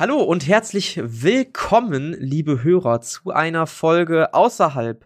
Hallo 0.00 0.22
und 0.22 0.46
herzlich 0.46 1.00
willkommen, 1.02 2.12
liebe 2.20 2.62
Hörer, 2.62 3.00
zu 3.00 3.32
einer 3.32 3.66
Folge 3.66 4.32
außerhalb 4.32 5.04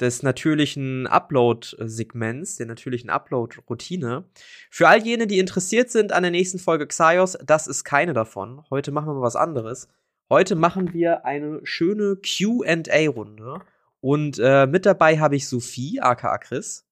des 0.00 0.24
natürlichen 0.24 1.06
Upload-Segments, 1.06 2.56
der 2.56 2.66
natürlichen 2.66 3.08
Upload-Routine. 3.08 4.24
Für 4.68 4.88
all 4.88 5.00
jene, 5.00 5.28
die 5.28 5.38
interessiert 5.38 5.92
sind 5.92 6.10
an 6.10 6.24
der 6.24 6.32
nächsten 6.32 6.58
Folge 6.58 6.88
Xaios, 6.88 7.38
das 7.46 7.68
ist 7.68 7.84
keine 7.84 8.14
davon. 8.14 8.64
Heute 8.68 8.90
machen 8.90 9.06
wir 9.06 9.14
mal 9.14 9.22
was 9.22 9.36
anderes. 9.36 9.88
Heute 10.28 10.56
machen 10.56 10.92
wir 10.92 11.24
eine 11.24 11.60
schöne 11.62 12.16
QA-Runde. 12.16 13.60
Und 14.00 14.40
äh, 14.42 14.66
mit 14.66 14.86
dabei 14.86 15.20
habe 15.20 15.36
ich 15.36 15.48
Sophie, 15.48 16.00
aka 16.00 16.36
Chris. 16.38 16.84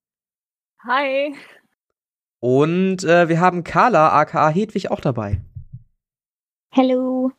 Hi. 0.85 1.35
Und 2.39 3.03
äh, 3.03 3.29
wir 3.29 3.41
haben 3.41 3.65
Carla, 3.65 4.11
aka 4.21 4.51
Hedwig, 4.51 4.93
auch 4.93 5.01
dabei. 5.01 5.41
Hallo. 6.71 7.33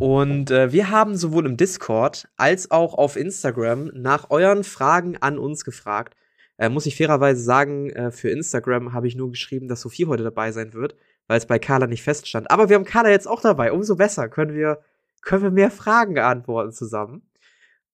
Und 0.00 0.50
äh, 0.50 0.72
wir 0.72 0.88
haben 0.88 1.14
sowohl 1.14 1.44
im 1.44 1.58
Discord 1.58 2.26
als 2.38 2.70
auch 2.70 2.94
auf 2.94 3.16
Instagram 3.16 3.90
nach 3.92 4.30
euren 4.30 4.64
Fragen 4.64 5.18
an 5.18 5.38
uns 5.38 5.62
gefragt. 5.62 6.16
Äh, 6.56 6.70
muss 6.70 6.86
ich 6.86 6.96
fairerweise 6.96 7.42
sagen, 7.42 7.90
äh, 7.90 8.10
für 8.10 8.30
Instagram 8.30 8.94
habe 8.94 9.08
ich 9.08 9.14
nur 9.14 9.28
geschrieben, 9.30 9.68
dass 9.68 9.82
Sophie 9.82 10.06
heute 10.06 10.22
dabei 10.22 10.52
sein 10.52 10.72
wird, 10.72 10.96
weil 11.26 11.36
es 11.36 11.44
bei 11.44 11.58
Carla 11.58 11.86
nicht 11.86 12.02
feststand. 12.02 12.50
Aber 12.50 12.70
wir 12.70 12.76
haben 12.76 12.86
Carla 12.86 13.10
jetzt 13.10 13.28
auch 13.28 13.42
dabei. 13.42 13.72
Umso 13.72 13.94
besser 13.94 14.30
können 14.30 14.54
wir, 14.54 14.80
können 15.20 15.42
wir 15.42 15.50
mehr 15.50 15.70
Fragen 15.70 16.14
beantworten 16.14 16.72
zusammen. 16.72 17.30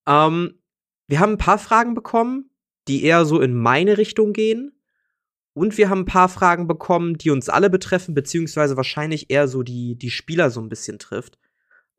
Ähm, 0.06 0.61
wir 1.09 1.19
haben 1.19 1.33
ein 1.33 1.38
paar 1.38 1.59
Fragen 1.59 1.95
bekommen, 1.95 2.50
die 2.86 3.02
eher 3.02 3.25
so 3.25 3.41
in 3.41 3.52
meine 3.52 3.98
Richtung 3.98 4.33
gehen. 4.33 4.80
Und 5.55 5.77
wir 5.77 5.91
haben 5.91 6.02
ein 6.02 6.06
paar 6.06 6.28
Fragen 6.28 6.69
bekommen, 6.69 7.19
die 7.19 7.30
uns 7.30 7.48
alle 7.48 7.69
betreffen, 7.69 8.14
beziehungsweise 8.14 8.77
wahrscheinlich 8.77 9.28
eher 9.28 9.48
so 9.48 9.64
die, 9.64 9.98
die 9.98 10.11
Spieler 10.11 10.50
so 10.50 10.61
ein 10.61 10.69
bisschen 10.69 11.00
trifft. 11.00 11.36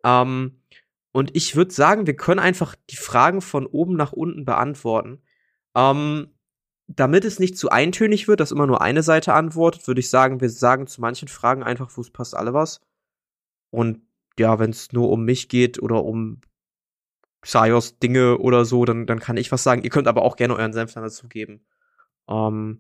Ähm, 0.03 0.61
und 1.11 1.35
ich 1.35 1.55
würde 1.55 1.73
sagen, 1.73 2.05
wir 2.05 2.15
können 2.15 2.39
einfach 2.39 2.75
die 2.89 2.95
Fragen 2.95 3.41
von 3.41 3.65
oben 3.65 3.95
nach 3.95 4.13
unten 4.13 4.45
beantworten. 4.45 5.21
Ähm, 5.75 6.33
damit 6.87 7.25
es 7.25 7.39
nicht 7.39 7.57
zu 7.57 7.69
eintönig 7.69 8.27
wird, 8.27 8.39
dass 8.39 8.51
immer 8.51 8.67
nur 8.67 8.81
eine 8.81 9.03
Seite 9.03 9.33
antwortet, 9.33 9.87
würde 9.87 9.99
ich 9.99 10.09
sagen, 10.09 10.39
wir 10.39 10.49
sagen 10.49 10.87
zu 10.87 11.01
manchen 11.01 11.27
Fragen 11.27 11.63
einfach, 11.63 11.91
wo 11.95 12.01
es 12.01 12.11
passt 12.11 12.35
alle 12.35 12.53
was. 12.53 12.81
Und 13.71 14.01
ja, 14.39 14.59
wenn 14.59 14.69
es 14.69 14.93
nur 14.93 15.09
um 15.09 15.25
mich 15.25 15.49
geht 15.49 15.81
oder 15.81 16.03
um 16.03 16.41
Xaios 17.41 17.99
Dinge 17.99 18.37
oder 18.37 18.65
so, 18.65 18.85
dann, 18.85 19.05
dann 19.05 19.19
kann 19.19 19.37
ich 19.37 19.51
was 19.51 19.63
sagen. 19.63 19.83
Ihr 19.83 19.89
könnt 19.89 20.07
aber 20.07 20.21
auch 20.21 20.35
gerne 20.35 20.55
euren 20.55 20.73
Senf 20.73 20.93
dazu 20.93 21.27
geben. 21.27 21.65
Ähm, 22.29 22.79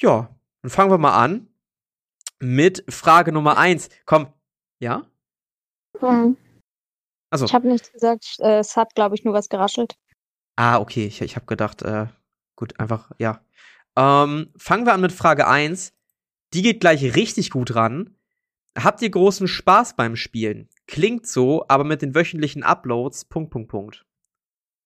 ja, 0.00 0.34
dann 0.62 0.70
fangen 0.70 0.90
wir 0.90 0.98
mal 0.98 1.16
an 1.22 1.48
mit 2.40 2.84
Frage 2.88 3.32
Nummer 3.32 3.58
eins. 3.58 3.88
Komm, 4.06 4.32
ja? 4.78 5.06
Hm. 6.00 6.36
Also. 7.30 7.46
Ich 7.46 7.54
habe 7.54 7.68
nichts 7.68 7.92
gesagt. 7.92 8.36
Äh, 8.40 8.58
es 8.58 8.76
hat, 8.76 8.94
glaube 8.94 9.14
ich, 9.14 9.24
nur 9.24 9.34
was 9.34 9.48
geraschelt. 9.48 9.96
Ah, 10.56 10.78
okay. 10.78 11.06
Ich, 11.06 11.20
ich 11.20 11.36
habe 11.36 11.46
gedacht, 11.46 11.82
äh, 11.82 12.06
gut, 12.56 12.78
einfach, 12.78 13.10
ja. 13.18 13.40
Ähm, 13.96 14.50
fangen 14.56 14.86
wir 14.86 14.92
an 14.92 15.00
mit 15.00 15.12
Frage 15.12 15.46
1. 15.46 15.94
Die 16.54 16.62
geht 16.62 16.80
gleich 16.80 17.14
richtig 17.14 17.50
gut 17.50 17.74
ran. 17.74 18.16
Habt 18.78 19.02
ihr 19.02 19.10
großen 19.10 19.48
Spaß 19.48 19.96
beim 19.96 20.16
Spielen? 20.16 20.68
Klingt 20.86 21.26
so, 21.26 21.64
aber 21.68 21.84
mit 21.84 22.02
den 22.02 22.14
wöchentlichen 22.14 22.62
Uploads, 22.62 23.26
Punkt, 23.26 23.50
Punkt, 23.50 23.70
Punkt. 23.70 24.06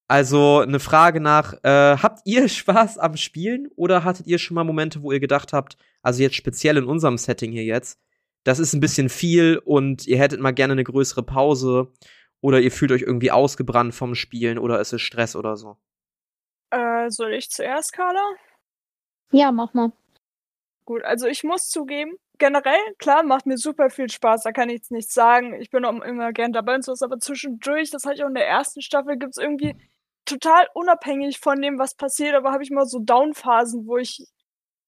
Also 0.08 0.60
eine 0.60 0.78
Frage 0.78 1.20
nach, 1.20 1.54
äh, 1.64 1.96
habt 1.98 2.20
ihr 2.24 2.48
Spaß 2.48 2.98
am 2.98 3.16
Spielen 3.16 3.68
oder 3.76 4.04
hattet 4.04 4.26
ihr 4.26 4.38
schon 4.38 4.54
mal 4.54 4.64
Momente, 4.64 5.02
wo 5.02 5.12
ihr 5.12 5.20
gedacht 5.20 5.52
habt, 5.52 5.76
also 6.02 6.22
jetzt 6.22 6.36
speziell 6.36 6.76
in 6.76 6.84
unserem 6.84 7.18
Setting 7.18 7.52
hier 7.52 7.64
jetzt, 7.64 7.98
das 8.46 8.60
ist 8.60 8.74
ein 8.74 8.80
bisschen 8.80 9.08
viel 9.08 9.60
und 9.64 10.06
ihr 10.06 10.18
hättet 10.18 10.38
mal 10.38 10.52
gerne 10.52 10.72
eine 10.72 10.84
größere 10.84 11.24
Pause 11.24 11.92
oder 12.40 12.60
ihr 12.60 12.70
fühlt 12.70 12.92
euch 12.92 13.02
irgendwie 13.02 13.32
ausgebrannt 13.32 13.92
vom 13.92 14.14
Spielen 14.14 14.58
oder 14.58 14.80
ist 14.80 14.92
es 14.92 15.02
Stress 15.02 15.34
oder 15.34 15.56
so? 15.56 15.76
Äh, 16.70 17.10
soll 17.10 17.34
ich 17.34 17.50
zuerst, 17.50 17.92
Carla? 17.92 18.22
Ja, 19.32 19.50
mach 19.50 19.74
mal. 19.74 19.90
Gut, 20.84 21.02
also 21.02 21.26
ich 21.26 21.42
muss 21.42 21.62
zugeben, 21.64 22.12
generell, 22.38 22.78
klar, 22.98 23.24
macht 23.24 23.46
mir 23.46 23.58
super 23.58 23.90
viel 23.90 24.08
Spaß, 24.08 24.44
da 24.44 24.52
kann 24.52 24.68
ich 24.68 24.76
jetzt 24.76 24.92
nichts 24.92 25.12
sagen. 25.12 25.60
Ich 25.60 25.70
bin 25.70 25.84
auch 25.84 26.00
immer 26.02 26.32
gern 26.32 26.52
dabei 26.52 26.76
und 26.76 26.84
sowas, 26.84 27.02
aber 27.02 27.18
zwischendurch, 27.18 27.90
das 27.90 28.04
hatte 28.04 28.14
ich 28.14 28.22
auch 28.22 28.28
in 28.28 28.34
der 28.34 28.46
ersten 28.46 28.80
Staffel, 28.80 29.18
gibt 29.18 29.36
es 29.36 29.42
irgendwie 29.42 29.74
total 30.24 30.68
unabhängig 30.74 31.40
von 31.40 31.60
dem, 31.60 31.80
was 31.80 31.96
passiert, 31.96 32.36
aber 32.36 32.52
habe 32.52 32.62
ich 32.62 32.70
mal 32.70 32.86
so 32.86 33.00
Downphasen, 33.00 33.88
wo 33.88 33.96
ich 33.96 34.24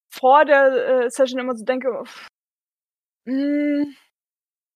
vor 0.09 0.45
der 0.45 1.03
äh, 1.03 1.09
Session 1.09 1.41
immer 1.41 1.57
so 1.57 1.65
denke, 1.65 2.05
hm, 3.29 3.95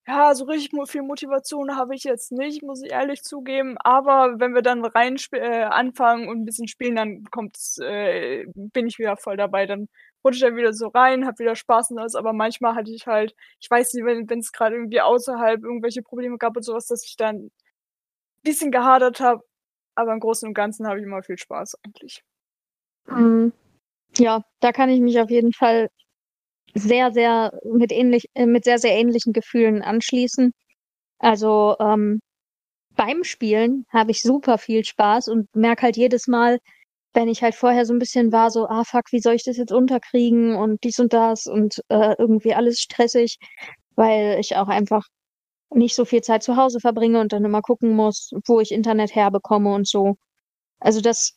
ja, 0.08 0.36
so 0.36 0.46
richtig 0.46 0.72
viel 0.90 1.04
Motivation 1.04 1.78
habe 1.78 1.96
ich 1.96 2.04
jetzt 2.04 2.32
nicht, 2.34 2.62
muss 2.64 2.84
ich 2.84 2.92
ehrlich 2.92 3.24
zugeben. 3.24 3.78
Aber 3.80 4.40
wenn 4.40 4.54
wir 4.54 4.62
dann 4.62 4.84
rein 4.86 5.18
äh, 5.34 5.64
anfangen 5.64 6.28
und 6.28 6.42
ein 6.42 6.46
bisschen 6.46 6.68
spielen, 6.68 6.96
dann 6.98 7.24
kommt's, 7.32 7.80
äh, 7.80 8.46
bin 8.56 8.88
ich 8.88 9.00
wieder 9.00 9.18
voll 9.18 9.38
dabei. 9.38 9.66
Dann 9.66 9.88
rutsche 10.24 10.38
ich 10.38 10.52
da 10.52 10.56
wieder 10.58 10.74
so 10.74 10.88
rein, 10.90 11.26
hab 11.26 11.40
wieder 11.40 11.56
Spaß 11.56 11.92
und 11.92 12.00
alles. 12.00 12.16
Aber 12.16 12.34
manchmal 12.34 12.76
hatte 12.76 12.92
ich 12.92 13.08
halt, 13.08 13.34
ich 13.62 13.70
weiß 13.72 13.94
nicht, 13.94 14.06
wenn 14.06 14.40
es 14.40 14.52
gerade 14.52 14.76
irgendwie 14.76 15.02
außerhalb 15.02 15.64
irgendwelche 15.64 16.02
Probleme 16.04 16.38
gab 16.38 16.58
und 16.58 16.64
sowas, 16.64 16.88
dass 16.88 17.06
ich 17.06 17.16
dann 17.18 17.38
ein 17.38 17.52
bisschen 18.44 18.72
gehadert 18.72 19.22
habe. 19.22 19.44
Aber 19.96 20.14
im 20.14 20.20
Großen 20.20 20.48
und 20.48 20.54
Ganzen 20.56 20.88
habe 20.88 21.00
ich 21.00 21.06
immer 21.06 21.24
viel 21.24 21.38
Spaß 21.38 21.78
eigentlich. 21.86 22.24
Mhm. 23.08 23.54
Ja, 24.18 24.44
da 24.60 24.72
kann 24.72 24.90
ich 24.90 25.02
mich 25.02 25.20
auf 25.20 25.30
jeden 25.30 25.54
Fall 25.54 25.90
sehr, 26.76 27.12
sehr 27.12 27.52
mit 27.66 27.92
ähnlich, 27.92 28.26
äh, 28.36 28.46
mit 28.46 28.64
sehr, 28.66 28.80
sehr 28.80 28.94
ähnlichen 28.94 29.34
Gefühlen 29.34 29.82
anschließen. 29.82 30.54
Also 31.20 31.76
ähm, 31.80 32.22
beim 32.96 33.24
Spielen 33.24 33.86
habe 33.90 34.12
ich 34.12 34.22
super 34.22 34.58
viel 34.58 34.86
Spaß 34.86 35.28
und 35.30 35.54
merke 35.56 35.84
halt 35.84 35.98
jedes 35.98 36.28
Mal, 36.28 36.60
wenn 37.14 37.28
ich 37.30 37.44
halt 37.44 37.56
vorher 37.56 37.86
so 37.86 37.94
ein 37.94 38.00
bisschen 38.00 38.32
war, 38.32 38.52
so, 38.52 38.68
ah 38.68 38.84
fuck, 38.86 39.12
wie 39.12 39.20
soll 39.20 39.36
ich 39.36 39.44
das 39.44 39.58
jetzt 39.58 39.72
unterkriegen 39.72 40.56
und 40.56 40.84
dies 40.84 41.00
und 41.00 41.14
das 41.14 41.48
und 41.48 41.82
äh, 41.90 42.16
irgendwie 42.18 42.54
alles 42.56 42.80
stressig, 42.80 43.38
weil 43.96 44.40
ich 44.40 44.56
auch 44.58 44.68
einfach 44.68 45.04
nicht 45.76 45.96
so 45.96 46.06
viel 46.06 46.22
Zeit 46.22 46.44
zu 46.44 46.58
Hause 46.58 46.80
verbringe 46.80 47.20
und 47.20 47.34
dann 47.34 47.46
immer 47.46 47.62
gucken 47.62 47.96
muss, 47.96 48.32
wo 48.48 48.60
ich 48.60 48.72
Internet 48.72 49.16
herbekomme 49.16 49.74
und 49.74 49.88
so. 49.88 50.16
Also 50.80 51.02
das 51.02 51.34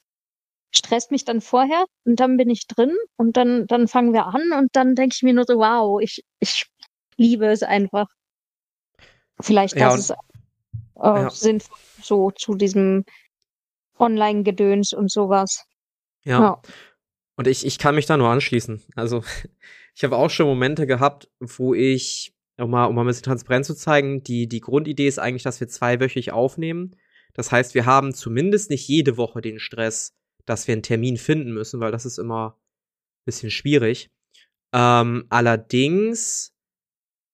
stresst 0.76 1.10
mich 1.10 1.24
dann 1.24 1.40
vorher 1.40 1.84
und 2.04 2.20
dann 2.20 2.36
bin 2.36 2.50
ich 2.50 2.66
drin 2.66 2.94
und 3.16 3.36
dann, 3.36 3.66
dann 3.66 3.88
fangen 3.88 4.12
wir 4.12 4.26
an 4.26 4.52
und 4.58 4.68
dann 4.72 4.94
denke 4.94 5.14
ich 5.16 5.22
mir 5.22 5.34
nur 5.34 5.44
so, 5.44 5.56
wow, 5.56 6.00
ich, 6.00 6.24
ich 6.40 6.66
liebe 7.16 7.46
es 7.46 7.62
einfach. 7.62 8.06
Vielleicht 9.40 9.76
ja, 9.76 9.90
das 9.90 9.98
ist 9.98 10.10
äh, 10.10 10.14
ja. 11.02 11.30
sinnvoll 11.30 11.78
so 12.02 12.30
zu 12.30 12.54
diesem 12.54 13.04
Online-Gedöns 13.98 14.92
und 14.92 15.10
sowas. 15.10 15.64
Ja. 16.24 16.40
ja. 16.40 16.62
Und 17.36 17.46
ich, 17.46 17.66
ich 17.66 17.78
kann 17.78 17.94
mich 17.94 18.06
da 18.06 18.16
nur 18.16 18.28
anschließen. 18.28 18.82
Also, 18.94 19.22
ich 19.94 20.04
habe 20.04 20.16
auch 20.16 20.30
schon 20.30 20.46
Momente 20.46 20.86
gehabt, 20.86 21.28
wo 21.40 21.74
ich, 21.74 22.34
um 22.58 22.70
mal, 22.70 22.86
um 22.86 22.94
mal 22.94 23.02
ein 23.02 23.06
bisschen 23.06 23.24
transparent 23.24 23.66
zu 23.66 23.74
zeigen, 23.74 24.22
die, 24.22 24.48
die 24.48 24.60
Grundidee 24.60 25.08
ist 25.08 25.18
eigentlich, 25.18 25.42
dass 25.42 25.60
wir 25.60 25.68
zweiwöchig 25.68 26.32
aufnehmen. 26.32 26.96
Das 27.34 27.52
heißt, 27.52 27.74
wir 27.74 27.84
haben 27.84 28.14
zumindest 28.14 28.70
nicht 28.70 28.88
jede 28.88 29.18
Woche 29.18 29.42
den 29.42 29.58
Stress, 29.58 30.14
dass 30.46 30.66
wir 30.66 30.72
einen 30.72 30.82
Termin 30.82 31.16
finden 31.16 31.52
müssen, 31.52 31.80
weil 31.80 31.92
das 31.92 32.06
ist 32.06 32.18
immer 32.18 32.56
ein 32.56 33.24
bisschen 33.26 33.50
schwierig. 33.50 34.10
Ähm, 34.72 35.26
allerdings 35.28 36.54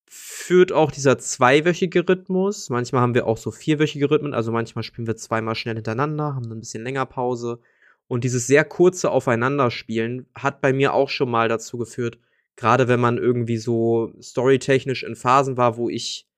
führt 0.09 0.73
auch 0.73 0.91
dieser 0.91 1.19
zweiwöchige 1.19 2.07
Rhythmus. 2.09 2.69
Manchmal 2.69 3.01
haben 3.03 3.15
wir 3.15 3.27
auch 3.27 3.39
so 3.39 3.51
vierwöchige 3.51 4.11
Rhythmen, 4.11 4.35
also 4.35 4.53
manchmal 4.53 4.83
spielen 4.83 5.07
wir 5.07 5.17
zweimal 5.17 5.55
schnell 5.55 5.77
hintereinander, 5.77 6.35
haben 6.35 6.51
ein 6.53 6.61
bisschen 6.61 6.83
länger 6.83 7.07
Pause. 7.07 7.61
Und 8.09 8.25
dieses 8.25 8.47
sehr 8.47 8.65
kurze 8.65 9.11
Aufeinanderspielen 9.11 10.27
hat 10.35 10.61
bei 10.61 10.75
mir 10.75 10.93
auch 10.93 11.09
schon 11.09 11.31
mal 11.31 11.49
dazu 11.49 11.79
geführt, 11.79 12.19
gerade 12.57 12.89
wenn 12.89 13.01
man 13.01 13.17
irgendwie 13.17 13.57
so 13.57 14.13
storytechnisch 14.21 15.03
in 15.03 15.17
Phasen 15.17 15.57
war, 15.57 15.79
wo 15.79 15.89
ich 15.89 16.29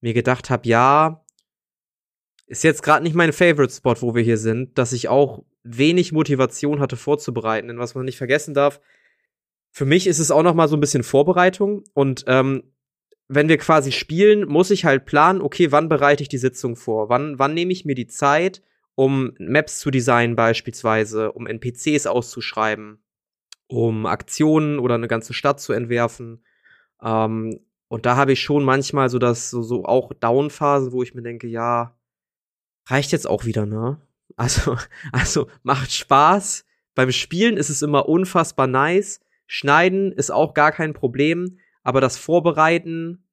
mir 0.00 0.14
gedacht 0.14 0.50
habe, 0.50 0.68
ja, 0.68 1.24
ist 2.46 2.64
jetzt 2.64 2.82
gerade 2.82 3.04
nicht 3.04 3.14
mein 3.14 3.32
Favorite 3.32 3.72
Spot, 3.72 3.94
wo 4.00 4.14
wir 4.16 4.22
hier 4.22 4.36
sind, 4.36 4.76
dass 4.78 4.92
ich 4.92 5.08
auch 5.08 5.44
wenig 5.64 6.12
Motivation 6.12 6.80
hatte 6.80 6.96
vorzubereiten. 6.96 7.68
Denn 7.68 7.78
was 7.78 7.94
man 7.94 8.04
nicht 8.04 8.18
vergessen 8.18 8.54
darf, 8.54 8.80
für 9.70 9.84
mich 9.84 10.06
ist 10.06 10.18
es 10.18 10.30
auch 10.30 10.42
noch 10.42 10.54
mal 10.54 10.68
so 10.68 10.76
ein 10.76 10.80
bisschen 10.80 11.02
Vorbereitung 11.02 11.84
und 11.94 12.24
ähm, 12.26 12.62
wenn 13.28 13.48
wir 13.48 13.56
quasi 13.56 13.92
spielen, 13.92 14.46
muss 14.46 14.70
ich 14.70 14.84
halt 14.84 15.06
planen, 15.06 15.40
okay, 15.40 15.72
wann 15.72 15.88
bereite 15.88 16.22
ich 16.22 16.28
die 16.28 16.38
Sitzung 16.38 16.76
vor? 16.76 17.08
Wann, 17.08 17.38
wann 17.38 17.54
nehme 17.54 17.72
ich 17.72 17.86
mir 17.86 17.94
die 17.94 18.06
Zeit, 18.06 18.62
um 18.94 19.32
Maps 19.38 19.78
zu 19.78 19.90
designen 19.90 20.36
beispielsweise, 20.36 21.32
um 21.32 21.46
NPCs 21.46 22.06
auszuschreiben, 22.06 23.02
um 23.68 24.04
Aktionen 24.04 24.78
oder 24.78 24.96
eine 24.96 25.08
ganze 25.08 25.32
Stadt 25.32 25.60
zu 25.60 25.72
entwerfen. 25.72 26.44
Ähm, 27.02 27.60
und 27.88 28.06
da 28.06 28.16
habe 28.16 28.32
ich 28.32 28.40
schon 28.42 28.64
manchmal 28.64 29.08
so 29.08 29.18
das, 29.18 29.50
so, 29.50 29.62
so 29.62 29.84
auch 29.84 30.12
Downphasen, 30.12 30.92
wo 30.92 31.02
ich 31.02 31.14
mir 31.14 31.22
denke, 31.22 31.46
ja, 31.46 31.96
reicht 32.86 33.12
jetzt 33.12 33.26
auch 33.26 33.44
wieder, 33.44 33.64
ne? 33.64 34.00
Also, 34.36 34.76
also 35.12 35.48
macht 35.62 35.92
Spaß. 35.92 36.64
Beim 36.94 37.12
Spielen 37.12 37.56
ist 37.56 37.70
es 37.70 37.82
immer 37.82 38.08
unfassbar 38.08 38.66
nice. 38.66 39.20
Schneiden 39.46 40.12
ist 40.12 40.30
auch 40.30 40.54
gar 40.54 40.72
kein 40.72 40.94
Problem, 40.94 41.58
aber 41.82 42.00
das 42.00 42.16
Vorbereiten 42.16 43.24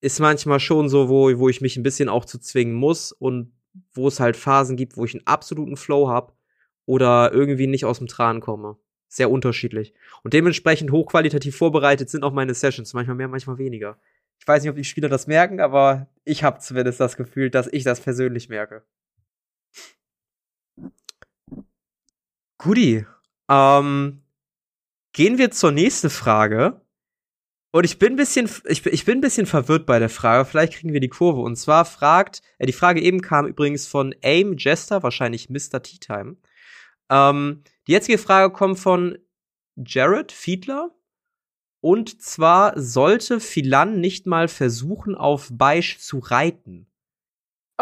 ist 0.00 0.18
manchmal 0.18 0.60
schon 0.60 0.88
so, 0.88 1.08
wo, 1.08 1.38
wo 1.38 1.48
ich 1.48 1.60
mich 1.60 1.76
ein 1.76 1.82
bisschen 1.82 2.08
auch 2.08 2.24
zu 2.24 2.38
zwingen 2.38 2.74
muss 2.74 3.12
und 3.12 3.52
wo 3.92 4.08
es 4.08 4.20
halt 4.20 4.36
Phasen 4.36 4.76
gibt, 4.76 4.96
wo 4.96 5.04
ich 5.04 5.14
einen 5.14 5.26
absoluten 5.26 5.76
Flow 5.76 6.08
hab 6.08 6.36
oder 6.86 7.32
irgendwie 7.32 7.66
nicht 7.66 7.84
aus 7.84 7.98
dem 7.98 8.06
Tran 8.06 8.40
komme. 8.40 8.76
Sehr 9.08 9.30
unterschiedlich. 9.30 9.92
Und 10.22 10.34
dementsprechend 10.34 10.92
hochqualitativ 10.92 11.56
vorbereitet 11.56 12.08
sind 12.10 12.22
auch 12.22 12.32
meine 12.32 12.54
Sessions. 12.54 12.94
Manchmal 12.94 13.16
mehr, 13.16 13.28
manchmal 13.28 13.58
weniger. 13.58 13.98
Ich 14.38 14.46
weiß 14.46 14.62
nicht, 14.62 14.70
ob 14.70 14.76
die 14.76 14.84
Spieler 14.84 15.08
das 15.08 15.26
merken, 15.26 15.60
aber 15.60 16.08
ich 16.24 16.44
habe 16.44 16.60
zumindest 16.60 17.00
das 17.00 17.16
Gefühl, 17.16 17.50
dass 17.50 17.66
ich 17.66 17.84
das 17.84 18.00
persönlich 18.00 18.48
merke. 18.48 18.84
Guti. 22.62 23.06
Ähm, 23.48 24.22
gehen 25.14 25.38
wir 25.38 25.50
zur 25.50 25.72
nächsten 25.72 26.10
Frage. 26.10 26.82
Und 27.72 27.84
ich 27.84 27.98
bin 27.98 28.14
ein 28.14 28.16
bisschen, 28.16 28.50
ich, 28.66 28.84
ich 28.84 29.04
bin 29.06 29.18
ein 29.18 29.22
bisschen 29.22 29.46
verwirrt 29.46 29.86
bei 29.86 29.98
der 29.98 30.10
Frage. 30.10 30.44
Vielleicht 30.44 30.74
kriegen 30.74 30.92
wir 30.92 31.00
die 31.00 31.08
Kurve. 31.08 31.40
Und 31.40 31.56
zwar 31.56 31.86
fragt, 31.86 32.42
äh, 32.58 32.66
die 32.66 32.74
Frage 32.74 33.00
eben 33.00 33.22
kam 33.22 33.46
übrigens 33.46 33.86
von 33.86 34.14
Aim 34.22 34.56
Jester, 34.58 35.02
wahrscheinlich 35.02 35.48
Mr. 35.48 35.82
Tea 35.82 35.98
Time. 36.00 36.36
Ähm, 37.08 37.62
die 37.86 37.92
jetzige 37.92 38.18
Frage 38.18 38.52
kommt 38.52 38.78
von 38.78 39.16
Jared 39.76 40.30
Fiedler. 40.30 40.90
Und 41.80 42.20
zwar 42.20 42.78
sollte 42.78 43.40
Philan 43.40 44.00
nicht 44.00 44.26
mal 44.26 44.48
versuchen, 44.48 45.14
auf 45.14 45.48
Beisch 45.50 45.98
zu 45.98 46.18
reiten. 46.18 46.89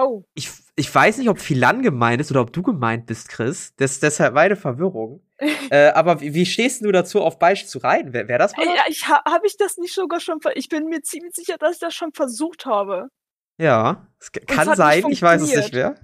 Oh. 0.01 0.25
Ich, 0.35 0.51
ich 0.77 0.95
weiß 0.95 1.19
nicht, 1.19 1.29
ob 1.29 1.41
Philan 1.41 1.83
gemeint 1.83 2.21
ist 2.21 2.31
oder 2.31 2.41
ob 2.41 2.53
du 2.53 2.63
gemeint 2.63 3.07
bist, 3.07 3.29
Chris. 3.29 3.75
Das, 3.77 3.99
deshalb 3.99 4.35
meine 4.35 4.57
Verwirrung. 4.57 5.23
äh, 5.71 5.89
aber 5.89 6.21
wie, 6.21 6.35
wie, 6.35 6.47
stehst 6.47 6.85
du 6.85 6.93
dazu, 6.93 7.21
auf 7.21 7.39
Beisch 7.39 7.67
zu 7.67 7.79
reiten? 7.79 8.13
Wäre 8.13 8.29
wär 8.29 8.39
das 8.39 8.57
mal? 8.57 8.67
Ja, 8.67 8.85
ich 8.89 9.09
ha, 9.09 9.23
habe 9.25 9.47
ich 9.47 9.57
das 9.57 9.77
nicht 9.77 9.95
sogar 9.95 10.21
schon. 10.21 10.39
Ich 10.55 10.69
bin 10.69 10.87
mir 10.87 11.03
ziemlich 11.03 11.35
sicher, 11.35 11.59
dass 11.59 11.75
ich 11.75 11.81
das 11.81 11.95
schon 11.95 12.13
versucht 12.13 12.67
habe. 12.67 13.09
Ja, 13.61 14.07
es 14.21 14.31
kann 14.33 14.77
sein. 14.77 15.05
Ich 15.11 15.23
weiß 15.23 15.43
es 15.43 15.55
nicht 15.55 15.73
mehr. 15.73 15.97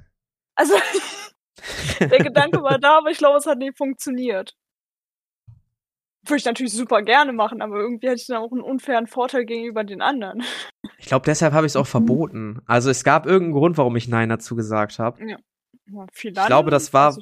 Also 0.57 0.75
der 2.01 2.09
Gedanke 2.19 2.63
war 2.63 2.79
da, 2.79 2.99
aber 2.99 3.11
ich 3.11 3.19
glaube, 3.19 3.39
es 3.39 3.47
hat 3.47 3.59
nicht 3.59 3.77
funktioniert. 3.77 4.55
Würde 6.27 6.37
ich 6.37 6.45
natürlich 6.45 6.73
super 6.73 7.03
gerne 7.03 7.33
machen, 7.33 7.61
aber 7.61 7.77
irgendwie 7.77 8.07
hätte 8.09 8.21
ich 8.21 8.27
dann 8.27 8.39
auch 8.39 8.53
einen 8.53 8.63
unfairen 8.63 9.07
Vorteil 9.07 9.45
gegenüber 9.45 9.85
den 9.85 10.01
anderen. 10.01 10.43
Ich 10.99 11.09
glaube, 11.09 11.27
deshalb 11.27 11.53
habe 11.53 11.67
ich 11.67 11.73
es 11.73 11.77
auch 11.77 11.87
verboten. 11.87 12.61
Also 12.67 12.89
es 12.89 13.05
gab 13.05 13.27
irgendeinen 13.27 13.53
Grund, 13.53 13.77
warum 13.77 13.95
ich 13.97 14.09
Nein 14.09 14.31
dazu 14.31 14.57
gesagt 14.57 14.99
habe. 14.99 15.21
Ja. 15.23 15.37
ja 15.87 16.07
ich 16.15 16.47
glaube, 16.47 16.71
das 16.71 16.95
war, 16.95 17.15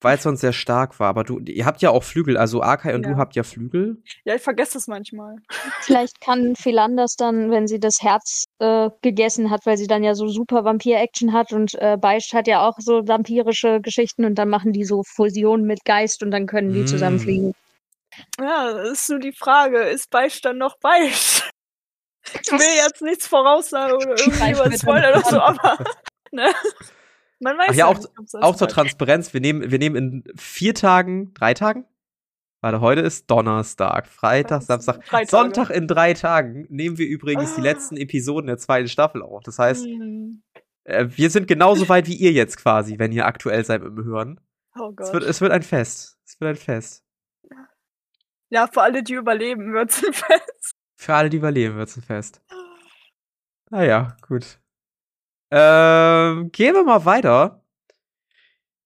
weil 0.00 0.16
es 0.16 0.22
sonst 0.22 0.40
sehr 0.40 0.52
stark 0.52 0.98
war. 1.00 1.08
Aber 1.08 1.24
du, 1.24 1.38
ihr 1.40 1.66
habt 1.66 1.82
ja 1.82 1.90
auch 1.90 2.02
Flügel. 2.02 2.36
Also 2.36 2.62
Arkai 2.62 2.94
und 2.94 3.04
ja. 3.04 3.12
du 3.12 3.16
habt 3.16 3.34
ja 3.36 3.42
Flügel. 3.42 4.02
Ja, 4.24 4.34
ich 4.34 4.42
vergesse 4.42 4.74
das 4.74 4.86
manchmal. 4.86 5.36
Vielleicht 5.80 6.20
kann 6.20 6.54
Philanders 6.56 7.16
dann, 7.16 7.50
wenn 7.50 7.66
sie 7.66 7.80
das 7.80 7.98
Herz 8.00 8.44
äh, 8.58 8.90
gegessen 9.02 9.50
hat, 9.50 9.66
weil 9.66 9.76
sie 9.76 9.86
dann 9.86 10.04
ja 10.04 10.14
so 10.14 10.28
super 10.28 10.64
Vampir-Action 10.64 11.32
hat 11.32 11.52
und 11.52 11.74
äh, 11.76 11.96
Beischt 11.96 12.32
hat 12.34 12.46
ja 12.46 12.66
auch 12.66 12.76
so 12.78 13.06
vampirische 13.06 13.80
Geschichten 13.80 14.24
und 14.24 14.36
dann 14.36 14.48
machen 14.48 14.72
die 14.72 14.84
so 14.84 15.02
Fusionen 15.02 15.66
mit 15.66 15.84
Geist 15.84 16.22
und 16.22 16.30
dann 16.30 16.46
können 16.46 16.72
die 16.72 16.82
mm. 16.82 16.86
zusammenfliegen. 16.86 17.54
Ja, 18.40 18.72
das 18.72 18.90
ist 18.90 19.10
nur 19.10 19.18
die 19.18 19.32
Frage, 19.32 19.80
ist 19.82 20.10
Beistand 20.10 20.58
noch 20.58 20.78
Beicht? 20.78 21.50
Ich 22.34 22.50
will 22.52 22.76
jetzt 22.76 23.02
nichts 23.02 23.26
voraussagen 23.26 23.96
oder 23.96 24.18
irgendwie 24.18 24.58
was 24.58 24.80
spoilern 24.80 25.18
oder 25.18 25.30
so, 25.30 25.40
aber 25.40 25.78
ne? 26.30 26.52
Man 27.40 27.56
weiß 27.56 27.68
Ach 27.70 27.74
ja, 27.74 27.86
auch, 27.86 27.98
nicht, 27.98 28.34
auch 28.34 28.56
zur 28.56 28.68
Transparenz, 28.68 29.32
wir 29.32 29.40
nehmen, 29.40 29.70
wir 29.70 29.78
nehmen 29.78 29.96
in 29.96 30.24
vier 30.36 30.74
Tagen, 30.74 31.32
drei 31.34 31.54
Tagen? 31.54 31.84
Warte, 32.60 32.80
heute 32.80 33.02
ist 33.02 33.30
Donnerstag, 33.30 34.08
Freitag, 34.08 34.62
Samstag, 34.62 35.00
Sonntag 35.28 35.70
in 35.70 35.86
drei 35.86 36.14
Tagen 36.14 36.66
nehmen 36.68 36.98
wir 36.98 37.06
übrigens 37.06 37.52
ah. 37.52 37.56
die 37.56 37.62
letzten 37.62 37.96
Episoden 37.96 38.48
der 38.48 38.58
zweiten 38.58 38.88
Staffel 38.88 39.22
auf. 39.22 39.44
Das 39.44 39.60
heißt, 39.60 39.86
mhm. 39.86 40.42
äh, 40.82 41.06
wir 41.08 41.30
sind 41.30 41.46
genauso 41.46 41.88
weit 41.88 42.08
wie 42.08 42.16
ihr 42.16 42.32
jetzt 42.32 42.56
quasi, 42.56 42.98
wenn 42.98 43.12
ihr 43.12 43.26
aktuell 43.26 43.64
seid 43.64 43.82
mit 43.82 43.96
dem 43.96 44.04
Hören. 44.04 44.40
Oh 44.74 44.90
Gott. 44.90 45.06
Es 45.06 45.12
wird, 45.12 45.22
es 45.22 45.40
wird 45.40 45.52
ein 45.52 45.62
Fest. 45.62 46.18
Es 46.24 46.40
wird 46.40 46.50
ein 46.50 46.56
Fest. 46.56 47.04
Ja, 48.50 48.66
für 48.66 48.82
alle, 48.82 49.02
die 49.02 49.14
überleben, 49.14 49.72
wird's 49.72 50.04
ein 50.04 50.12
Fest. 50.12 50.74
Für 50.96 51.14
alle, 51.14 51.30
die 51.30 51.36
überleben, 51.36 51.76
wird's 51.76 51.96
ein 51.96 52.02
Fest. 52.02 52.42
Naja, 53.70 54.16
gut. 54.26 54.58
Ähm, 55.50 56.50
gehen 56.52 56.74
wir 56.74 56.84
mal 56.84 57.04
weiter. 57.04 57.62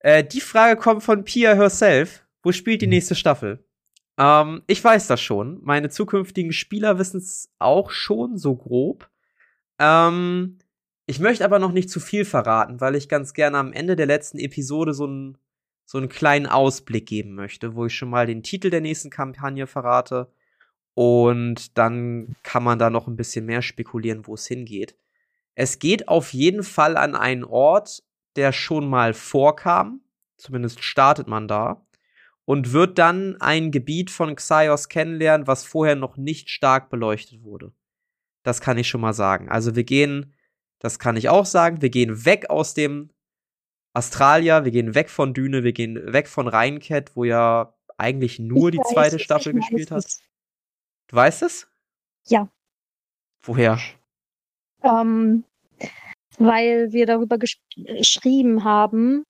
Äh, 0.01 0.25
die 0.25 0.41
Frage 0.41 0.81
kommt 0.81 1.03
von 1.03 1.25
Pia 1.25 1.55
herself. 1.55 2.27
Wo 2.43 2.53
spielt 2.53 2.83
die 2.83 2.89
nächste 2.89 3.15
Staffel? 3.15 3.65
Ähm, 4.19 4.63
ich 4.67 4.83
weiß 4.83 5.07
das 5.07 5.21
schon. 5.21 5.61
Meine 5.63 5.89
zukünftigen 5.91 6.53
Spieler 6.53 6.99
wissen 6.99 7.19
es 7.19 7.51
auch 7.59 7.91
schon, 7.91 8.37
so 8.37 8.57
grob. 8.57 9.09
Ähm, 9.79 10.59
ich 11.07 11.21
möchte 11.21 11.45
aber 11.45 11.59
noch 11.59 11.73
nicht 11.73 11.91
zu 11.91 12.01
viel 12.01 12.25
verraten, 12.25 12.81
weil 12.81 12.95
ich 12.95 13.09
ganz 13.09 13.33
gerne 13.33 13.59
am 13.59 13.73
Ende 13.73 13.97
der 13.97 14.07
letzten 14.07 14.39
Episode 14.39 14.95
so 14.95 15.07
ein 15.07 15.39
so 15.85 15.99
einen 15.99 16.09
kleinen 16.09 16.47
Ausblick 16.47 17.07
geben 17.07 17.35
möchte, 17.35 17.75
wo 17.75 17.87
ich 17.87 17.95
schon 17.95 18.11
mal 18.11 18.27
den 18.27 18.43
Titel 18.43 18.71
der 18.71 18.81
nächsten 18.81 19.11
Kampagne 19.11 19.67
verrate. 19.67 20.33
Und 20.95 21.77
dann 21.79 22.37
kann 22.43 22.63
man 22.63 22.79
da 22.79 22.91
noch 22.91 23.09
ein 23.09 23.17
bisschen 23.17 23.47
mehr 23.47 23.63
spekulieren, 23.63 24.27
wo 24.27 24.35
es 24.35 24.47
hingeht. 24.47 24.97
Es 25.55 25.79
geht 25.79 26.09
auf 26.09 26.33
jeden 26.33 26.63
Fall 26.63 26.97
an 26.97 27.15
einen 27.15 27.45
Ort, 27.45 28.03
der 28.37 28.53
schon 28.53 28.89
mal 28.89 29.15
vorkam. 29.15 30.01
Zumindest 30.37 30.83
startet 30.83 31.29
man 31.29 31.49
da. 31.49 31.87
Und 32.45 32.73
wird 32.73 32.99
dann 32.99 33.41
ein 33.41 33.71
Gebiet 33.71 34.11
von 34.11 34.35
Xaios 34.35 34.89
kennenlernen, 34.89 35.47
was 35.47 35.65
vorher 35.65 35.95
noch 35.95 36.17
nicht 36.17 36.51
stark 36.51 36.91
beleuchtet 36.91 37.43
wurde. 37.45 37.73
Das 38.43 38.61
kann 38.61 38.79
ich 38.79 38.89
schon 38.89 39.01
mal 39.01 39.13
sagen. 39.13 39.49
Also 39.49 39.77
wir 39.77 39.85
gehen, 39.85 40.35
das 40.81 40.99
kann 40.99 41.17
ich 41.17 41.29
auch 41.29 41.47
sagen, 41.47 41.81
wir 41.81 41.91
gehen 41.91 42.25
weg 42.25 42.51
aus 42.51 42.75
dem 42.75 43.11
Australia, 43.95 44.65
wir 44.65 44.71
gehen 44.71 44.95
weg 44.95 45.11
von 45.11 45.35
Düne, 45.35 45.65
wir 45.65 45.73
gehen 45.73 46.13
weg 46.13 46.29
von 46.29 46.49
Rheincat, 46.49 47.15
wo 47.15 47.25
ja 47.25 47.75
eigentlich 47.99 48.39
nur 48.39 48.69
ich 48.69 48.79
die 48.79 48.95
zweite 48.95 49.17
weiß, 49.17 49.23
Staffel 49.23 49.53
gespielt 49.53 49.91
hat. 49.91 50.05
Du 51.09 51.17
weißt 51.17 51.43
es? 51.43 51.69
Ja. 52.27 52.49
Woher? 53.43 53.79
Ähm, 54.83 55.45
weil 56.39 56.93
wir 56.93 57.07
darüber 57.07 57.39
geschrieben 57.39 58.65
haben. 58.65 59.25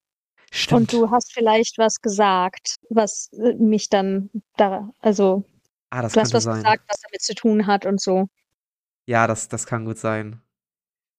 Stimmt. 0.51 0.81
Und 0.81 0.93
du 0.93 1.11
hast 1.11 1.33
vielleicht 1.33 1.79
was 1.79 2.01
gesagt, 2.01 2.77
was 2.91 3.31
äh, 3.33 3.55
mich 3.55 3.89
dann 3.89 4.31
da, 4.57 4.93
also 5.01 5.45
ah, 5.91 6.03
das 6.03 6.13
du 6.13 6.21
hast 6.21 6.35
was 6.35 6.45
sein. 6.45 6.57
gesagt, 6.57 6.85
was 6.89 7.01
damit 7.01 7.23
zu 7.23 7.35
tun 7.35 7.67
hat 7.67 7.87
und 7.87 8.01
so. 8.01 8.29
Ja, 9.07 9.27
das, 9.27 9.49
das 9.49 9.67
kann 9.67 9.87
gut 9.87 9.99
sein. 9.99 10.43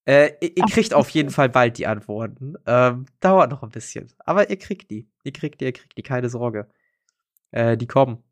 Äh, 0.06 0.32
ihr, 0.40 0.56
ihr 0.56 0.64
kriegt 0.64 0.94
auf 0.94 1.08
jeden 1.10 1.30
Fall 1.30 1.48
bald 1.48 1.78
die 1.78 1.86
Antworten. 1.86 2.54
Ähm, 2.66 3.06
dauert 3.20 3.50
noch 3.50 3.62
ein 3.62 3.70
bisschen. 3.70 4.12
Aber 4.18 4.50
ihr 4.50 4.58
kriegt 4.58 4.90
die. 4.90 5.08
Ihr 5.22 5.32
kriegt 5.32 5.60
die, 5.60 5.66
ihr 5.66 5.72
kriegt 5.72 5.96
die, 5.96 6.02
keine 6.02 6.28
Sorge. 6.28 6.68
Äh, 7.50 7.76
die 7.76 7.86
kommen. 7.86 8.22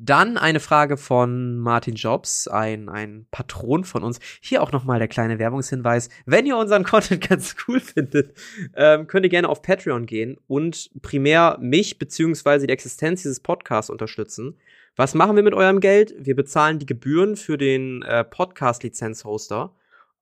Dann 0.00 0.38
eine 0.38 0.60
Frage 0.60 0.96
von 0.96 1.58
Martin 1.58 1.96
Jobs, 1.96 2.46
ein, 2.46 2.88
ein 2.88 3.26
Patron 3.32 3.82
von 3.82 4.04
uns. 4.04 4.20
Hier 4.40 4.62
auch 4.62 4.70
nochmal 4.70 5.00
der 5.00 5.08
kleine 5.08 5.40
Werbungshinweis. 5.40 6.08
Wenn 6.24 6.46
ihr 6.46 6.56
unseren 6.56 6.84
Content 6.84 7.28
ganz 7.28 7.56
cool 7.66 7.80
findet, 7.80 8.38
ähm, 8.76 9.08
könnt 9.08 9.26
ihr 9.26 9.30
gerne 9.30 9.48
auf 9.48 9.60
Patreon 9.60 10.06
gehen 10.06 10.38
und 10.46 10.90
primär 11.02 11.58
mich 11.60 11.98
beziehungsweise 11.98 12.68
die 12.68 12.72
Existenz 12.72 13.22
dieses 13.22 13.40
Podcasts 13.40 13.90
unterstützen. 13.90 14.56
Was 14.94 15.14
machen 15.14 15.34
wir 15.34 15.42
mit 15.42 15.54
eurem 15.54 15.80
Geld? 15.80 16.14
Wir 16.16 16.36
bezahlen 16.36 16.78
die 16.78 16.86
Gebühren 16.86 17.34
für 17.34 17.58
den 17.58 18.02
äh, 18.02 18.22
Podcast-Lizenz-Hoster. 18.22 19.74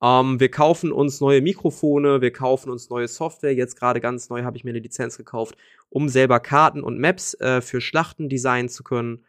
Ähm, 0.02 0.40
wir 0.40 0.50
kaufen 0.50 0.92
uns 0.92 1.20
neue 1.20 1.40
Mikrofone, 1.40 2.20
wir 2.20 2.32
kaufen 2.32 2.70
uns 2.70 2.90
neue 2.90 3.08
Software. 3.08 3.54
Jetzt 3.54 3.78
gerade 3.78 4.00
ganz 4.00 4.28
neu 4.28 4.42
habe 4.42 4.56
ich 4.56 4.64
mir 4.64 4.70
eine 4.70 4.80
Lizenz 4.80 5.16
gekauft, 5.16 5.56
um 5.88 6.08
selber 6.08 6.40
Karten 6.40 6.82
und 6.82 6.98
Maps 6.98 7.34
äh, 7.40 7.60
für 7.60 7.80
Schlachten 7.80 8.28
designen 8.28 8.68
zu 8.68 8.84
können. 8.84 9.24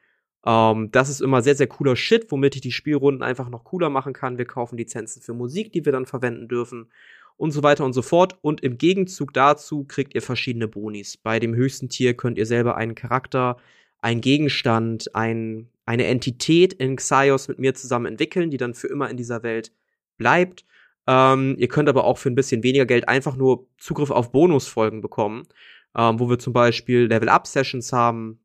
Ähm, 0.45 0.91
das 0.91 1.09
ist 1.09 1.21
immer 1.21 1.41
sehr, 1.41 1.55
sehr 1.55 1.67
cooler 1.67 1.95
Shit, 1.95 2.31
womit 2.31 2.55
ich 2.55 2.61
die 2.61 2.71
Spielrunden 2.71 3.23
einfach 3.23 3.49
noch 3.49 3.63
cooler 3.63 3.89
machen 3.89 4.13
kann. 4.13 4.37
Wir 4.37 4.45
kaufen 4.45 4.77
Lizenzen 4.77 5.21
für 5.21 5.33
Musik, 5.33 5.71
die 5.73 5.85
wir 5.85 5.91
dann 5.91 6.05
verwenden 6.05 6.47
dürfen 6.47 6.89
und 7.37 7.51
so 7.51 7.63
weiter 7.63 7.85
und 7.85 7.93
so 7.93 8.01
fort. 8.01 8.37
Und 8.41 8.61
im 8.61 8.77
Gegenzug 8.77 9.33
dazu 9.33 9.85
kriegt 9.85 10.15
ihr 10.15 10.21
verschiedene 10.21 10.67
Bonis. 10.67 11.17
Bei 11.17 11.39
dem 11.39 11.55
höchsten 11.55 11.89
Tier 11.89 12.15
könnt 12.15 12.37
ihr 12.37 12.45
selber 12.45 12.75
einen 12.75 12.95
Charakter, 12.95 13.57
einen 14.01 14.21
Gegenstand, 14.21 15.15
ein, 15.15 15.69
eine 15.85 16.05
Entität 16.05 16.73
in 16.73 16.97
Xaios 16.97 17.47
mit 17.47 17.59
mir 17.59 17.73
zusammen 17.75 18.07
entwickeln, 18.07 18.49
die 18.51 18.57
dann 18.57 18.73
für 18.73 18.87
immer 18.87 19.09
in 19.09 19.17
dieser 19.17 19.43
Welt 19.43 19.71
bleibt. 20.17 20.65
Ähm, 21.07 21.55
ihr 21.57 21.69
könnt 21.69 21.87
aber 21.89 22.03
auch 22.03 22.17
für 22.17 22.29
ein 22.29 22.35
bisschen 22.35 22.63
weniger 22.63 22.85
Geld 22.85 23.07
einfach 23.07 23.35
nur 23.37 23.67
Zugriff 23.77 24.11
auf 24.11 24.31
Bonusfolgen 24.31 25.01
bekommen, 25.01 25.47
ähm, 25.95 26.19
wo 26.19 26.29
wir 26.29 26.37
zum 26.37 26.53
Beispiel 26.53 27.05
Level-Up-Sessions 27.05 27.93
haben 27.93 28.39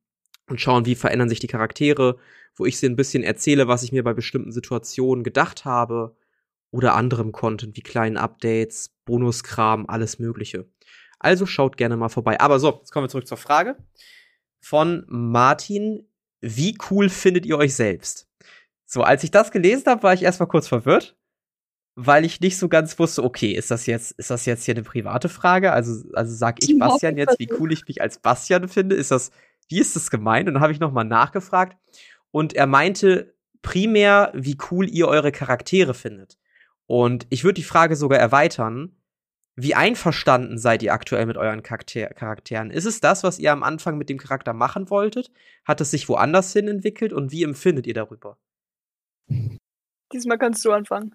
und 0.49 0.61
schauen, 0.61 0.87
wie 0.87 0.95
verändern 0.95 1.29
sich 1.29 1.41
die 1.41 1.49
Charaktere, 1.49 2.19
wo 2.55 2.64
ich 2.64 2.79
sie 2.79 2.87
ein 2.87 2.97
bisschen 2.97 3.25
erzähle, 3.25 3.67
was 3.67 3.83
ich 3.83 3.93
mir 3.93 4.05
bei 4.05 4.14
bestimmten 4.14 4.52
Situationen 4.52 5.25
gedacht 5.25 5.64
habe 5.64 6.17
oder 6.71 6.95
anderem 6.95 7.33
Content 7.33 7.76
wie 7.76 7.83
kleinen 7.83 8.17
Updates, 8.17 8.95
Bonuskram, 9.05 9.87
alles 9.88 10.19
Mögliche. 10.21 10.69
Also 11.19 11.47
schaut 11.47 11.76
gerne 11.76 11.97
mal 11.97 12.09
vorbei. 12.09 12.41
Aber 12.41 12.61
so, 12.61 12.79
jetzt 12.79 12.93
kommen 12.93 13.05
wir 13.05 13.11
zurück 13.11 13.26
zur 13.26 13.38
Frage 13.38 13.76
von 14.61 15.05
Martin. 15.09 16.09
Wie 16.41 16.76
cool 16.91 17.09
findet 17.09 17.47
ihr 17.47 17.59
euch 17.59 17.75
selbst? 17.75 18.29
So, 18.85 19.02
als 19.02 19.25
ich 19.25 19.31
das 19.31 19.50
gelesen 19.50 19.87
habe, 19.87 20.02
war 20.02 20.14
ich 20.14 20.23
erstmal 20.23 20.49
kurz 20.49 20.69
verwirrt 20.69 21.17
weil 21.94 22.25
ich 22.25 22.40
nicht 22.40 22.56
so 22.56 22.68
ganz 22.68 22.99
wusste, 22.99 23.22
okay, 23.22 23.52
ist 23.52 23.70
das 23.70 23.87
jetzt, 23.87 24.12
ist 24.12 24.30
das 24.30 24.46
jetzt 24.46 24.64
hier 24.64 24.75
eine 24.75 24.82
private 24.82 25.28
Frage? 25.28 25.72
Also, 25.72 26.04
also 26.14 26.34
sag 26.34 26.62
ich 26.62 26.78
Bastian 26.78 27.18
jetzt, 27.18 27.38
wie 27.38 27.50
cool 27.58 27.72
ich 27.72 27.87
mich 27.87 28.00
als 28.00 28.18
Bastian 28.18 28.68
finde? 28.68 28.96
Ist 28.96 29.11
das, 29.11 29.30
wie 29.68 29.78
ist 29.78 29.94
das 29.94 30.11
gemeint? 30.11 30.49
Und 30.49 30.54
dann 30.54 30.62
habe 30.62 30.72
ich 30.72 30.80
nochmal 30.80 31.04
nachgefragt 31.04 31.76
und 32.30 32.54
er 32.54 32.66
meinte 32.66 33.34
primär, 33.61 34.32
wie 34.34 34.56
cool 34.70 34.88
ihr 34.88 35.06
eure 35.06 35.32
Charaktere 35.32 35.94
findet. 35.94 36.38
Und 36.87 37.26
ich 37.30 37.44
würde 37.44 37.54
die 37.54 37.62
Frage 37.62 37.96
sogar 37.96 38.18
erweitern. 38.18 38.96
Wie 39.54 39.75
einverstanden 39.75 40.56
seid 40.56 40.82
ihr 40.82 40.94
aktuell 40.94 41.26
mit 41.26 41.37
euren 41.37 41.62
Charakter 41.62 42.06
Charakteren? 42.08 42.70
Ist 42.70 42.87
es 42.87 43.00
das, 43.00 43.22
was 43.22 43.38
ihr 43.38 43.52
am 43.52 43.62
Anfang 43.62 43.99
mit 43.99 44.08
dem 44.08 44.16
Charakter 44.16 44.54
machen 44.54 44.88
wolltet? 44.88 45.30
Hat 45.64 45.80
es 45.82 45.90
sich 45.90 46.08
woanders 46.08 46.54
hin 46.54 46.68
entwickelt 46.68 47.12
und 47.12 47.32
wie 47.32 47.42
empfindet 47.42 47.87
ihr 47.87 47.94
darüber? 47.94 48.38
Diesmal 50.12 50.38
kannst 50.38 50.64
du 50.64 50.72
anfangen. 50.72 51.14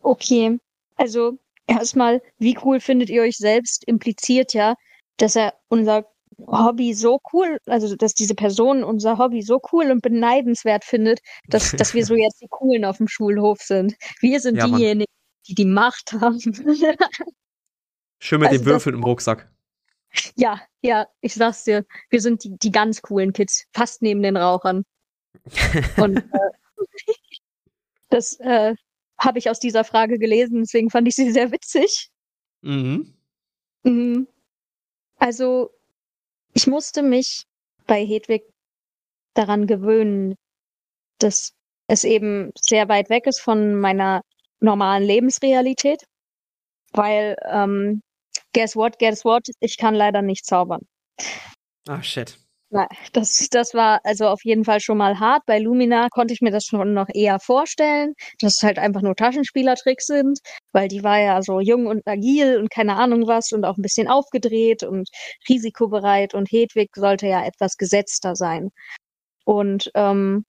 Okay, 0.00 0.58
also 0.96 1.38
erstmal, 1.66 2.22
wie 2.38 2.56
cool 2.64 2.80
findet 2.80 3.10
ihr 3.10 3.22
euch 3.22 3.36
selbst? 3.36 3.84
Impliziert 3.86 4.54
ja, 4.54 4.74
dass 5.18 5.36
er 5.36 5.54
unser 5.68 6.06
Hobby 6.46 6.94
so 6.94 7.20
cool, 7.32 7.58
also 7.66 7.94
dass 7.96 8.14
diese 8.14 8.34
Person 8.34 8.82
unser 8.82 9.18
Hobby 9.18 9.42
so 9.42 9.60
cool 9.72 9.90
und 9.90 10.00
beneidenswert 10.02 10.84
findet, 10.84 11.20
dass, 11.48 11.72
dass 11.76 11.94
wir 11.94 12.04
so 12.04 12.14
jetzt 12.14 12.40
die 12.40 12.48
Coolen 12.48 12.84
auf 12.84 12.96
dem 12.96 13.08
Schulhof 13.08 13.60
sind. 13.60 13.94
Wir 14.20 14.40
sind 14.40 14.56
Ja, 14.56 14.66
Mann. 14.66 14.78
diejenigen, 14.80 15.12
die 15.48 15.54
die 15.54 15.66
Macht 15.66 16.12
haben. 16.14 16.38
Schön 18.22 18.40
mit 18.40 18.48
Also 18.50 18.60
den 18.62 18.66
Würfeln 18.66 18.94
im 18.96 19.04
Rucksack. 19.04 19.50
ja, 20.36 20.60
ja, 20.82 21.06
ich 21.20 21.34
sag's 21.34 21.64
dir, 21.64 21.84
wir 22.10 22.20
sind 22.20 22.42
die, 22.44 22.56
die 22.58 22.70
ganz 22.72 23.00
coolen 23.02 23.32
Kids, 23.32 23.66
fast 23.72 24.02
neben 24.02 24.22
den 24.22 24.36
Rauchern. 24.36 24.84
Und 25.96 26.18
äh, 26.18 26.50
das 28.08 28.38
äh, 28.40 28.74
habe 29.20 29.38
ich 29.38 29.50
aus 29.50 29.60
dieser 29.60 29.84
Frage 29.84 30.18
gelesen, 30.18 30.60
deswegen 30.60 30.90
fand 30.90 31.06
ich 31.06 31.14
sie 31.14 31.30
sehr 31.30 31.52
witzig. 31.52 32.08
Mhm. 32.62 33.14
Mhm. 33.82 34.26
Also, 35.18 35.70
ich 36.54 36.66
musste 36.66 37.02
mich 37.02 37.44
bei 37.86 38.04
Hedwig 38.04 38.42
daran 39.34 39.66
gewöhnen, 39.66 40.34
dass 41.18 41.52
es 41.86 42.04
eben 42.04 42.50
sehr 42.58 42.88
weit 42.88 43.10
weg 43.10 43.26
ist 43.26 43.40
von 43.40 43.74
meiner 43.74 44.22
normalen 44.60 45.02
Lebensrealität, 45.02 46.04
weil, 46.92 47.36
ähm, 47.50 48.02
guess 48.52 48.74
what, 48.74 48.98
guess 48.98 49.24
what, 49.24 49.46
ich 49.60 49.76
kann 49.76 49.94
leider 49.94 50.22
nicht 50.22 50.46
zaubern. 50.46 50.80
Ah, 51.88 52.02
shit. 52.02 52.38
Nein, 52.72 52.86
das, 53.12 53.48
das 53.50 53.74
war 53.74 54.00
also 54.04 54.28
auf 54.28 54.44
jeden 54.44 54.64
Fall 54.64 54.80
schon 54.80 54.98
mal 54.98 55.18
hart. 55.18 55.42
Bei 55.46 55.58
Lumina 55.58 56.08
konnte 56.08 56.32
ich 56.32 56.40
mir 56.40 56.52
das 56.52 56.64
schon 56.64 56.94
noch 56.94 57.08
eher 57.12 57.40
vorstellen, 57.40 58.14
dass 58.40 58.56
es 58.58 58.62
halt 58.62 58.78
einfach 58.78 59.02
nur 59.02 59.16
Taschenspielertricks 59.16 60.06
sind, 60.06 60.38
weil 60.72 60.86
die 60.86 61.02
war 61.02 61.18
ja 61.18 61.42
so 61.42 61.58
jung 61.58 61.86
und 61.86 62.06
agil 62.06 62.58
und 62.58 62.70
keine 62.70 62.94
Ahnung 62.96 63.26
was 63.26 63.50
und 63.50 63.64
auch 63.64 63.76
ein 63.76 63.82
bisschen 63.82 64.06
aufgedreht 64.06 64.84
und 64.84 65.08
risikobereit 65.48 66.32
und 66.34 66.46
Hedwig 66.52 66.90
sollte 66.94 67.26
ja 67.26 67.44
etwas 67.44 67.76
gesetzter 67.76 68.36
sein. 68.36 68.70
Und 69.44 69.90
ähm, 69.94 70.44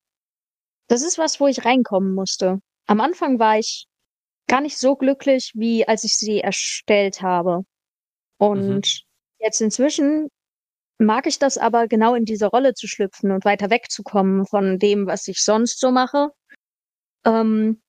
das 0.90 1.02
ist 1.02 1.18
was, 1.18 1.40
wo 1.40 1.48
ich 1.48 1.66
reinkommen 1.66 2.14
musste. 2.14 2.60
Am 2.88 3.02
Anfang 3.02 3.40
war 3.40 3.58
ich 3.58 3.88
gar 4.48 4.62
nicht 4.62 4.78
so 4.78 4.96
glücklich, 4.96 5.52
wie 5.56 5.88
als 5.88 6.04
ich 6.04 6.16
sie 6.18 6.42
erstellt 6.42 7.22
habe. 7.24 7.64
Und 8.38 9.04
jetzt 9.40 9.62
inzwischen 9.62 10.30
mag 11.06 11.28
ich 11.28 11.40
das 11.40 11.58
aber 11.58 11.88
genau 11.88 12.16
in 12.16 12.26
diese 12.26 12.48
Rolle 12.48 12.74
zu 12.74 12.88
schlüpfen 12.88 13.32
und 13.32 13.46
weiter 13.46 13.70
wegzukommen 13.70 14.46
von 14.46 14.80
dem, 14.80 15.08
was 15.08 15.28
ich 15.28 15.44
sonst 15.44 15.80
so 15.80 15.92
mache. 15.92 16.30
Ähm, 17.26 17.82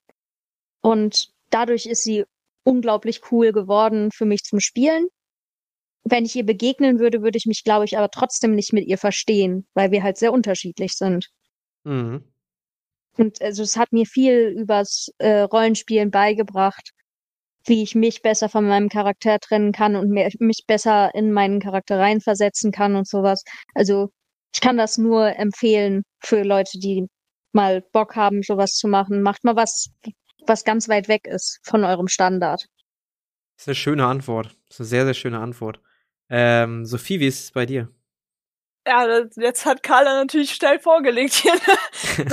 und 0.81 1.29
dadurch 1.49 1.85
ist 1.85 2.03
sie 2.03 2.25
unglaublich 2.63 3.31
cool 3.31 3.51
geworden 3.51 4.11
für 4.11 4.25
mich 4.25 4.43
zum 4.43 4.59
Spielen. 4.59 5.07
Wenn 6.03 6.25
ich 6.25 6.35
ihr 6.35 6.45
begegnen 6.45 6.99
würde, 6.99 7.21
würde 7.21 7.37
ich 7.37 7.45
mich, 7.45 7.63
glaube 7.63 7.85
ich, 7.85 7.97
aber 7.97 8.09
trotzdem 8.09 8.55
nicht 8.55 8.73
mit 8.73 8.87
ihr 8.87 8.97
verstehen, 8.97 9.65
weil 9.73 9.91
wir 9.91 10.03
halt 10.03 10.17
sehr 10.17 10.33
unterschiedlich 10.33 10.93
sind. 10.93 11.29
Mhm. 11.83 12.23
Und 13.17 13.41
also 13.41 13.63
es 13.63 13.77
hat 13.77 13.93
mir 13.93 14.05
viel 14.05 14.55
übers 14.57 15.09
äh, 15.19 15.41
Rollenspielen 15.41 16.09
beigebracht, 16.09 16.91
wie 17.65 17.83
ich 17.83 17.95
mich 17.95 18.21
besser 18.21 18.49
von 18.49 18.67
meinem 18.67 18.89
Charakter 18.89 19.39
trennen 19.39 19.71
kann 19.71 19.95
und 19.95 20.09
mehr, 20.09 20.29
mich 20.39 20.63
besser 20.67 21.13
in 21.13 21.31
meinen 21.31 21.59
Charakter 21.59 21.99
reinversetzen 21.99 22.71
kann 22.71 22.95
und 22.95 23.07
sowas. 23.07 23.43
Also 23.73 24.09
ich 24.53 24.61
kann 24.61 24.77
das 24.77 24.97
nur 24.97 25.35
empfehlen 25.37 26.03
für 26.19 26.43
Leute, 26.43 26.79
die 26.79 27.07
mal 27.53 27.81
Bock 27.91 28.15
haben, 28.15 28.43
sowas 28.43 28.73
zu 28.73 28.87
machen. 28.87 29.21
Macht 29.21 29.43
mal 29.43 29.55
was, 29.55 29.89
was 30.45 30.63
ganz 30.63 30.89
weit 30.89 31.07
weg 31.07 31.27
ist 31.27 31.59
von 31.63 31.83
eurem 31.83 32.07
Standard. 32.07 32.65
Das 33.55 33.63
ist 33.63 33.67
eine 33.67 33.75
schöne 33.75 34.05
Antwort. 34.05 34.47
Das 34.67 34.75
ist 34.75 34.79
eine 34.81 34.87
sehr, 34.87 35.05
sehr 35.05 35.13
schöne 35.13 35.39
Antwort. 35.39 35.79
Ähm, 36.29 36.85
Sophie, 36.85 37.19
wie 37.19 37.27
ist 37.27 37.43
es 37.43 37.51
bei 37.51 37.65
dir? 37.65 37.89
Ja, 38.85 39.07
das, 39.07 39.35
jetzt 39.37 39.65
hat 39.65 39.81
Carla 39.81 40.15
natürlich 40.15 40.51
schnell 40.53 40.79
vorgelegt 40.79 41.35
hier. 41.35 41.53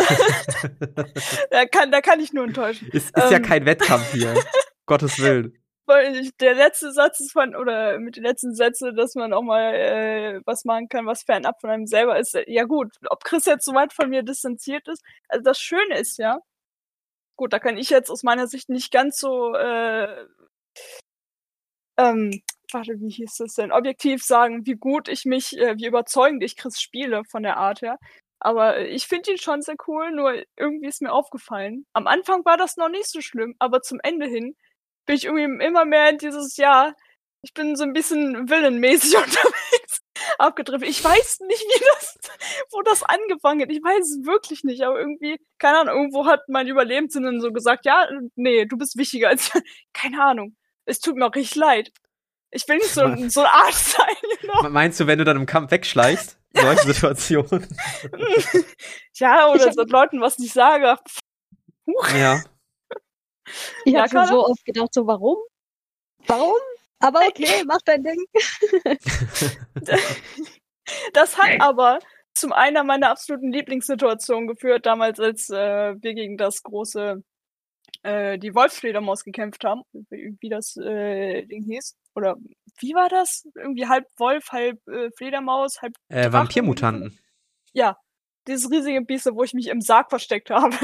da, 1.50 1.66
kann, 1.66 1.92
da 1.92 2.00
kann 2.00 2.18
ich 2.20 2.32
nur 2.32 2.44
enttäuschen. 2.44 2.88
ist 2.88 3.16
ist 3.16 3.30
ja 3.30 3.36
Ähm. 3.36 3.42
kein 3.42 3.64
Wettkampf 3.66 4.12
hier. 4.12 4.34
Gottes 4.90 5.20
Willen. 5.20 5.56
Der 6.40 6.54
letzte 6.54 6.92
Satz 6.92 7.20
ist 7.20 7.32
von, 7.32 7.54
oder 7.54 7.98
mit 7.98 8.16
den 8.16 8.24
letzten 8.24 8.54
Sätzen, 8.54 8.94
dass 8.96 9.14
man 9.14 9.32
auch 9.32 9.42
mal 9.42 9.74
äh, 9.74 10.40
was 10.44 10.64
machen 10.64 10.88
kann, 10.88 11.06
was 11.06 11.22
fernab 11.22 11.60
von 11.60 11.70
einem 11.70 11.86
selber 11.86 12.18
ist. 12.18 12.36
Ja 12.46 12.64
gut, 12.64 12.96
ob 13.08 13.22
Chris 13.24 13.44
jetzt 13.44 13.64
so 13.64 13.72
weit 13.72 13.92
von 13.92 14.08
mir 14.10 14.22
distanziert 14.24 14.88
ist. 14.88 15.04
Also 15.28 15.42
das 15.44 15.60
Schöne 15.60 15.98
ist 15.98 16.18
ja, 16.18 16.40
gut, 17.36 17.52
da 17.52 17.58
kann 17.60 17.76
ich 17.76 17.90
jetzt 17.90 18.10
aus 18.10 18.22
meiner 18.24 18.46
Sicht 18.48 18.68
nicht 18.68 18.92
ganz 18.92 19.18
so, 19.18 19.54
äh, 19.54 20.26
ähm, 21.98 22.42
warte, 22.72 23.00
wie 23.00 23.10
hieß 23.10 23.36
das 23.36 23.54
denn, 23.54 23.72
objektiv 23.72 24.24
sagen, 24.24 24.66
wie 24.66 24.74
gut 24.74 25.08
ich 25.08 25.24
mich, 25.24 25.56
äh, 25.58 25.76
wie 25.76 25.86
überzeugend 25.86 26.42
ich 26.42 26.56
Chris 26.56 26.80
spiele 26.80 27.22
von 27.24 27.42
der 27.42 27.56
Art 27.58 27.82
her. 27.82 27.98
Aber 28.40 28.80
ich 28.80 29.06
finde 29.06 29.32
ihn 29.32 29.38
schon 29.38 29.62
sehr 29.62 29.76
cool, 29.86 30.12
nur 30.12 30.34
irgendwie 30.56 30.88
ist 30.88 31.02
mir 31.02 31.12
aufgefallen. 31.12 31.86
Am 31.92 32.06
Anfang 32.06 32.44
war 32.44 32.56
das 32.56 32.76
noch 32.76 32.88
nicht 32.88 33.08
so 33.08 33.20
schlimm, 33.20 33.54
aber 33.58 33.82
zum 33.82 34.00
Ende 34.02 34.26
hin 34.26 34.56
bin 35.06 35.16
ich 35.16 35.24
irgendwie 35.24 35.64
immer 35.64 35.84
mehr 35.84 36.08
in 36.10 36.18
dieses 36.18 36.56
Jahr, 36.56 36.94
ich 37.42 37.54
bin 37.54 37.74
so 37.76 37.84
ein 37.84 37.92
bisschen 37.92 38.48
villenmäßig 38.48 39.16
unterwegs 39.16 40.00
abgedriftet. 40.38 40.90
Ich 40.90 41.02
weiß 41.02 41.40
nicht, 41.40 41.60
wie 41.60 41.84
das, 41.94 42.18
wo 42.70 42.82
das 42.82 43.02
angefangen 43.02 43.62
hat. 43.62 43.70
Ich 43.70 43.82
weiß 43.82 44.04
es 44.04 44.26
wirklich 44.26 44.62
nicht, 44.64 44.82
aber 44.82 44.98
irgendwie, 45.00 45.38
keine 45.58 45.78
Ahnung, 45.80 45.96
irgendwo 45.96 46.26
hat 46.26 46.40
mein 46.48 46.66
Überlebenssinn 46.68 47.40
so 47.40 47.50
gesagt, 47.52 47.86
ja, 47.86 48.06
nee, 48.36 48.66
du 48.66 48.76
bist 48.76 48.96
wichtiger 48.98 49.28
als, 49.28 49.50
keine 49.94 50.22
Ahnung. 50.22 50.56
Es 50.84 51.00
tut 51.00 51.16
mir 51.16 51.26
auch 51.26 51.34
richtig 51.34 51.56
leid. 51.56 51.90
Ich 52.50 52.66
will 52.68 52.76
nicht 52.76 52.92
so, 52.92 53.00
so 53.28 53.40
ein 53.42 53.46
Arsch 53.46 53.74
sein, 53.76 54.14
you 54.42 54.48
know? 54.50 54.68
Meinst 54.68 54.98
du, 55.00 55.06
wenn 55.06 55.18
du 55.18 55.24
dann 55.24 55.36
im 55.36 55.46
Kampf 55.46 55.70
wegschleichst? 55.70 56.36
Solche 56.52 56.82
Situationen. 56.92 57.66
ja, 59.14 59.46
Ich 59.48 59.54
oder 59.54 59.66
hab- 59.66 59.74
so 59.74 59.82
Leuten 59.84 60.20
was 60.20 60.38
nicht 60.38 60.52
sage. 60.52 60.96
Huch. 61.86 62.08
ja. 62.14 62.42
Ich 63.84 63.92
Ja, 63.92 64.02
habe 64.02 64.26
so 64.26 64.46
oft 64.46 64.64
gedacht, 64.64 64.92
so 64.92 65.06
warum? 65.06 65.36
Warum? 66.26 66.54
Aber 66.98 67.20
okay, 67.26 67.64
mach 67.66 67.80
dein 67.84 68.02
Ding. 68.04 68.24
Das 71.12 71.38
hat 71.38 71.60
aber 71.60 72.00
zum 72.34 72.52
einer 72.52 72.84
meiner 72.84 73.10
absoluten 73.10 73.52
Lieblingssituationen 73.52 74.48
geführt, 74.48 74.86
damals, 74.86 75.20
als 75.20 75.50
äh, 75.50 75.94
wir 76.00 76.14
gegen 76.14 76.36
das 76.36 76.62
große, 76.62 77.22
äh, 78.02 78.38
die 78.38 78.54
Wolfsfledermaus 78.54 79.24
gekämpft 79.24 79.64
haben, 79.64 79.82
wie, 79.92 80.36
wie 80.40 80.48
das 80.48 80.76
äh, 80.76 81.44
Ding 81.46 81.62
hieß. 81.64 81.96
Oder 82.14 82.36
wie 82.78 82.94
war 82.94 83.08
das? 83.08 83.46
Irgendwie 83.54 83.86
halb 83.86 84.06
Wolf, 84.16 84.50
halb 84.50 84.80
äh, 84.88 85.10
Fledermaus, 85.16 85.80
halb 85.82 85.94
Äh, 86.08 86.32
Vampirmutanten. 86.32 87.18
Ja, 87.72 87.96
dieses 88.48 88.70
riesige 88.70 89.02
Biest, 89.02 89.28
wo 89.32 89.42
ich 89.44 89.54
mich 89.54 89.68
im 89.68 89.80
Sarg 89.80 90.10
versteckt 90.10 90.50
habe. 90.50 90.74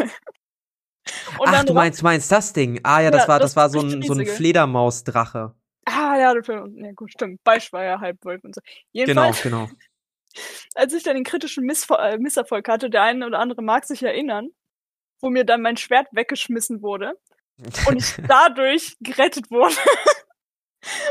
Und 1.38 1.48
Ach, 1.48 1.64
du 1.64 1.74
meinst, 1.74 2.00
du 2.00 2.04
meinst 2.04 2.30
das 2.30 2.52
Ding. 2.52 2.80
Ah 2.82 3.00
ja, 3.00 3.10
das 3.10 3.22
Ja, 3.22 3.28
war, 3.28 3.38
das 3.38 3.52
das 3.54 3.56
war 3.56 3.70
so 3.70 3.80
ein, 3.80 4.02
so 4.02 4.14
ein. 4.14 4.26
Fledermausdrache. 4.26 5.54
Ah, 5.84 6.16
ja, 6.18 6.34
ja, 6.34 6.92
gut, 6.94 7.12
stimmt. 7.12 7.42
Beisch 7.44 7.72
war 7.72 7.84
ja 7.84 8.00
halb 8.00 8.24
Wolf 8.24 8.42
und 8.44 8.54
so. 8.54 8.60
Genau, 8.92 9.30
Jedenfalls, 9.30 9.42
genau. 9.42 9.68
als 10.74 10.92
ich 10.92 11.02
dann 11.02 11.14
den 11.14 11.24
kritischen 11.24 11.64
Missver 11.64 11.98
äh, 12.12 12.18
Misserfolg 12.18 12.68
hatte, 12.68 12.90
der 12.90 13.02
eine 13.02 13.26
oder 13.26 13.38
andere 13.38 13.62
mag 13.62 13.84
sich 13.84 14.02
erinnern, 14.02 14.50
wo 15.20 15.30
mir 15.30 15.44
dann 15.44 15.62
mein 15.62 15.76
Schwert 15.76 16.08
weggeschmissen 16.12 16.82
wurde 16.82 17.12
und 17.86 17.96
ich 17.96 18.14
dadurch 18.28 18.96
gerettet 19.00 19.50
wurde. 19.50 19.76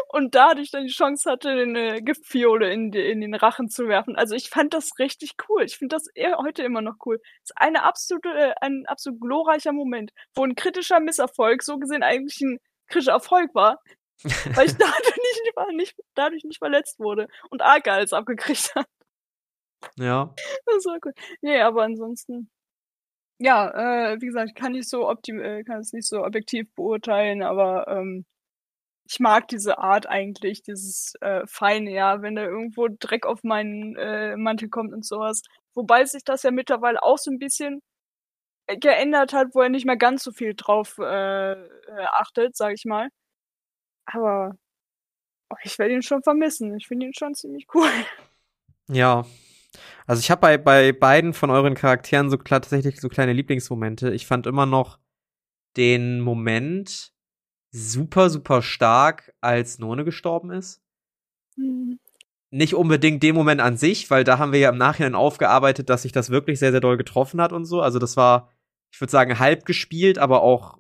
Und 0.10 0.36
dadurch 0.36 0.72
dann 0.72 0.86
die 0.86 0.92
Chance 0.92 1.30
hatte, 1.30 1.50
eine 1.50 2.02
Giftfiole 2.02 2.72
in, 2.72 2.92
die, 2.92 3.02
in 3.02 3.22
den 3.22 3.36
Rachen 3.36 3.70
zu 3.70 3.88
werfen. 3.88 4.16
Also 4.16 4.36
ich 4.36 4.50
fand 4.50 4.74
das 4.74 4.98
richtig 5.00 5.34
cool. 5.50 5.64
Ich 5.64 5.78
finde 5.78 5.96
das 5.96 6.08
heute 6.38 6.64
immer 6.64 6.82
noch 6.82 6.96
cool. 7.06 7.18
Das 7.42 7.52
ist 7.52 7.58
eine 7.58 7.84
absolute, 7.84 8.30
äh, 8.30 8.54
ein 8.62 8.86
absolut 8.88 9.22
glorreicher 9.22 9.74
Moment, 9.74 10.12
wo 10.34 10.44
ein 10.44 10.56
kritischer 10.56 11.00
Misserfolg 11.00 11.64
so 11.64 11.78
gesehen 11.78 12.04
eigentlich 12.04 12.42
ein 12.42 12.60
kritischer 12.88 13.14
Erfolg 13.14 13.54
war, 13.54 13.80
weil 14.56 14.68
ich 14.68 14.76
dadurch 14.78 15.18
nicht, 15.18 15.74
nicht, 15.74 15.96
dadurch 16.14 16.44
nicht 16.44 16.60
verletzt 16.60 17.00
wurde 17.00 17.28
und 17.50 17.62
Arke 17.62 17.92
alles 17.92 18.14
abgekriegt 18.14 18.76
hat. 18.76 18.88
ja. 19.98 20.34
Das 20.66 20.86
war 20.86 20.98
cool. 21.06 21.14
Nee, 21.42 21.62
aber 21.62 21.84
ansonsten. 21.84 22.50
ja, 23.40 24.14
äh, 24.14 24.22
wie 24.22 24.28
gesagt, 24.28 24.56
kann 24.56 24.76
ich 24.76 24.88
so 24.88 25.10
optim 25.10 25.40
äh, 25.40 25.64
kann 25.64 25.80
es 25.80 25.94
nicht 25.94 26.08
so 26.08 26.24
objektiv 26.24 26.74
beurteilen, 26.76 27.44
aber 27.44 27.88
ähm, 27.88 28.26
ich 29.08 29.20
mag 29.20 29.48
diese 29.48 29.78
Art 29.78 30.08
eigentlich, 30.08 30.64
dieses 30.64 31.14
äh, 31.22 31.46
Feine, 31.48 31.92
ja, 31.92 32.22
wenn 32.22 32.36
da 32.36 32.44
irgendwo 32.44 32.88
Dreck 33.00 33.26
auf 33.26 33.44
meinen 33.44 33.96
äh, 33.96 34.36
Mantel 34.36 34.70
kommt 34.70 34.94
und 34.94 35.06
sowas. 35.06 35.42
Wobei 35.76 36.06
sich 36.06 36.24
das 36.24 36.44
ja 36.44 36.52
mittlerweile 36.52 37.04
auch 37.04 37.18
so 37.18 37.32
ein 37.32 37.40
bisschen 37.40 37.82
geändert 38.68 39.34
hat, 39.34 39.50
wo 39.54 39.62
er 39.62 39.70
nicht 39.70 39.86
mehr 39.86 39.98
ganz 39.98 40.24
so 40.24 40.32
viel 40.32 40.56
drauf 40.56 40.98
äh, 41.00 41.54
äh 41.54 42.06
achtet, 42.14 42.58
sag 42.58 42.74
ich 42.74 42.86
mal. 42.86 43.10
Aber 44.06 44.56
oh, 45.52 45.56
ich 45.64 45.78
werde 45.78 45.94
ihn 45.94 46.02
schon 46.02 46.24
vermissen. 46.24 46.76
Ich 46.78 46.88
finde 46.88 47.08
ihn 47.08 47.14
schon 47.14 47.36
ziemlich 47.36 47.68
cool. 47.74 47.90
Ja. 48.88 49.26
Also 50.08 50.20
ich 50.22 50.32
habe 50.32 50.42
bei, 50.42 50.58
bei 50.58 50.92
beiden 50.94 51.34
von 51.34 51.52
euren 51.52 51.76
Charakteren 51.76 52.30
so 52.30 52.38
tatsächlich 52.38 53.02
so 53.02 53.10
kleine 53.10 53.34
Lieblingsmomente. 53.34 54.14
Ich 54.14 54.26
fand 54.26 54.48
immer 54.48 54.66
noch 54.66 55.00
den 55.78 56.22
Moment, 56.22 57.15
super, 57.76 58.30
super 58.30 58.62
stark, 58.62 59.34
als 59.42 59.80
None 59.80 60.06
gestorben 60.06 60.52
ist. 60.52 60.82
Mhm. 61.58 62.00
Nicht 62.50 62.74
unbedingt 62.74 63.22
den 63.22 63.36
Moment 63.36 63.60
an 63.60 63.76
sich, 63.76 64.10
weil 64.10 64.24
da 64.24 64.38
haben 64.38 64.54
wir 64.54 64.60
ja 64.60 64.70
im 64.70 64.78
Nachhinein 64.78 65.16
aufgearbeitet, 65.16 65.90
dass 65.90 66.04
sich 66.04 66.14
das 66.14 66.30
wirklich 66.30 66.58
sehr, 66.60 66.72
sehr 66.72 66.80
doll 66.80 66.96
getroffen 66.96 67.42
hat 67.42 67.52
und 67.52 67.66
so. 67.66 67.82
Also 67.82 68.00
das 68.00 68.16
war, 68.16 68.52
ich 68.92 69.02
würde 69.02 69.12
sagen, 69.12 69.40
halb 69.40 69.66
gespielt, 69.66 70.18
aber 70.18 70.42
auch 70.42 70.80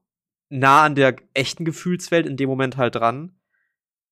nah 0.49 0.83
an 0.83 0.95
der 0.95 1.17
echten 1.33 1.65
Gefühlswelt 1.65 2.25
in 2.25 2.37
dem 2.37 2.47
Moment 2.47 2.77
halt 2.77 2.95
dran. 2.95 3.37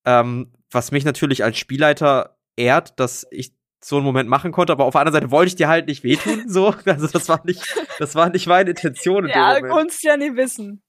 Ähm, 0.04 0.52
was 0.70 0.92
mich 0.92 1.06
natürlich 1.06 1.42
als 1.42 1.56
Spielleiter 1.56 2.36
ehrt, 2.56 3.00
dass 3.00 3.26
ich 3.30 3.54
so 3.82 3.96
einen 3.96 4.04
Moment 4.04 4.28
machen 4.28 4.52
konnte, 4.52 4.72
aber 4.72 4.84
auf 4.84 4.92
der 4.92 5.02
anderen 5.02 5.14
Seite 5.14 5.30
wollte 5.30 5.48
ich 5.48 5.56
dir 5.56 5.68
halt 5.68 5.86
nicht 5.86 6.04
wehtun, 6.04 6.48
so. 6.48 6.74
Also 6.84 7.06
das 7.06 7.28
war 7.30 7.40
nicht, 7.46 7.62
das 7.98 8.14
war 8.14 8.28
nicht 8.28 8.46
meine 8.46 8.70
Intention. 8.70 9.24
In 9.24 9.30
ja, 9.30 9.60
kannst 9.60 10.02
ja 10.02 10.18
nie 10.18 10.36
wissen. 10.36 10.83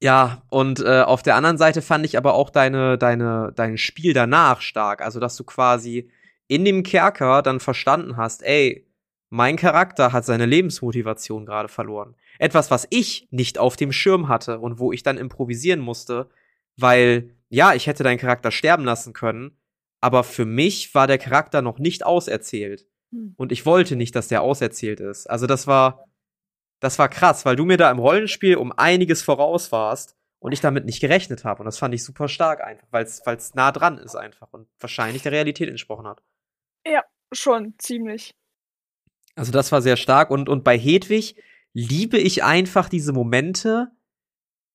Ja, 0.00 0.42
und 0.48 0.80
äh, 0.80 1.02
auf 1.02 1.22
der 1.22 1.34
anderen 1.34 1.58
Seite 1.58 1.82
fand 1.82 2.06
ich 2.06 2.16
aber 2.16 2.34
auch 2.34 2.50
deine, 2.50 2.98
deine, 2.98 3.52
dein 3.54 3.78
Spiel 3.78 4.12
danach 4.12 4.60
stark. 4.60 5.02
Also, 5.02 5.18
dass 5.18 5.36
du 5.36 5.44
quasi 5.44 6.08
in 6.46 6.64
dem 6.64 6.82
Kerker 6.84 7.42
dann 7.42 7.60
verstanden 7.60 8.16
hast, 8.16 8.42
ey, 8.42 8.86
mein 9.30 9.56
Charakter 9.56 10.12
hat 10.12 10.24
seine 10.24 10.46
Lebensmotivation 10.46 11.44
gerade 11.44 11.68
verloren. 11.68 12.14
Etwas, 12.38 12.70
was 12.70 12.86
ich 12.90 13.28
nicht 13.30 13.58
auf 13.58 13.76
dem 13.76 13.92
Schirm 13.92 14.28
hatte 14.28 14.60
und 14.60 14.78
wo 14.78 14.92
ich 14.92 15.02
dann 15.02 15.18
improvisieren 15.18 15.80
musste, 15.80 16.30
weil, 16.76 17.34
ja, 17.50 17.74
ich 17.74 17.86
hätte 17.86 18.04
deinen 18.04 18.18
Charakter 18.18 18.50
sterben 18.50 18.84
lassen 18.84 19.12
können, 19.12 19.58
aber 20.00 20.22
für 20.24 20.46
mich 20.46 20.94
war 20.94 21.06
der 21.06 21.18
Charakter 21.18 21.60
noch 21.60 21.78
nicht 21.78 22.06
auserzählt. 22.06 22.86
Hm. 23.10 23.34
Und 23.36 23.52
ich 23.52 23.66
wollte 23.66 23.96
nicht, 23.96 24.14
dass 24.14 24.28
der 24.28 24.42
auserzählt 24.42 25.00
ist. 25.00 25.28
Also, 25.28 25.46
das 25.46 25.66
war, 25.66 26.04
das 26.80 26.98
war 26.98 27.08
krass, 27.08 27.44
weil 27.44 27.56
du 27.56 27.64
mir 27.64 27.76
da 27.76 27.90
im 27.90 27.98
Rollenspiel 27.98 28.56
um 28.56 28.72
einiges 28.72 29.22
voraus 29.22 29.72
warst 29.72 30.16
und 30.38 30.52
ich 30.52 30.60
damit 30.60 30.84
nicht 30.84 31.00
gerechnet 31.00 31.44
habe. 31.44 31.60
Und 31.60 31.66
das 31.66 31.78
fand 31.78 31.94
ich 31.94 32.04
super 32.04 32.28
stark 32.28 32.62
einfach, 32.62 32.86
weil 32.90 33.04
es 33.04 33.54
nah 33.54 33.72
dran 33.72 33.98
ist 33.98 34.14
einfach 34.14 34.52
und 34.52 34.68
wahrscheinlich 34.78 35.22
der 35.22 35.32
Realität 35.32 35.68
entsprochen 35.68 36.06
hat. 36.06 36.22
Ja, 36.86 37.02
schon, 37.32 37.74
ziemlich. 37.78 38.34
Also 39.34 39.52
das 39.52 39.72
war 39.72 39.82
sehr 39.82 39.96
stark 39.96 40.30
und, 40.30 40.48
und 40.48 40.64
bei 40.64 40.78
Hedwig 40.78 41.36
liebe 41.72 42.18
ich 42.18 42.42
einfach 42.44 42.88
diese 42.88 43.12
Momente, 43.12 43.90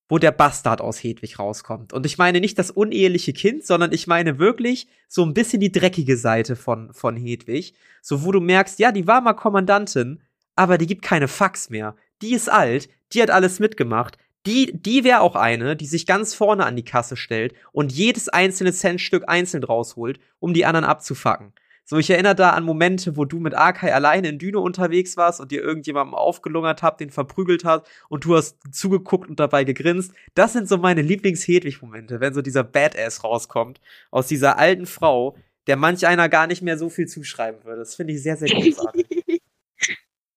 wo 0.09 0.19
der 0.19 0.31
Bastard 0.31 0.79
aus 0.79 1.03
Hedwig 1.03 1.39
rauskommt. 1.39 1.91
Und 1.91 2.05
ich 2.05 2.17
meine 2.17 2.39
nicht 2.39 2.59
das 2.59 2.71
uneheliche 2.71 3.33
Kind, 3.33 3.65
sondern 3.65 3.91
ich 3.91 4.07
meine 4.07 4.39
wirklich 4.39 4.87
so 5.07 5.23
ein 5.23 5.33
bisschen 5.33 5.59
die 5.59 5.71
dreckige 5.71 6.17
Seite 6.17 6.55
von, 6.55 6.93
von 6.93 7.15
Hedwig. 7.15 7.73
So, 8.01 8.23
wo 8.23 8.31
du 8.31 8.39
merkst, 8.39 8.79
ja, 8.79 8.91
die 8.91 9.07
war 9.07 9.21
mal 9.21 9.33
Kommandantin, 9.33 10.21
aber 10.55 10.77
die 10.77 10.87
gibt 10.87 11.01
keine 11.01 11.27
Fax 11.27 11.69
mehr. 11.69 11.95
Die 12.21 12.33
ist 12.33 12.49
alt, 12.49 12.89
die 13.13 13.21
hat 13.21 13.29
alles 13.29 13.59
mitgemacht. 13.59 14.17
Die, 14.45 14.73
die 14.73 15.03
wäre 15.03 15.21
auch 15.21 15.35
eine, 15.35 15.75
die 15.75 15.85
sich 15.85 16.05
ganz 16.05 16.33
vorne 16.33 16.65
an 16.65 16.75
die 16.75 16.83
Kasse 16.83 17.15
stellt 17.15 17.53
und 17.71 17.93
jedes 17.93 18.27
einzelne 18.27 18.73
Centstück 18.73 19.23
einzeln 19.27 19.63
rausholt, 19.63 20.19
um 20.39 20.53
die 20.53 20.65
anderen 20.65 20.85
abzufacken. 20.85 21.53
So, 21.85 21.97
ich 21.97 22.09
erinnere 22.09 22.35
da 22.35 22.51
an 22.51 22.63
Momente, 22.63 23.17
wo 23.17 23.25
du 23.25 23.39
mit 23.39 23.53
Arkai 23.53 23.93
alleine 23.93 24.29
in 24.29 24.39
Düne 24.39 24.59
unterwegs 24.59 25.17
warst 25.17 25.41
und 25.41 25.51
dir 25.51 25.61
irgendjemandem 25.61 26.13
aufgelungert 26.13 26.81
habt, 26.81 27.01
den 27.01 27.09
verprügelt 27.09 27.65
hast 27.65 27.85
und 28.07 28.23
du 28.23 28.37
hast 28.37 28.57
zugeguckt 28.71 29.29
und 29.29 29.39
dabei 29.39 29.65
gegrinst. 29.65 30.13
Das 30.33 30.53
sind 30.53 30.69
so 30.69 30.77
meine 30.77 31.01
Lieblings-Hedwig-Momente, 31.01 32.21
wenn 32.21 32.33
so 32.33 32.41
dieser 32.41 32.63
Badass 32.63 33.25
rauskommt 33.25 33.81
aus 34.11 34.27
dieser 34.27 34.57
alten 34.57 34.85
Frau, 34.85 35.35
der 35.67 35.75
manch 35.75 36.07
einer 36.07 36.29
gar 36.29 36.47
nicht 36.47 36.61
mehr 36.61 36.77
so 36.77 36.89
viel 36.89 37.07
zuschreiben 37.07 37.65
würde. 37.65 37.79
Das 37.79 37.95
finde 37.95 38.13
ich 38.13 38.23
sehr, 38.23 38.37
sehr 38.37 38.49
großartig. 38.49 39.07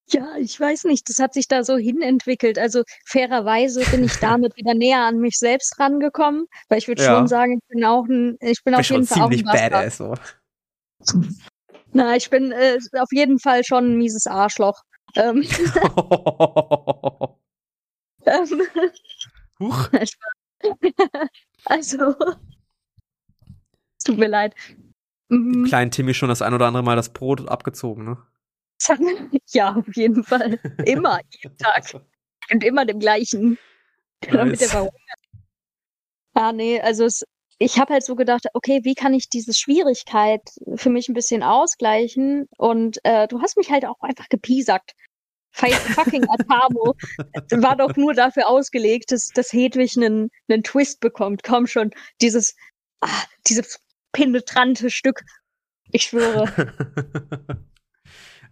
Ja, 0.08 0.36
ich 0.38 0.58
weiß 0.58 0.84
nicht, 0.84 1.08
das 1.08 1.18
hat 1.18 1.34
sich 1.34 1.48
da 1.48 1.64
so 1.64 1.76
hinentwickelt. 1.76 2.58
Also 2.58 2.84
fairerweise 3.04 3.84
bin 3.90 4.04
ich 4.04 4.16
damit 4.20 4.56
wieder 4.56 4.74
näher 4.74 5.00
an 5.00 5.18
mich 5.18 5.36
selbst 5.38 5.78
rangekommen, 5.80 6.46
weil 6.68 6.78
ich 6.78 6.86
würde 6.86 7.02
ja. 7.02 7.16
schon 7.16 7.26
sagen, 7.26 7.58
ich 7.58 7.68
bin 7.68 7.84
auch 7.84 8.04
ein, 8.04 8.36
ich 8.40 8.62
bin, 8.62 8.72
bin 8.72 8.80
auf 8.80 8.88
jeden 8.88 9.06
Fall 9.06 9.22
auch 9.22 9.30
ein 9.30 9.42
badass, 9.42 9.96
so. 9.96 10.14
Na, 11.92 12.14
ich 12.14 12.30
bin 12.30 12.52
äh, 12.52 12.78
auf 12.98 13.10
jeden 13.12 13.38
Fall 13.38 13.64
schon 13.64 13.92
ein 13.92 13.96
mieses 13.96 14.26
Arschloch. 14.26 14.82
Ähm, 15.16 15.42
Huch. 19.58 19.88
also, 21.64 22.14
tut 24.04 24.18
mir 24.18 24.28
leid. 24.28 24.54
Dem 25.30 25.62
mhm. 25.62 25.64
kleinen 25.64 25.90
Timmy 25.90 26.14
schon 26.14 26.28
das 26.28 26.42
ein 26.42 26.54
oder 26.54 26.66
andere 26.66 26.82
Mal 26.82 26.96
das 26.96 27.12
Brot 27.12 27.48
abgezogen, 27.48 28.04
ne? 28.04 28.18
Ja, 29.50 29.74
auf 29.74 29.96
jeden 29.96 30.24
Fall. 30.24 30.58
Immer, 30.84 31.20
jeden 31.42 31.56
Tag. 31.58 32.02
Und 32.50 32.64
immer 32.64 32.84
dem 32.84 33.00
gleichen. 33.00 33.58
Damit 34.20 34.60
der 34.60 34.68
verhungert. 34.68 34.94
Ah, 36.34 36.52
nee, 36.52 36.80
also 36.80 37.04
es, 37.04 37.24
ich 37.58 37.78
habe 37.78 37.94
halt 37.94 38.04
so 38.04 38.14
gedacht, 38.14 38.46
okay, 38.52 38.80
wie 38.84 38.94
kann 38.94 39.14
ich 39.14 39.28
diese 39.28 39.54
Schwierigkeit 39.54 40.42
für 40.74 40.90
mich 40.90 41.08
ein 41.08 41.14
bisschen 41.14 41.42
ausgleichen? 41.42 42.46
Und 42.58 42.98
äh, 43.04 43.26
du 43.28 43.40
hast 43.40 43.56
mich 43.56 43.70
halt 43.70 43.86
auch 43.86 44.00
einfach 44.00 44.28
gepiesackt. 44.28 44.92
Fucking 45.52 46.26
Atamo 46.28 46.94
war 47.62 47.76
doch 47.76 47.96
nur 47.96 48.12
dafür 48.12 48.46
ausgelegt, 48.48 49.10
dass, 49.10 49.28
dass 49.28 49.54
Hedwig 49.54 49.96
einen, 49.96 50.28
einen 50.48 50.62
Twist 50.62 51.00
bekommt. 51.00 51.42
Komm 51.42 51.66
schon, 51.66 51.92
dieses, 52.20 52.54
ah, 53.00 53.22
dieses 53.46 53.80
penetrante 54.12 54.90
Stück. 54.90 55.22
Ich 55.92 56.04
schwöre. 56.04 57.64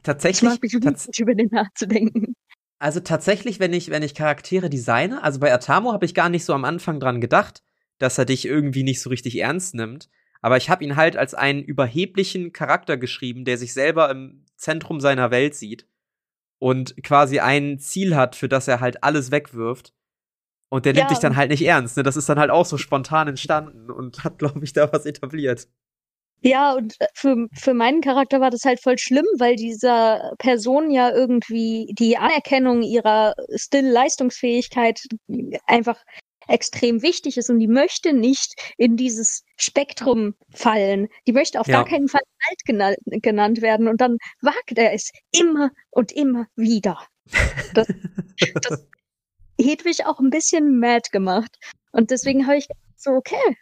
Tatsächlich. 0.04 0.42
Ich 0.42 0.60
mag 0.60 0.62
mich 0.62 0.80
tats 0.80 1.08
über 1.18 1.34
den 1.34 1.48
nachzudenken. 1.50 2.36
Also 2.78 3.00
tatsächlich, 3.00 3.60
wenn 3.60 3.72
ich, 3.72 3.90
wenn 3.90 4.02
ich 4.02 4.14
Charaktere 4.14 4.70
designe, 4.70 5.22
also 5.22 5.40
bei 5.40 5.52
Atamo 5.52 5.92
habe 5.92 6.04
ich 6.04 6.14
gar 6.14 6.28
nicht 6.28 6.44
so 6.44 6.52
am 6.52 6.64
Anfang 6.64 7.00
dran 7.00 7.20
gedacht, 7.20 7.62
dass 7.98 8.18
er 8.18 8.24
dich 8.24 8.46
irgendwie 8.46 8.82
nicht 8.82 9.00
so 9.00 9.10
richtig 9.10 9.38
ernst 9.38 9.74
nimmt. 9.74 10.08
Aber 10.40 10.58
ich 10.58 10.68
habe 10.68 10.84
ihn 10.84 10.96
halt 10.96 11.16
als 11.16 11.34
einen 11.34 11.62
überheblichen 11.62 12.52
Charakter 12.52 12.98
geschrieben, 12.98 13.44
der 13.44 13.56
sich 13.56 13.72
selber 13.72 14.10
im 14.10 14.44
Zentrum 14.56 15.00
seiner 15.00 15.30
Welt 15.30 15.54
sieht 15.54 15.88
und 16.58 17.02
quasi 17.02 17.40
ein 17.40 17.78
Ziel 17.78 18.14
hat, 18.14 18.36
für 18.36 18.48
das 18.48 18.68
er 18.68 18.80
halt 18.80 19.02
alles 19.02 19.30
wegwirft. 19.30 19.94
Und 20.68 20.84
der 20.84 20.92
ja. 20.92 21.00
nimmt 21.00 21.12
dich 21.12 21.18
dann 21.18 21.36
halt 21.36 21.50
nicht 21.50 21.64
ernst. 21.64 21.96
Ne? 21.96 22.02
Das 22.02 22.16
ist 22.16 22.28
dann 22.28 22.38
halt 22.38 22.50
auch 22.50 22.66
so 22.66 22.76
spontan 22.78 23.28
entstanden 23.28 23.90
und 23.90 24.24
hat, 24.24 24.38
glaube 24.38 24.62
ich, 24.64 24.72
da 24.72 24.92
was 24.92 25.06
etabliert. 25.06 25.68
Ja, 26.44 26.74
und 26.74 27.00
äh, 27.00 27.06
für, 27.14 27.48
für 27.54 27.72
meinen 27.72 28.02
Charakter 28.02 28.38
war 28.40 28.50
das 28.50 28.64
halt 28.64 28.80
voll 28.82 28.98
schlimm, 28.98 29.24
weil 29.38 29.56
dieser 29.56 30.34
Person 30.38 30.90
ja 30.90 31.10
irgendwie 31.10 31.90
die 31.98 32.18
Anerkennung 32.18 32.82
ihrer 32.82 33.34
Still-Leistungsfähigkeit 33.54 35.00
einfach 35.66 35.96
extrem 36.46 37.00
wichtig 37.00 37.38
ist 37.38 37.48
und 37.48 37.58
die 37.60 37.66
möchte 37.66 38.12
nicht 38.12 38.52
in 38.76 38.98
dieses 38.98 39.44
Spektrum 39.56 40.34
fallen. 40.52 41.08
Die 41.26 41.32
möchte 41.32 41.58
auf 41.58 41.66
ja. 41.66 41.76
gar 41.76 41.86
keinen 41.86 42.08
Fall 42.08 42.20
alt 42.50 42.64
genannt, 42.66 42.98
genannt 43.06 43.62
werden 43.62 43.88
und 43.88 44.02
dann 44.02 44.18
wagt 44.42 44.76
er 44.76 44.92
es 44.92 45.10
immer 45.32 45.70
und 45.90 46.12
immer 46.12 46.46
wieder. 46.56 46.98
Das, 47.72 47.86
das 48.60 48.86
Hedwig 49.58 50.04
auch 50.04 50.20
ein 50.20 50.28
bisschen 50.28 50.78
mad 50.78 51.08
gemacht. 51.10 51.56
Und 51.92 52.10
deswegen 52.10 52.46
habe 52.46 52.58
ich 52.58 52.66
so, 52.96 53.12
okay, 53.12 53.56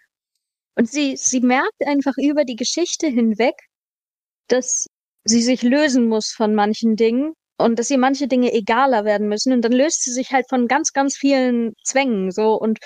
und 0.77 0.91
sie, 0.91 1.17
sie 1.17 1.41
merkt 1.41 1.85
einfach 1.87 2.15
über 2.17 2.45
die 2.45 2.57
Geschichte 2.57 3.07
hinweg, 3.07 3.55
dass 4.49 4.87
sie 5.25 5.43
sich 5.43 5.63
lösen 5.63 6.09
muss 6.09 6.33
von 6.33 6.55
manchen 6.55 6.97
Dingen 6.97 7.35
und 7.59 7.79
dass 7.79 7.91
ihr 7.91 7.99
manche 7.99 8.29
Dinge 8.29 8.53
egaler 8.53 9.05
werden 9.05 9.29
müssen. 9.29 9.53
Und 9.53 9.63
dann 9.63 9.73
löst 9.73 10.03
sie 10.03 10.13
sich 10.13 10.33
halt 10.33 10.47
von 10.49 10.69
ganz, 10.69 10.93
ganz 10.93 11.17
vielen 11.17 11.75
Zwängen 11.85 12.31
so 12.31 12.55
und 12.55 12.79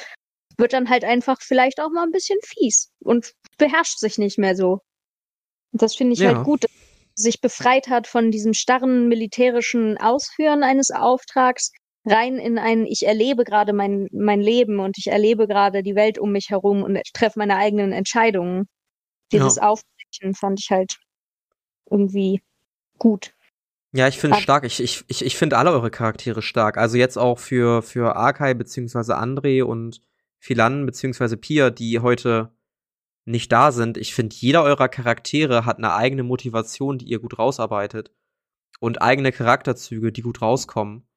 wird 0.59 0.72
dann 0.72 0.88
halt 0.88 1.05
einfach 1.05 1.40
vielleicht 1.40 1.81
auch 1.81 1.90
mal 1.90 2.05
ein 2.05 2.12
bisschen 2.12 2.38
fies 2.44 2.90
und 3.01 3.33
beherrscht 3.59 3.99
sich 3.99 4.18
nicht 4.18 4.38
mehr 4.38 4.57
so. 4.57 4.81
Und 5.72 5.83
das 5.83 5.94
finde 5.94 6.14
ich 6.14 6.20
ja. 6.20 6.35
halt 6.35 6.44
gut, 6.44 6.64
dass 6.64 6.70
sie 7.14 7.22
sich 7.22 7.40
befreit 7.40 7.88
hat 7.88 8.07
von 8.07 8.31
diesem 8.31 8.55
starren 8.55 9.09
militärischen 9.09 9.99
Ausführen 9.99 10.62
eines 10.62 10.90
Auftrags 10.90 11.72
rein 12.06 12.38
in 12.38 12.58
ein, 12.58 12.86
ich 12.86 13.06
erlebe 13.06 13.44
gerade 13.44 13.72
mein, 13.72 14.08
mein 14.12 14.40
Leben 14.40 14.80
und 14.80 14.96
ich 14.98 15.08
erlebe 15.08 15.46
gerade 15.46 15.82
die 15.82 15.94
Welt 15.94 16.18
um 16.18 16.32
mich 16.32 16.50
herum 16.50 16.82
und 16.82 16.96
ich 16.96 17.12
treffe 17.12 17.38
meine 17.38 17.56
eigenen 17.56 17.92
Entscheidungen. 17.92 18.66
Dieses 19.32 19.56
ja. 19.56 19.68
Aufbrechen 19.68 20.34
fand 20.34 20.60
ich 20.60 20.70
halt 20.70 20.96
irgendwie 21.90 22.42
gut. 22.98 23.32
Ja, 23.92 24.08
ich 24.08 24.18
finde 24.18 24.36
stark. 24.38 24.64
Ich, 24.64 24.80
ich, 24.80 25.04
ich, 25.08 25.24
ich 25.24 25.36
finde 25.36 25.56
alle 25.56 25.72
eure 25.72 25.90
Charaktere 25.90 26.42
stark. 26.42 26.76
Also 26.76 26.96
jetzt 26.96 27.16
auch 27.16 27.38
für, 27.38 27.82
für 27.82 28.16
Arkai 28.16 28.54
beziehungsweise 28.54 29.18
André 29.18 29.62
und 29.62 30.00
Philan 30.38 30.86
beziehungsweise 30.86 31.36
Pia, 31.36 31.70
die 31.70 32.00
heute 32.00 32.52
nicht 33.24 33.50
da 33.50 33.72
sind. 33.72 33.96
Ich 33.96 34.14
finde, 34.14 34.36
jeder 34.36 34.62
eurer 34.62 34.88
Charaktere 34.88 35.64
hat 35.64 35.78
eine 35.78 35.94
eigene 35.94 36.22
Motivation, 36.22 36.98
die 36.98 37.06
ihr 37.06 37.18
gut 37.18 37.38
rausarbeitet. 37.38 38.12
Und 38.78 39.00
eigene 39.00 39.32
Charakterzüge, 39.32 40.12
die 40.12 40.22
gut 40.22 40.42
rauskommen. 40.42 41.08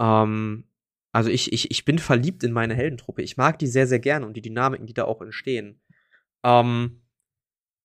Ähm, 0.00 0.64
also 1.12 1.30
ich, 1.30 1.52
ich, 1.52 1.70
ich 1.70 1.84
bin 1.84 1.98
verliebt 1.98 2.44
in 2.44 2.52
meine 2.52 2.74
Heldentruppe. 2.74 3.22
Ich 3.22 3.36
mag 3.36 3.58
die 3.58 3.66
sehr, 3.66 3.86
sehr 3.86 3.98
gerne 3.98 4.26
und 4.26 4.36
die 4.36 4.42
Dynamiken, 4.42 4.86
die 4.86 4.94
da 4.94 5.04
auch 5.04 5.22
entstehen. 5.22 5.80
Ähm, 6.44 7.02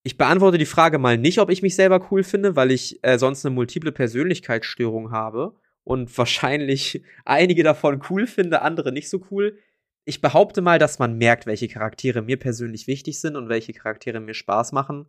ich 0.04 0.18
beantworte 0.18 0.58
die 0.58 0.66
Frage 0.66 1.00
mal 1.00 1.18
nicht, 1.18 1.40
ob 1.40 1.50
ich 1.50 1.62
mich 1.62 1.76
selber 1.76 2.08
cool 2.12 2.24
finde, 2.24 2.56
weil 2.56 2.72
ich 2.72 3.00
äh, 3.04 3.18
sonst 3.18 3.46
eine 3.46 3.56
multiple 3.56 3.92
Persönlichkeitsstörung 3.92 5.12
habe 5.12 5.56
und 5.84 6.16
wahrscheinlich 6.18 7.04
einige 7.26 7.64
davon 7.64 8.02
cool 8.10 8.28
finde, 8.28 8.62
andere 8.62 8.92
nicht 8.92 9.10
so 9.10 9.26
cool. 9.32 9.58
Ich 10.06 10.20
behaupte 10.20 10.62
mal, 10.62 10.80
dass 10.80 11.00
man 11.00 11.18
merkt, 11.18 11.46
welche 11.46 11.70
Charaktere 11.70 12.22
mir 12.22 12.38
persönlich 12.38 12.88
wichtig 12.88 13.22
sind 13.22 13.38
und 13.38 13.48
welche 13.48 13.72
Charaktere 13.72 14.20
mir 14.20 14.34
Spaß 14.34 14.74
machen 14.74 15.08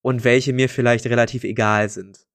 und 0.00 0.24
welche 0.24 0.54
mir 0.54 0.70
vielleicht 0.70 1.04
relativ 1.04 1.44
egal 1.44 1.90
sind. 1.90 2.26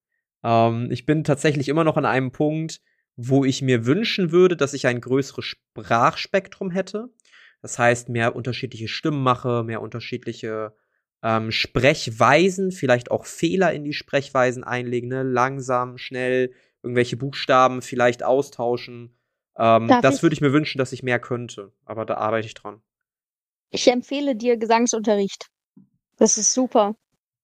Ähm, 0.44 0.92
ich 0.92 1.06
bin 1.06 1.24
tatsächlich 1.24 1.68
immer 1.68 1.82
noch 1.82 1.96
an 1.96 2.04
einem 2.04 2.30
Punkt, 2.30 2.80
wo 3.20 3.44
ich 3.44 3.62
mir 3.62 3.84
wünschen 3.84 4.30
würde, 4.30 4.56
dass 4.56 4.74
ich 4.74 4.86
ein 4.86 5.00
größeres 5.00 5.44
Sprachspektrum 5.44 6.70
hätte. 6.70 7.08
Das 7.60 7.76
heißt, 7.76 8.08
mehr 8.08 8.36
unterschiedliche 8.36 8.86
Stimmen 8.86 9.24
mache, 9.24 9.64
mehr 9.64 9.82
unterschiedliche 9.82 10.72
ähm, 11.24 11.50
Sprechweisen, 11.50 12.70
vielleicht 12.70 13.10
auch 13.10 13.26
Fehler 13.26 13.72
in 13.72 13.82
die 13.82 13.92
Sprechweisen 13.92 14.62
einlegen, 14.62 15.08
ne? 15.08 15.24
langsam, 15.24 15.98
schnell, 15.98 16.54
irgendwelche 16.84 17.16
Buchstaben 17.16 17.82
vielleicht 17.82 18.22
austauschen. 18.22 19.18
Ähm, 19.56 19.88
das 20.00 20.22
würde 20.22 20.34
ich 20.34 20.40
mir 20.40 20.52
wünschen, 20.52 20.78
dass 20.78 20.92
ich 20.92 21.02
mehr 21.02 21.18
könnte, 21.18 21.72
aber 21.84 22.06
da 22.06 22.18
arbeite 22.18 22.46
ich 22.46 22.54
dran. 22.54 22.80
Ich 23.70 23.88
empfehle 23.88 24.36
dir 24.36 24.56
Gesangsunterricht. 24.56 25.48
Das 26.18 26.38
ist 26.38 26.54
super. 26.54 26.94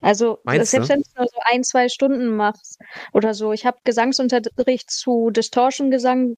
Also 0.04 0.38
Meinst 0.44 0.70
selbst 0.70 0.90
wenn 0.90 1.00
du 1.00 1.10
nur 1.16 1.26
so 1.26 1.38
ein, 1.50 1.64
zwei 1.64 1.88
Stunden 1.88 2.36
machst 2.36 2.78
oder 3.12 3.32
so. 3.32 3.52
Ich 3.52 3.64
habe 3.64 3.78
Gesangsunterricht 3.84 4.90
zu 4.90 5.30
Distortion-Gesang 5.30 6.36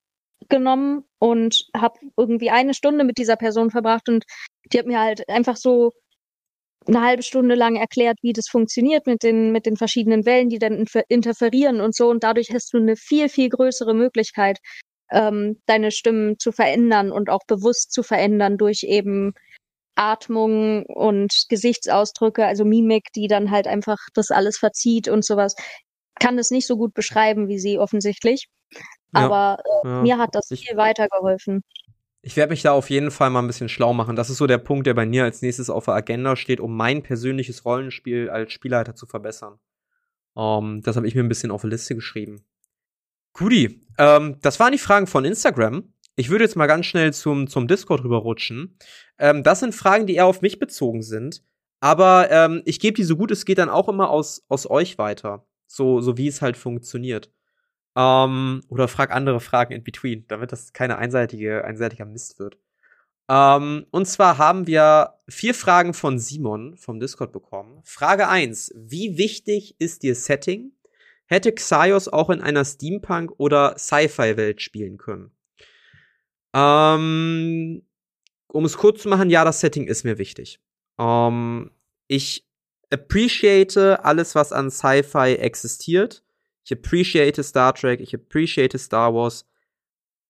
genommen 0.48 1.04
und 1.18 1.66
habe 1.76 1.98
irgendwie 2.16 2.50
eine 2.50 2.74
Stunde 2.74 3.04
mit 3.04 3.18
dieser 3.18 3.36
Person 3.36 3.70
verbracht 3.70 4.08
und 4.08 4.24
die 4.72 4.78
hat 4.78 4.86
mir 4.86 5.00
halt 5.00 5.28
einfach 5.28 5.56
so 5.56 5.92
eine 6.86 7.02
halbe 7.02 7.24
Stunde 7.24 7.56
lang 7.56 7.74
erklärt, 7.74 8.18
wie 8.22 8.32
das 8.32 8.46
funktioniert 8.48 9.08
mit 9.08 9.24
den, 9.24 9.50
mit 9.50 9.66
den 9.66 9.76
verschiedenen 9.76 10.24
Wellen, 10.24 10.48
die 10.48 10.60
dann 10.60 10.84
interferieren 11.08 11.80
und 11.80 11.96
so. 11.96 12.08
Und 12.08 12.22
dadurch 12.22 12.50
hast 12.52 12.72
du 12.72 12.78
eine 12.78 12.94
viel, 12.94 13.28
viel 13.28 13.48
größere 13.48 13.94
Möglichkeit, 13.94 14.58
ähm, 15.10 15.60
deine 15.66 15.90
Stimmen 15.90 16.38
zu 16.38 16.52
verändern 16.52 17.10
und 17.10 17.30
auch 17.30 17.44
bewusst 17.48 17.92
zu 17.92 18.04
verändern 18.04 18.58
durch 18.58 18.84
eben 18.84 19.34
Atmung 19.96 20.84
und 20.86 21.46
Gesichtsausdrücke, 21.48 22.46
also 22.46 22.64
Mimik, 22.64 23.12
die 23.14 23.26
dann 23.26 23.50
halt 23.50 23.66
einfach 23.66 23.98
das 24.14 24.30
alles 24.30 24.58
verzieht 24.58 25.08
und 25.08 25.24
sowas. 25.24 25.56
Kann 26.20 26.36
das 26.36 26.50
nicht 26.50 26.66
so 26.66 26.76
gut 26.76 26.94
beschreiben 26.94 27.48
wie 27.48 27.58
sie 27.58 27.78
offensichtlich. 27.78 28.48
Ja, 28.72 28.80
aber 29.12 29.62
äh, 29.84 29.88
ja. 29.88 30.02
mir 30.02 30.18
hat 30.18 30.34
das 30.34 30.50
ich, 30.50 30.66
viel 30.66 30.76
weitergeholfen. 30.76 31.62
Ich 32.22 32.36
werde 32.36 32.50
mich 32.50 32.62
da 32.62 32.72
auf 32.72 32.90
jeden 32.90 33.10
Fall 33.10 33.30
mal 33.30 33.40
ein 33.40 33.46
bisschen 33.46 33.68
schlau 33.68 33.92
machen. 33.92 34.16
Das 34.16 34.30
ist 34.30 34.38
so 34.38 34.46
der 34.46 34.58
Punkt, 34.58 34.86
der 34.86 34.94
bei 34.94 35.06
mir 35.06 35.24
als 35.24 35.42
nächstes 35.42 35.70
auf 35.70 35.84
der 35.84 35.94
Agenda 35.94 36.36
steht, 36.36 36.60
um 36.60 36.76
mein 36.76 37.02
persönliches 37.02 37.64
Rollenspiel 37.64 38.30
als 38.30 38.52
Spielleiter 38.52 38.94
zu 38.94 39.06
verbessern. 39.06 39.58
Um, 40.34 40.76
ähm, 40.76 40.82
das 40.82 40.96
habe 40.96 41.08
ich 41.08 41.14
mir 41.14 41.22
ein 41.22 41.28
bisschen 41.28 41.50
auf 41.50 41.62
die 41.62 41.68
Liste 41.68 41.94
geschrieben. 41.94 42.44
Guti, 43.32 43.86
ähm, 43.98 44.38
das 44.42 44.60
waren 44.60 44.72
die 44.72 44.78
Fragen 44.78 45.06
von 45.06 45.24
Instagram. 45.24 45.92
Ich 46.16 46.30
würde 46.30 46.44
jetzt 46.44 46.56
mal 46.56 46.66
ganz 46.66 46.86
schnell 46.86 47.12
zum, 47.12 47.46
zum 47.46 47.68
Discord 47.68 48.02
rüberrutschen. 48.02 48.78
Ähm, 49.18 49.42
das 49.42 49.60
sind 49.60 49.74
Fragen, 49.74 50.06
die 50.06 50.14
eher 50.14 50.26
auf 50.26 50.40
mich 50.40 50.58
bezogen 50.58 51.02
sind. 51.02 51.42
Aber 51.80 52.30
ähm, 52.30 52.62
ich 52.64 52.80
gebe 52.80 52.96
die 52.96 53.04
so 53.04 53.16
gut 53.16 53.30
es 53.30 53.44
geht 53.44 53.58
dann 53.58 53.68
auch 53.68 53.88
immer 53.88 54.08
aus, 54.08 54.44
aus 54.48 54.68
euch 54.68 54.96
weiter. 54.96 55.46
So, 55.66 56.00
so 56.00 56.16
wie 56.16 56.26
es 56.26 56.40
halt 56.40 56.56
funktioniert. 56.56 57.30
Ähm, 57.96 58.62
oder 58.68 58.88
frag 58.88 59.10
andere 59.12 59.40
Fragen 59.40 59.74
in 59.74 59.84
between, 59.84 60.26
damit 60.28 60.52
das 60.52 60.72
keine 60.72 60.96
einseitige, 60.96 61.64
einseitiger 61.64 62.06
Mist 62.06 62.38
wird. 62.38 62.56
Ähm, 63.28 63.86
und 63.90 64.06
zwar 64.06 64.38
haben 64.38 64.66
wir 64.66 65.14
vier 65.28 65.52
Fragen 65.54 65.92
von 65.92 66.18
Simon 66.18 66.76
vom 66.76 66.98
Discord 66.98 67.32
bekommen. 67.32 67.80
Frage 67.84 68.28
eins: 68.28 68.72
Wie 68.74 69.18
wichtig 69.18 69.76
ist 69.78 70.02
dir 70.02 70.14
Setting? 70.14 70.72
Hätte 71.26 71.52
Xaios 71.52 72.08
auch 72.08 72.30
in 72.30 72.40
einer 72.40 72.64
Steampunk- 72.64 73.34
oder 73.38 73.76
Sci-Fi-Welt 73.78 74.62
spielen 74.62 74.96
können? 74.96 75.35
Ähm, 76.56 77.82
um 78.48 78.64
es 78.64 78.78
kurz 78.78 79.02
zu 79.02 79.10
machen, 79.10 79.28
ja, 79.28 79.44
das 79.44 79.60
Setting 79.60 79.86
ist 79.86 80.04
mir 80.04 80.16
wichtig. 80.16 80.58
Ähm, 80.98 81.70
ich 82.08 82.48
appreciate 82.90 84.02
alles, 84.02 84.34
was 84.34 84.52
an 84.52 84.70
Sci-Fi 84.70 85.34
existiert. 85.34 86.24
Ich 86.64 86.72
appreciate 86.72 87.42
Star 87.42 87.74
Trek, 87.74 88.00
ich 88.00 88.14
appreciate 88.14 88.78
Star 88.78 89.12
Wars. 89.12 89.46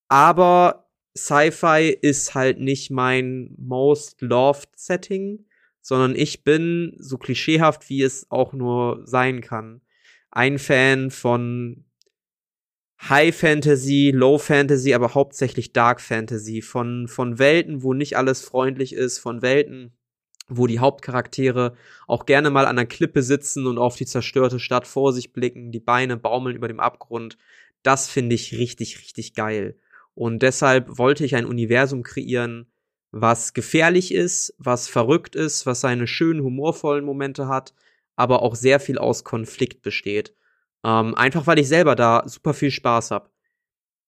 Aber 0.09 0.91
Sci-Fi 1.17 1.97
ist 2.03 2.35
halt 2.35 2.59
nicht 2.59 2.91
mein 2.91 3.55
most 3.57 4.21
loved 4.21 4.71
Setting, 4.75 5.47
sondern 5.81 6.17
ich 6.17 6.43
bin, 6.43 6.97
so 6.99 7.19
klischeehaft 7.19 7.89
wie 7.89 8.03
es 8.03 8.31
auch 8.31 8.53
nur 8.53 9.03
sein 9.07 9.41
kann, 9.41 9.81
ein 10.31 10.59
Fan 10.59 11.11
von 11.13 11.86
High 13.03 13.35
Fantasy, 13.35 14.11
Low 14.13 14.39
Fantasy, 14.39 14.95
aber 14.95 15.15
hauptsächlich 15.15 15.73
Dark 15.73 16.01
Fantasy, 16.01 16.63
von, 16.63 17.09
von 17.09 17.39
Welten, 17.39 17.83
wo 17.83 17.95
nicht 17.95 18.17
alles 18.17 18.43
freundlich 18.43 18.95
ist, 18.95 19.19
von 19.19 19.43
Welten, 19.43 19.93
wo 20.49 20.67
die 20.67 20.79
Hauptcharaktere 20.79 21.75
auch 22.07 22.27
gerne 22.27 22.51
mal 22.51 22.67
an 22.67 22.77
der 22.77 22.87
Klippe 22.87 23.23
sitzen 23.23 23.67
und 23.67 23.79
auf 23.79 23.97
die 23.97 24.07
zerstörte 24.07 24.59
Stadt 24.59 24.87
vor 24.87 25.13
sich 25.13 25.33
blicken, 25.33 25.73
die 25.73 25.81
Beine 25.81 26.17
baumeln 26.17 26.57
über 26.57 26.69
dem 26.69 26.81
Abgrund. 26.81 27.37
Das 27.83 28.09
finde 28.09 28.35
ich 28.35 28.57
richtig, 28.57 28.99
richtig 28.99 29.35
geil. 29.35 29.77
Und 30.15 30.43
deshalb 30.43 30.99
wollte 30.99 31.25
ich 31.25 31.37
ein 31.37 31.45
Universum 31.45 32.03
kreieren, 32.03 32.67
was 33.11 33.55
gefährlich 33.55 34.13
ist, 34.13 34.55
was 34.59 34.89
verrückt 34.89 35.37
ist, 35.37 35.67
was 35.67 35.81
seine 35.81 36.07
schönen, 36.07 36.43
humorvollen 36.43 37.05
Momente 37.05 37.49
hat, 37.49 37.75
aber 38.17 38.43
auch 38.43 38.55
sehr 38.55 38.81
viel 38.81 38.99
aus 38.99 39.25
Konflikt 39.25 39.83
besteht. 39.83 40.35
Ähm, 40.85 41.15
einfach 41.15 41.47
weil 41.47 41.59
ich 41.59 41.69
selber 41.69 41.97
da 41.97 42.23
super 42.27 42.55
viel 42.55 42.71
Spaß 42.71 43.11
habe. 43.11 43.31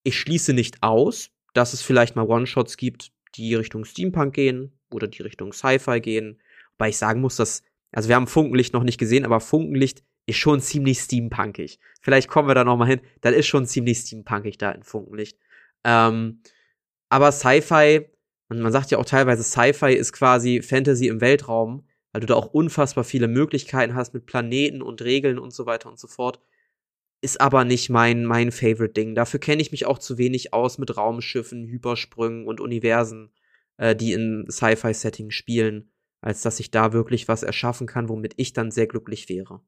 Ich 0.02 0.18
schließe 0.18 0.52
nicht 0.52 0.82
aus, 0.82 1.30
dass 1.54 1.72
es 1.72 1.82
vielleicht 1.82 2.16
mal 2.16 2.26
One-Shots 2.26 2.76
gibt, 2.76 3.12
die 3.34 3.54
Richtung 3.54 3.84
Steampunk 3.84 4.34
gehen, 4.34 4.78
oder 4.90 5.06
die 5.06 5.22
Richtung 5.22 5.52
Sci-Fi 5.52 6.00
gehen. 6.00 6.40
Wobei 6.72 6.90
ich 6.90 6.98
sagen 6.98 7.20
muss, 7.20 7.36
dass, 7.36 7.62
also 7.92 8.08
wir 8.08 8.16
haben 8.16 8.26
Funkenlicht 8.26 8.72
noch 8.72 8.82
nicht 8.82 8.98
gesehen, 8.98 9.24
aber 9.24 9.40
Funkenlicht 9.40 10.02
ist 10.26 10.36
schon 10.36 10.60
ziemlich 10.60 11.00
steampunkig. 11.00 11.78
Vielleicht 12.00 12.28
kommen 12.28 12.48
wir 12.48 12.54
da 12.54 12.64
noch 12.64 12.76
mal 12.76 12.86
hin. 12.86 13.00
Das 13.20 13.34
ist 13.34 13.46
schon 13.46 13.66
ziemlich 13.66 13.98
steampunkig 13.98 14.58
da 14.58 14.70
in 14.70 14.82
Funkenlicht. 14.82 15.38
Ähm, 15.84 16.42
aber 17.08 17.32
Sci-Fi, 17.32 18.06
und 18.50 18.60
man 18.60 18.72
sagt 18.72 18.90
ja 18.90 18.98
auch 18.98 19.04
teilweise, 19.04 19.42
Sci-Fi 19.42 19.94
ist 19.94 20.12
quasi 20.12 20.62
Fantasy 20.62 21.08
im 21.08 21.20
Weltraum, 21.20 21.86
weil 22.12 22.20
du 22.20 22.26
da 22.26 22.34
auch 22.34 22.46
unfassbar 22.46 23.04
viele 23.04 23.28
Möglichkeiten 23.28 23.94
hast 23.94 24.12
mit 24.12 24.26
Planeten 24.26 24.82
und 24.82 25.02
Regeln 25.02 25.38
und 25.38 25.52
so 25.52 25.66
weiter 25.66 25.88
und 25.88 25.98
so 25.98 26.08
fort. 26.08 26.40
Ist 27.20 27.40
aber 27.40 27.64
nicht 27.64 27.90
mein, 27.90 28.24
mein 28.24 28.52
Favorite 28.52 28.92
Ding. 28.92 29.14
Dafür 29.14 29.40
kenne 29.40 29.60
ich 29.60 29.72
mich 29.72 29.86
auch 29.86 29.98
zu 29.98 30.18
wenig 30.18 30.54
aus 30.54 30.78
mit 30.78 30.96
Raumschiffen, 30.96 31.66
Hypersprüngen 31.66 32.46
und 32.46 32.60
Universen 32.60 33.32
äh, 33.78 33.96
die 33.96 34.12
in 34.12 34.44
Sci-Fi-Setting 34.50 35.30
spielen, 35.30 35.90
als 36.20 36.42
dass 36.42 36.60
ich 36.60 36.70
da 36.70 36.92
wirklich 36.92 37.28
was 37.28 37.42
erschaffen 37.42 37.86
kann, 37.86 38.08
womit 38.08 38.34
ich 38.36 38.52
dann 38.52 38.70
sehr 38.70 38.86
glücklich 38.86 39.28
wäre. 39.28 39.62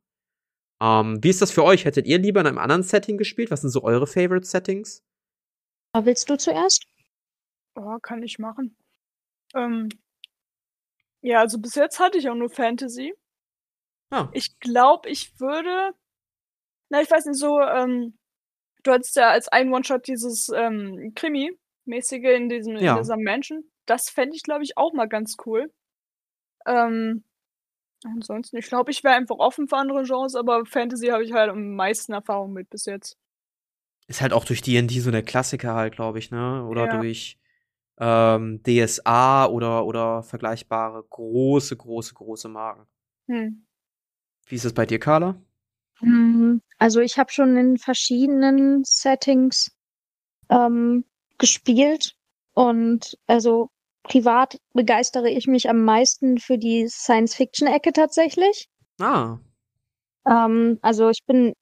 Ähm, 0.83 1.23
wie 1.23 1.31
ist 1.31 1.41
das 1.41 1.51
für 1.51 1.65
euch? 1.65 1.85
Hättet 1.85 2.07
ihr 2.07 2.19
lieber 2.19 2.41
in 2.41 2.47
einem 2.47 2.59
anderen 2.59 2.83
Setting 2.83 3.17
gespielt? 3.17 3.51
Was 3.51 3.63
sind 3.63 3.71
so 3.71 3.83
eure 3.83 4.07
Favorite 4.07 4.47
Settings? 4.47 5.05
Willst 5.95 6.29
du 6.29 6.37
zuerst? 6.37 6.85
Oh, 7.75 7.99
kann 8.01 8.23
ich 8.23 8.39
machen. 8.39 8.77
Ähm, 9.55 9.89
ja, 11.23 11.41
also 11.41 11.59
bis 11.59 11.75
jetzt 11.75 11.99
hatte 11.99 12.19
ich 12.19 12.29
auch 12.29 12.35
nur 12.35 12.51
Fantasy. 12.51 13.15
Ah. 14.11 14.29
Ich 14.33 14.59
glaube, 14.59 15.09
ich 15.09 15.39
würde. 15.39 15.95
Na, 16.91 17.01
ich 17.01 17.11
weiß 17.11 17.27
nicht, 17.27 17.39
so, 17.39 17.61
ähm, 17.61 18.19
du 18.83 18.93
hattest 18.93 19.17
ja 19.17 19.31
als 19.31 19.49
ein 19.49 19.73
One-Shot 19.73 20.07
dieses 20.07 20.51
ähm, 20.55 21.13
Krimi-mäßige 21.15 22.37
in 22.37 22.49
diesem, 22.49 22.77
ja. 22.77 22.93
in 22.93 22.99
dieser 22.99 23.17
Mansion 23.17 23.65
das 23.91 24.09
fände 24.09 24.37
ich, 24.37 24.45
glaube 24.45 24.63
ich, 24.63 24.79
auch 24.79 24.93
mal 24.93 25.09
ganz 25.09 25.37
cool. 25.45 25.73
Ähm, 26.65 27.25
ansonsten, 28.05 28.57
ich 28.57 28.69
glaube, 28.69 28.93
ich 28.93 29.03
wäre 29.03 29.15
einfach 29.15 29.37
offen 29.37 29.67
für 29.67 29.77
andere 29.77 30.05
Genres, 30.05 30.37
aber 30.37 30.65
Fantasy 30.65 31.09
habe 31.09 31.25
ich 31.25 31.33
halt 31.33 31.51
am 31.51 31.75
meisten 31.75 32.13
Erfahrung 32.13 32.53
mit 32.53 32.71
bis 32.71 32.85
jetzt. 32.87 33.19
Ist 34.07 34.21
halt 34.21 34.33
auch 34.33 34.45
durch 34.45 34.63
D&D 34.63 35.01
so 35.01 35.11
der 35.11 35.25
Klassiker 35.25 35.75
halt, 35.75 35.95
glaube 35.95 36.21
ich, 36.21 36.31
ne? 36.31 36.65
Oder 36.67 36.87
ja. 36.87 37.01
durch 37.01 37.39
ähm, 37.99 38.63
DSA 38.63 39.47
oder, 39.47 39.85
oder 39.85 40.23
vergleichbare 40.23 41.05
große, 41.11 41.77
große, 41.77 42.15
große 42.15 42.49
Marken. 42.49 42.87
Hm. 43.29 43.67
Wie 44.47 44.55
ist 44.55 44.65
es 44.65 44.73
bei 44.73 44.87
dir, 44.87 44.99
Carla? 44.99 45.41
Hm, 46.01 46.63
also 46.79 47.01
ich 47.01 47.19
habe 47.19 47.31
schon 47.31 47.57
in 47.57 47.79
verschiedenen 47.79 48.83
Settings 48.85 49.71
ähm, 50.49 51.05
gespielt 51.39 52.15
und 52.55 53.19
also 53.27 53.71
privat 54.03 54.59
begeistere 54.73 55.31
ich 55.31 55.47
mich 55.47 55.69
am 55.69 55.85
meisten 55.85 56.39
für 56.39 56.59
die 56.59 56.89
Science-Fiction-Ecke 56.89 57.93
tatsächlich. 57.93 58.69
Ah. 58.99 59.39
Ähm, 60.27 60.79
also 60.83 61.11
ich 61.11 61.25
bin, 61.27 61.55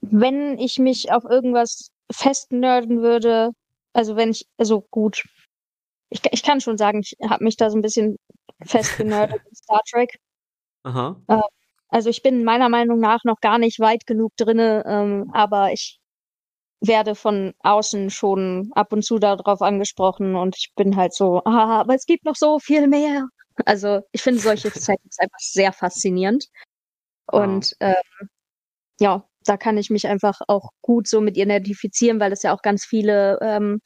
wenn 0.00 0.58
ich 0.58 0.78
mich 0.78 1.12
auf 1.12 1.24
irgendwas 1.24 1.90
festnerden 2.10 3.02
würde, 3.02 3.50
also 3.92 4.16
wenn 4.16 4.30
ich, 4.30 4.46
also 4.58 4.82
gut, 4.90 5.24
ich, 6.10 6.20
ich 6.30 6.42
kann 6.42 6.60
schon 6.60 6.76
sagen, 6.76 7.00
ich 7.00 7.16
habe 7.28 7.44
mich 7.44 7.56
da 7.56 7.70
so 7.70 7.78
ein 7.78 7.82
bisschen 7.82 8.16
festgenördet 8.62 9.40
in 9.48 9.54
Star 9.54 9.80
Trek. 9.88 10.18
Aha. 10.82 11.20
Äh, 11.28 11.40
also 11.94 12.10
ich 12.10 12.22
bin 12.22 12.42
meiner 12.42 12.68
Meinung 12.68 12.98
nach 12.98 13.20
noch 13.22 13.40
gar 13.40 13.58
nicht 13.58 13.78
weit 13.78 14.04
genug 14.04 14.32
drinne, 14.36 14.82
ähm, 14.84 15.30
aber 15.32 15.72
ich 15.72 16.00
werde 16.80 17.14
von 17.14 17.54
außen 17.60 18.10
schon 18.10 18.72
ab 18.74 18.92
und 18.92 19.04
zu 19.04 19.20
darauf 19.20 19.62
angesprochen 19.62 20.34
und 20.34 20.56
ich 20.58 20.72
bin 20.74 20.96
halt 20.96 21.14
so, 21.14 21.42
ah, 21.44 21.80
aber 21.80 21.94
es 21.94 22.04
gibt 22.04 22.24
noch 22.24 22.34
so 22.34 22.58
viel 22.58 22.88
mehr. 22.88 23.28
Also 23.64 24.00
ich 24.10 24.22
finde 24.22 24.40
solche 24.40 24.70
Settings 24.74 25.18
einfach 25.20 25.38
sehr 25.38 25.72
faszinierend. 25.72 26.46
Und 27.30 27.74
ähm, 27.78 27.94
ja, 29.00 29.24
da 29.44 29.56
kann 29.56 29.78
ich 29.78 29.88
mich 29.90 30.08
einfach 30.08 30.40
auch 30.48 30.70
gut 30.82 31.06
so 31.06 31.20
mit 31.20 31.36
identifizieren, 31.36 32.18
weil 32.18 32.32
es 32.32 32.42
ja 32.42 32.52
auch 32.54 32.62
ganz 32.62 32.84
viele 32.84 33.38
ähm, 33.40 33.80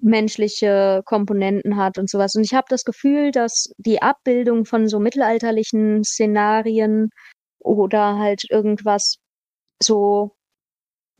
menschliche 0.00 1.02
Komponenten 1.04 1.76
hat 1.76 1.98
und 1.98 2.10
sowas. 2.10 2.34
Und 2.34 2.44
ich 2.44 2.54
habe 2.54 2.66
das 2.68 2.84
Gefühl, 2.84 3.30
dass 3.30 3.72
die 3.78 4.02
Abbildung 4.02 4.64
von 4.64 4.88
so 4.88 4.98
mittelalterlichen 4.98 6.02
Szenarien 6.04 7.10
oder 7.64 8.18
halt 8.18 8.44
irgendwas 8.50 9.16
so 9.82 10.36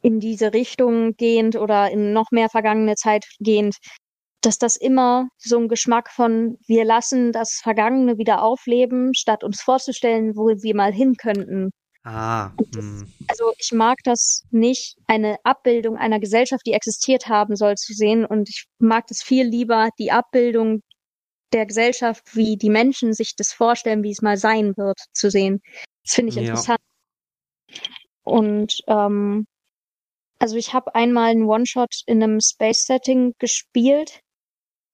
in 0.02 0.20
diese 0.20 0.52
Richtung 0.52 1.16
gehend 1.16 1.56
oder 1.56 1.90
in 1.90 2.12
noch 2.12 2.30
mehr 2.30 2.50
vergangene 2.50 2.94
Zeit 2.94 3.24
gehend, 3.40 3.76
dass 4.42 4.58
das 4.58 4.76
immer 4.76 5.28
so 5.38 5.58
ein 5.58 5.68
Geschmack 5.68 6.10
von 6.10 6.58
wir 6.66 6.84
lassen 6.84 7.32
das 7.32 7.60
Vergangene 7.62 8.18
wieder 8.18 8.42
aufleben, 8.42 9.14
statt 9.14 9.42
uns 9.42 9.62
vorzustellen, 9.62 10.36
wo 10.36 10.48
wir 10.48 10.76
mal 10.76 10.92
hin 10.92 11.16
könnten. 11.16 11.70
Ah. 12.04 12.50
Das, 12.70 12.84
Hm. 12.84 13.10
also 13.28 13.52
ich 13.58 13.72
mag 13.72 13.98
das 14.04 14.44
nicht, 14.50 14.96
eine 15.06 15.38
Abbildung 15.44 15.96
einer 15.96 16.20
Gesellschaft, 16.20 16.66
die 16.66 16.74
existiert 16.74 17.28
haben 17.28 17.56
soll, 17.56 17.76
zu 17.76 17.94
sehen. 17.94 18.26
Und 18.26 18.50
ich 18.50 18.66
mag 18.78 19.06
das 19.06 19.22
viel 19.22 19.46
lieber, 19.46 19.88
die 19.98 20.12
Abbildung 20.12 20.82
der 21.54 21.64
Gesellschaft, 21.66 22.36
wie 22.36 22.56
die 22.56 22.68
Menschen 22.68 23.14
sich 23.14 23.36
das 23.36 23.52
vorstellen, 23.52 24.02
wie 24.02 24.10
es 24.10 24.20
mal 24.20 24.36
sein 24.36 24.76
wird, 24.76 24.98
zu 25.14 25.30
sehen. 25.30 25.62
Das 26.04 26.14
finde 26.14 26.30
ich 26.30 26.36
Ja. 26.36 26.42
interessant. 26.42 26.80
Und 28.24 28.80
ähm, 28.86 29.46
also 30.38 30.56
ich 30.56 30.72
habe 30.74 30.94
einmal 30.94 31.30
einen 31.30 31.44
One-Shot 31.44 32.02
in 32.06 32.22
einem 32.22 32.40
Space-Setting 32.40 33.34
gespielt. 33.38 34.20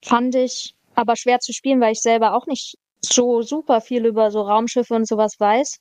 Fand 0.03 0.35
ich 0.35 0.75
aber 0.95 1.15
schwer 1.15 1.39
zu 1.39 1.53
spielen, 1.53 1.81
weil 1.81 1.93
ich 1.93 2.01
selber 2.01 2.35
auch 2.35 2.47
nicht 2.47 2.75
so 3.01 3.41
super 3.41 3.81
viel 3.81 4.05
über 4.05 4.31
so 4.31 4.41
Raumschiffe 4.41 4.93
und 4.93 5.07
sowas 5.07 5.35
weiß 5.39 5.77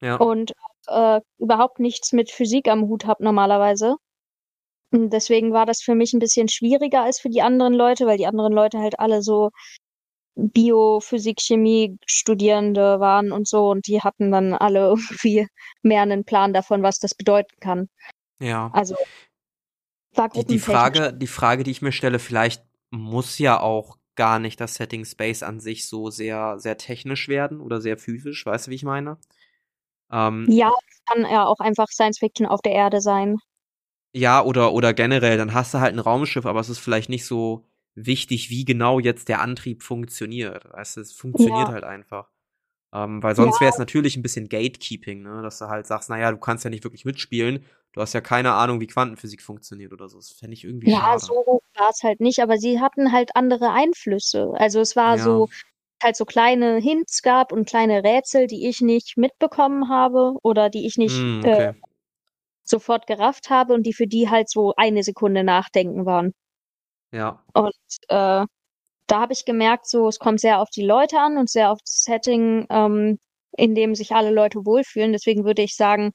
Ja. 0.00 0.16
und 0.16 0.52
äh, 0.88 1.20
überhaupt 1.38 1.78
nichts 1.78 2.12
mit 2.12 2.30
Physik 2.30 2.68
am 2.68 2.88
Hut 2.88 3.04
habe 3.06 3.22
normalerweise. 3.24 3.96
Und 4.92 5.10
deswegen 5.10 5.52
war 5.52 5.66
das 5.66 5.82
für 5.82 5.94
mich 5.94 6.12
ein 6.12 6.18
bisschen 6.18 6.48
schwieriger 6.48 7.02
als 7.02 7.20
für 7.20 7.28
die 7.28 7.42
anderen 7.42 7.74
Leute, 7.74 8.06
weil 8.06 8.18
die 8.18 8.26
anderen 8.26 8.52
Leute 8.52 8.78
halt 8.78 8.98
alle 8.98 9.22
so 9.22 9.50
Biophysik, 10.48 11.40
Chemie 11.40 11.98
Studierende 12.06 13.00
waren 13.00 13.32
und 13.32 13.46
so 13.48 13.70
und 13.70 13.86
die 13.86 14.00
hatten 14.02 14.30
dann 14.30 14.54
alle 14.54 14.80
irgendwie 14.80 15.46
mehr 15.82 16.02
einen 16.02 16.24
Plan 16.24 16.52
davon, 16.52 16.82
was 16.82 16.98
das 16.98 17.14
bedeuten 17.14 17.54
kann. 17.60 17.88
ja. 18.40 18.70
Also 18.72 18.96
war 20.14 20.28
Die, 20.28 20.44
die. 20.44 20.58
Frage, 20.58 21.12
die 21.12 21.26
Frage, 21.26 21.62
die 21.64 21.70
ich 21.70 21.82
mir 21.82 21.92
stelle, 21.92 22.18
vielleicht 22.18 22.64
muss 22.90 23.38
ja 23.38 23.60
auch 23.60 23.96
gar 24.16 24.38
nicht 24.38 24.60
das 24.60 24.74
Setting 24.74 25.04
Space 25.04 25.42
an 25.42 25.60
sich 25.60 25.88
so 25.88 26.10
sehr, 26.10 26.58
sehr 26.58 26.76
technisch 26.76 27.28
werden 27.28 27.60
oder 27.60 27.80
sehr 27.80 27.96
physisch, 27.96 28.44
weißt 28.44 28.66
du, 28.66 28.70
wie 28.70 28.74
ich 28.74 28.82
meine? 28.82 29.18
Ähm, 30.10 30.46
Ja, 30.48 30.70
kann 31.06 31.22
ja 31.22 31.46
auch 31.46 31.60
einfach 31.60 31.88
Science 31.88 32.18
Fiction 32.18 32.46
auf 32.46 32.60
der 32.62 32.72
Erde 32.72 33.00
sein. 33.00 33.38
Ja, 34.12 34.42
oder, 34.44 34.72
oder 34.72 34.92
generell, 34.92 35.36
dann 35.36 35.54
hast 35.54 35.72
du 35.74 35.78
halt 35.80 35.94
ein 35.94 35.98
Raumschiff, 36.00 36.44
aber 36.46 36.60
es 36.60 36.68
ist 36.68 36.78
vielleicht 36.80 37.08
nicht 37.08 37.24
so 37.26 37.64
wichtig, 37.94 38.50
wie 38.50 38.64
genau 38.64 38.98
jetzt 39.00 39.28
der 39.28 39.40
Antrieb 39.40 39.82
funktioniert. 39.82 40.64
Weißt 40.72 40.96
du, 40.96 41.00
es 41.00 41.12
funktioniert 41.12 41.68
Ja. 41.68 41.74
halt 41.74 41.84
einfach. 41.84 42.30
Ähm, 42.92 43.22
weil 43.22 43.36
sonst 43.36 43.56
Ja. 43.56 43.60
wäre 43.60 43.70
es 43.70 43.78
natürlich 43.78 44.16
ein 44.16 44.22
bisschen 44.22 44.48
Gatekeeping, 44.48 45.22
ne? 45.22 45.42
Dass 45.42 45.58
du 45.58 45.68
halt 45.68 45.86
sagst, 45.86 46.10
naja, 46.10 46.30
du 46.32 46.38
kannst 46.38 46.64
ja 46.64 46.70
nicht 46.70 46.84
wirklich 46.84 47.04
mitspielen, 47.04 47.64
du 47.92 48.00
hast 48.00 48.14
ja 48.14 48.20
keine 48.20 48.52
Ahnung, 48.54 48.80
wie 48.80 48.86
Quantenphysik 48.88 49.42
funktioniert 49.42 49.92
oder 49.92 50.08
so. 50.08 50.18
Das 50.18 50.32
fände 50.32 50.54
ich 50.54 50.64
irgendwie 50.64 50.90
Ja, 50.90 51.00
schade. 51.00 51.20
so 51.20 51.60
war 51.76 51.90
es 51.90 52.02
halt 52.02 52.20
nicht, 52.20 52.40
aber 52.40 52.58
sie 52.58 52.80
hatten 52.80 53.12
halt 53.12 53.36
andere 53.36 53.70
Einflüsse. 53.72 54.50
Also 54.54 54.80
es 54.80 54.96
war 54.96 55.18
Ja. 55.18 55.24
so, 55.24 55.48
halt 56.02 56.16
so 56.16 56.24
kleine 56.24 56.78
Hints 56.78 57.22
gab 57.22 57.52
und 57.52 57.68
kleine 57.68 58.02
Rätsel, 58.02 58.46
die 58.48 58.68
ich 58.68 58.80
nicht 58.80 59.16
mitbekommen 59.16 59.88
habe 59.88 60.34
oder 60.42 60.68
die 60.70 60.86
ich 60.86 60.96
nicht 60.96 61.16
äh, 61.44 61.72
okay. 61.72 61.80
sofort 62.64 63.06
gerafft 63.06 63.50
habe 63.50 63.74
und 63.74 63.84
die 63.84 63.92
für 63.94 64.06
die 64.06 64.28
halt 64.30 64.50
so 64.50 64.74
eine 64.76 65.02
Sekunde 65.04 65.44
nachdenken 65.44 66.06
waren. 66.06 66.32
Ja. 67.12 67.42
Und 67.54 67.74
äh, 68.08 68.46
da 69.06 69.20
habe 69.20 69.32
ich 69.32 69.44
gemerkt, 69.44 69.88
so 69.88 70.08
es 70.08 70.18
kommt 70.18 70.40
sehr 70.40 70.60
auf 70.60 70.70
die 70.70 70.84
Leute 70.84 71.18
an 71.18 71.36
und 71.36 71.50
sehr 71.50 71.70
auf 71.72 71.80
das 71.80 72.02
Setting, 72.04 72.66
ähm, 72.70 73.18
in 73.56 73.74
dem 73.74 73.94
sich 73.94 74.12
alle 74.12 74.30
Leute 74.30 74.64
wohlfühlen. 74.64 75.12
Deswegen 75.12 75.44
würde 75.44 75.62
ich 75.62 75.74
sagen, 75.74 76.12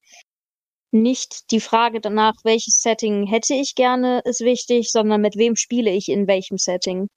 nicht 0.91 1.51
die 1.51 1.59
Frage 1.59 1.99
danach, 1.99 2.35
welches 2.43 2.79
Setting 2.81 3.27
hätte 3.27 3.53
ich 3.53 3.75
gerne, 3.75 4.21
ist 4.23 4.41
wichtig, 4.41 4.91
sondern 4.91 5.21
mit 5.21 5.35
wem 5.35 5.57
spiele 5.57 5.91
ich 5.91 6.07
in 6.07 6.27
welchem 6.27 6.57
Setting. 6.57 7.07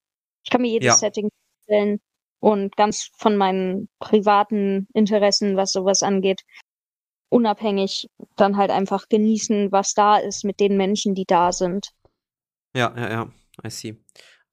Ich 0.44 0.50
kann 0.50 0.62
mir 0.62 0.70
jedes 0.70 0.86
Ja. 0.86 0.94
Setting 0.94 1.30
vorstellen 1.66 2.00
und 2.40 2.76
ganz 2.76 3.10
von 3.16 3.36
meinen 3.36 3.88
privaten 4.00 4.88
Interessen, 4.94 5.56
was 5.56 5.70
sowas 5.72 6.02
angeht, 6.02 6.42
unabhängig 7.28 8.08
dann 8.36 8.56
halt 8.56 8.70
einfach 8.70 9.08
genießen, 9.08 9.70
was 9.70 9.94
da 9.94 10.16
ist 10.16 10.44
mit 10.44 10.58
den 10.58 10.76
Menschen, 10.76 11.14
die 11.14 11.26
da 11.26 11.52
sind. 11.52 11.90
Ja, 12.74 12.92
ja, 12.96 13.10
ja. 13.10 13.32
I 13.64 13.70
see. 13.70 13.96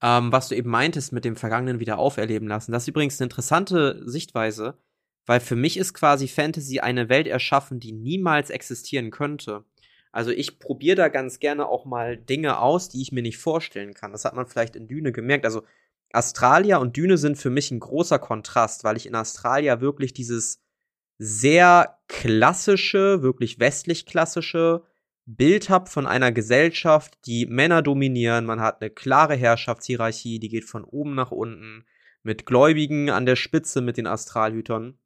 Ähm, 0.02 0.32
was 0.32 0.50
du 0.50 0.56
eben 0.56 0.70
meintest 0.70 1.14
mit 1.14 1.26
dem 1.26 1.36
Vergangenen 1.36 1.80
wieder 1.80 1.98
auferleben 1.98 2.48
lassen, 2.48 2.72
das 2.72 2.84
ist 2.84 2.90
übrigens 2.90 3.20
eine 3.20 3.26
interessante 3.26 4.02
Sichtweise, 4.06 4.78
weil 5.26 5.40
für 5.40 5.56
mich 5.56 5.78
ist 5.78 5.94
quasi 5.94 6.28
Fantasy 6.28 6.80
eine 6.80 7.10
Welt 7.10 7.28
erschaffen, 7.28 7.80
die 7.80 7.92
niemals 7.92 8.50
existieren 8.50 9.12
könnte. 9.12 9.66
Also 10.12 10.32
ich 10.32 10.60
probiere 10.60 10.96
da 10.96 11.08
ganz 11.10 11.40
gerne 11.40 11.68
auch 11.68 11.86
mal 11.86 12.18
Dinge 12.18 12.60
aus, 12.60 12.90
die 12.90 13.02
ich 13.02 13.12
mir 13.12 13.22
nicht 13.22 13.38
vorstellen 13.38 13.94
kann. 13.94 14.12
Das 14.12 14.24
hat 14.24 14.34
man 14.34 14.48
vielleicht 14.48 14.76
in 14.76 14.88
Düne 14.88 15.12
gemerkt. 15.12 15.46
Also 15.46 15.64
Australia 16.14 16.78
und 16.78 16.96
Düne 16.96 17.18
sind 17.18 17.38
für 17.38 17.50
mich 17.50 17.72
ein 17.72 17.80
großer 17.80 18.20
Kontrast, 18.20 18.84
weil 18.84 18.96
ich 18.96 19.08
in 19.08 19.16
Australia 19.16 19.82
wirklich 19.82 20.14
dieses 20.14 20.64
sehr 21.18 22.00
klassische, 22.08 23.22
wirklich 23.22 23.60
westlich 23.60 24.06
klassische 24.06 24.84
Bild 25.26 25.70
habe 25.70 25.90
von 25.90 26.06
einer 26.06 26.32
Gesellschaft, 26.32 27.18
die 27.26 27.48
Männer 27.48 27.82
dominieren. 27.82 28.46
Man 28.46 28.62
hat 28.62 28.82
eine 28.82 28.92
klare 28.92 29.36
Herrschaftshierarchie, 29.36 30.40
die 30.40 30.50
geht 30.50 30.66
von 30.66 30.84
oben 30.84 31.16
nach 31.16 31.32
unten, 31.32 31.86
mit 32.22 32.46
Gläubigen 32.46 33.10
an 33.10 33.26
der 33.26 33.36
Spitze, 33.36 33.82
mit 33.82 33.98
den 33.98 34.08
Astralhütern. 34.08 35.00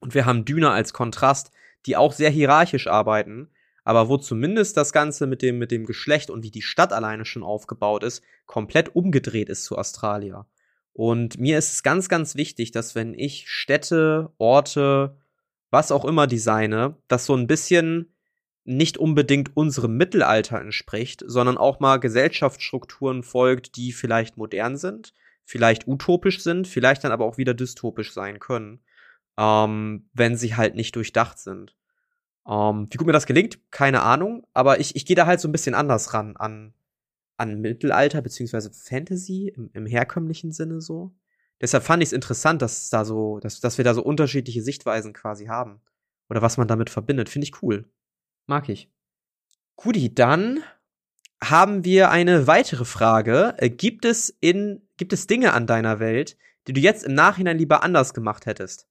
Und 0.00 0.14
wir 0.14 0.26
haben 0.26 0.44
Düne 0.44 0.70
als 0.70 0.92
Kontrast, 0.92 1.52
die 1.86 1.96
auch 1.96 2.12
sehr 2.12 2.30
hierarchisch 2.30 2.86
arbeiten, 2.86 3.50
aber 3.84 4.08
wo 4.08 4.16
zumindest 4.18 4.76
das 4.76 4.92
Ganze 4.92 5.26
mit 5.26 5.42
dem, 5.42 5.58
mit 5.58 5.70
dem 5.70 5.86
Geschlecht 5.86 6.30
und 6.30 6.42
wie 6.42 6.50
die 6.50 6.62
Stadt 6.62 6.92
alleine 6.92 7.24
schon 7.24 7.42
aufgebaut 7.42 8.04
ist, 8.04 8.22
komplett 8.46 8.94
umgedreht 8.94 9.48
ist 9.48 9.64
zu 9.64 9.78
Australia. 9.78 10.46
Und 10.92 11.38
mir 11.38 11.58
ist 11.58 11.72
es 11.72 11.82
ganz, 11.82 12.08
ganz 12.08 12.36
wichtig, 12.36 12.70
dass 12.70 12.94
wenn 12.94 13.14
ich 13.14 13.48
Städte, 13.48 14.32
Orte, 14.38 15.16
was 15.70 15.90
auch 15.90 16.04
immer 16.04 16.26
designe, 16.26 16.96
das 17.08 17.24
so 17.24 17.34
ein 17.34 17.46
bisschen 17.46 18.11
nicht 18.64 18.98
unbedingt 18.98 19.56
unserem 19.56 19.96
Mittelalter 19.96 20.60
entspricht, 20.60 21.22
sondern 21.26 21.58
auch 21.58 21.80
mal 21.80 21.98
Gesellschaftsstrukturen 21.98 23.22
folgt, 23.22 23.76
die 23.76 23.92
vielleicht 23.92 24.36
modern 24.36 24.76
sind, 24.76 25.14
vielleicht 25.44 25.88
utopisch 25.88 26.42
sind, 26.42 26.68
vielleicht 26.68 27.02
dann 27.04 27.12
aber 27.12 27.24
auch 27.24 27.38
wieder 27.38 27.54
dystopisch 27.54 28.12
sein 28.12 28.38
können, 28.38 28.80
ähm, 29.36 30.08
wenn 30.12 30.36
sie 30.36 30.54
halt 30.54 30.76
nicht 30.76 30.94
durchdacht 30.94 31.38
sind. 31.38 31.76
Ähm, 32.46 32.88
wie 32.90 32.96
gut 32.96 33.06
mir 33.06 33.12
das 33.12 33.26
gelingt, 33.26 33.58
keine 33.70 34.02
Ahnung, 34.02 34.46
aber 34.52 34.80
ich, 34.80 34.96
ich 34.96 35.06
gehe 35.06 35.16
da 35.16 35.26
halt 35.26 35.40
so 35.40 35.48
ein 35.48 35.52
bisschen 35.52 35.74
anders 35.74 36.14
ran 36.14 36.36
an, 36.36 36.74
an 37.36 37.60
Mittelalter 37.60 38.22
beziehungsweise 38.22 38.72
Fantasy 38.72 39.52
im, 39.54 39.70
im 39.74 39.86
herkömmlichen 39.86 40.52
Sinne 40.52 40.80
so. 40.80 41.12
Deshalb 41.60 41.84
fand 41.84 42.02
ich 42.02 42.08
es 42.08 42.12
interessant, 42.12 42.60
dass 42.60 42.90
da 42.90 43.04
so, 43.04 43.38
dass, 43.38 43.60
dass 43.60 43.78
wir 43.78 43.84
da 43.84 43.94
so 43.94 44.02
unterschiedliche 44.02 44.62
Sichtweisen 44.62 45.12
quasi 45.12 45.46
haben. 45.46 45.80
Oder 46.28 46.42
was 46.42 46.56
man 46.56 46.66
damit 46.66 46.90
verbindet. 46.90 47.28
Finde 47.28 47.46
ich 47.46 47.62
cool. 47.62 47.84
Mag 48.52 48.68
ich. 48.68 48.90
Guti, 49.76 50.14
dann 50.14 50.62
haben 51.42 51.86
wir 51.86 52.10
eine 52.10 52.46
weitere 52.46 52.84
Frage. 52.84 53.54
Äh, 53.56 53.70
Gibt 53.70 54.04
es 54.04 54.28
in, 54.28 54.86
gibt 54.98 55.14
es 55.14 55.26
Dinge 55.26 55.54
an 55.54 55.66
deiner 55.66 56.00
Welt, 56.00 56.36
die 56.66 56.74
du 56.74 56.80
jetzt 56.82 57.02
im 57.02 57.14
Nachhinein 57.14 57.56
lieber 57.56 57.82
anders 57.82 58.12
gemacht 58.12 58.44
hättest? 58.44 58.86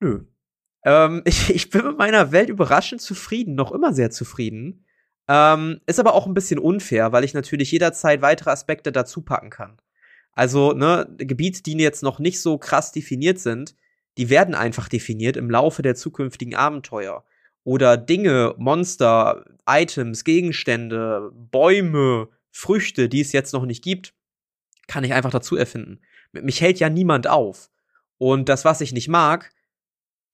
Nö. 0.00 0.24
Ähm, 0.82 1.22
ich, 1.24 1.50
ich 1.50 1.70
bin 1.70 1.86
mit 1.86 1.98
meiner 1.98 2.32
Welt 2.32 2.48
überraschend 2.48 3.00
zufrieden, 3.00 3.54
noch 3.54 3.70
immer 3.70 3.92
sehr 3.92 4.10
zufrieden. 4.10 4.84
Ähm, 5.28 5.80
ist 5.86 6.00
aber 6.00 6.12
auch 6.12 6.26
ein 6.26 6.34
bisschen 6.34 6.58
unfair, 6.58 7.12
weil 7.12 7.22
ich 7.22 7.32
natürlich 7.32 7.70
jederzeit 7.70 8.22
weitere 8.22 8.50
Aspekte 8.50 8.90
dazu 8.90 9.22
packen 9.22 9.50
kann. 9.50 9.80
Also, 10.32 10.72
ne, 10.72 11.14
Gebiete, 11.16 11.62
die 11.62 11.74
jetzt 11.74 12.02
noch 12.02 12.18
nicht 12.18 12.42
so 12.42 12.58
krass 12.58 12.90
definiert 12.90 13.38
sind, 13.38 13.76
die 14.18 14.30
werden 14.30 14.56
einfach 14.56 14.88
definiert 14.88 15.36
im 15.36 15.48
Laufe 15.48 15.82
der 15.82 15.94
zukünftigen 15.94 16.56
Abenteuer. 16.56 17.24
Oder 17.64 17.96
Dinge, 17.96 18.54
Monster, 18.58 19.44
Items, 19.66 20.24
Gegenstände, 20.24 21.30
Bäume, 21.32 22.28
Früchte, 22.50 23.08
die 23.08 23.20
es 23.20 23.32
jetzt 23.32 23.52
noch 23.52 23.64
nicht 23.66 23.82
gibt, 23.82 24.14
kann 24.86 25.04
ich 25.04 25.12
einfach 25.12 25.30
dazu 25.30 25.56
erfinden. 25.56 26.00
Mich 26.32 26.60
hält 26.60 26.78
ja 26.78 26.90
niemand 26.90 27.26
auf. 27.26 27.70
Und 28.18 28.48
das, 28.48 28.64
was 28.64 28.80
ich 28.80 28.92
nicht 28.92 29.08
mag, 29.08 29.50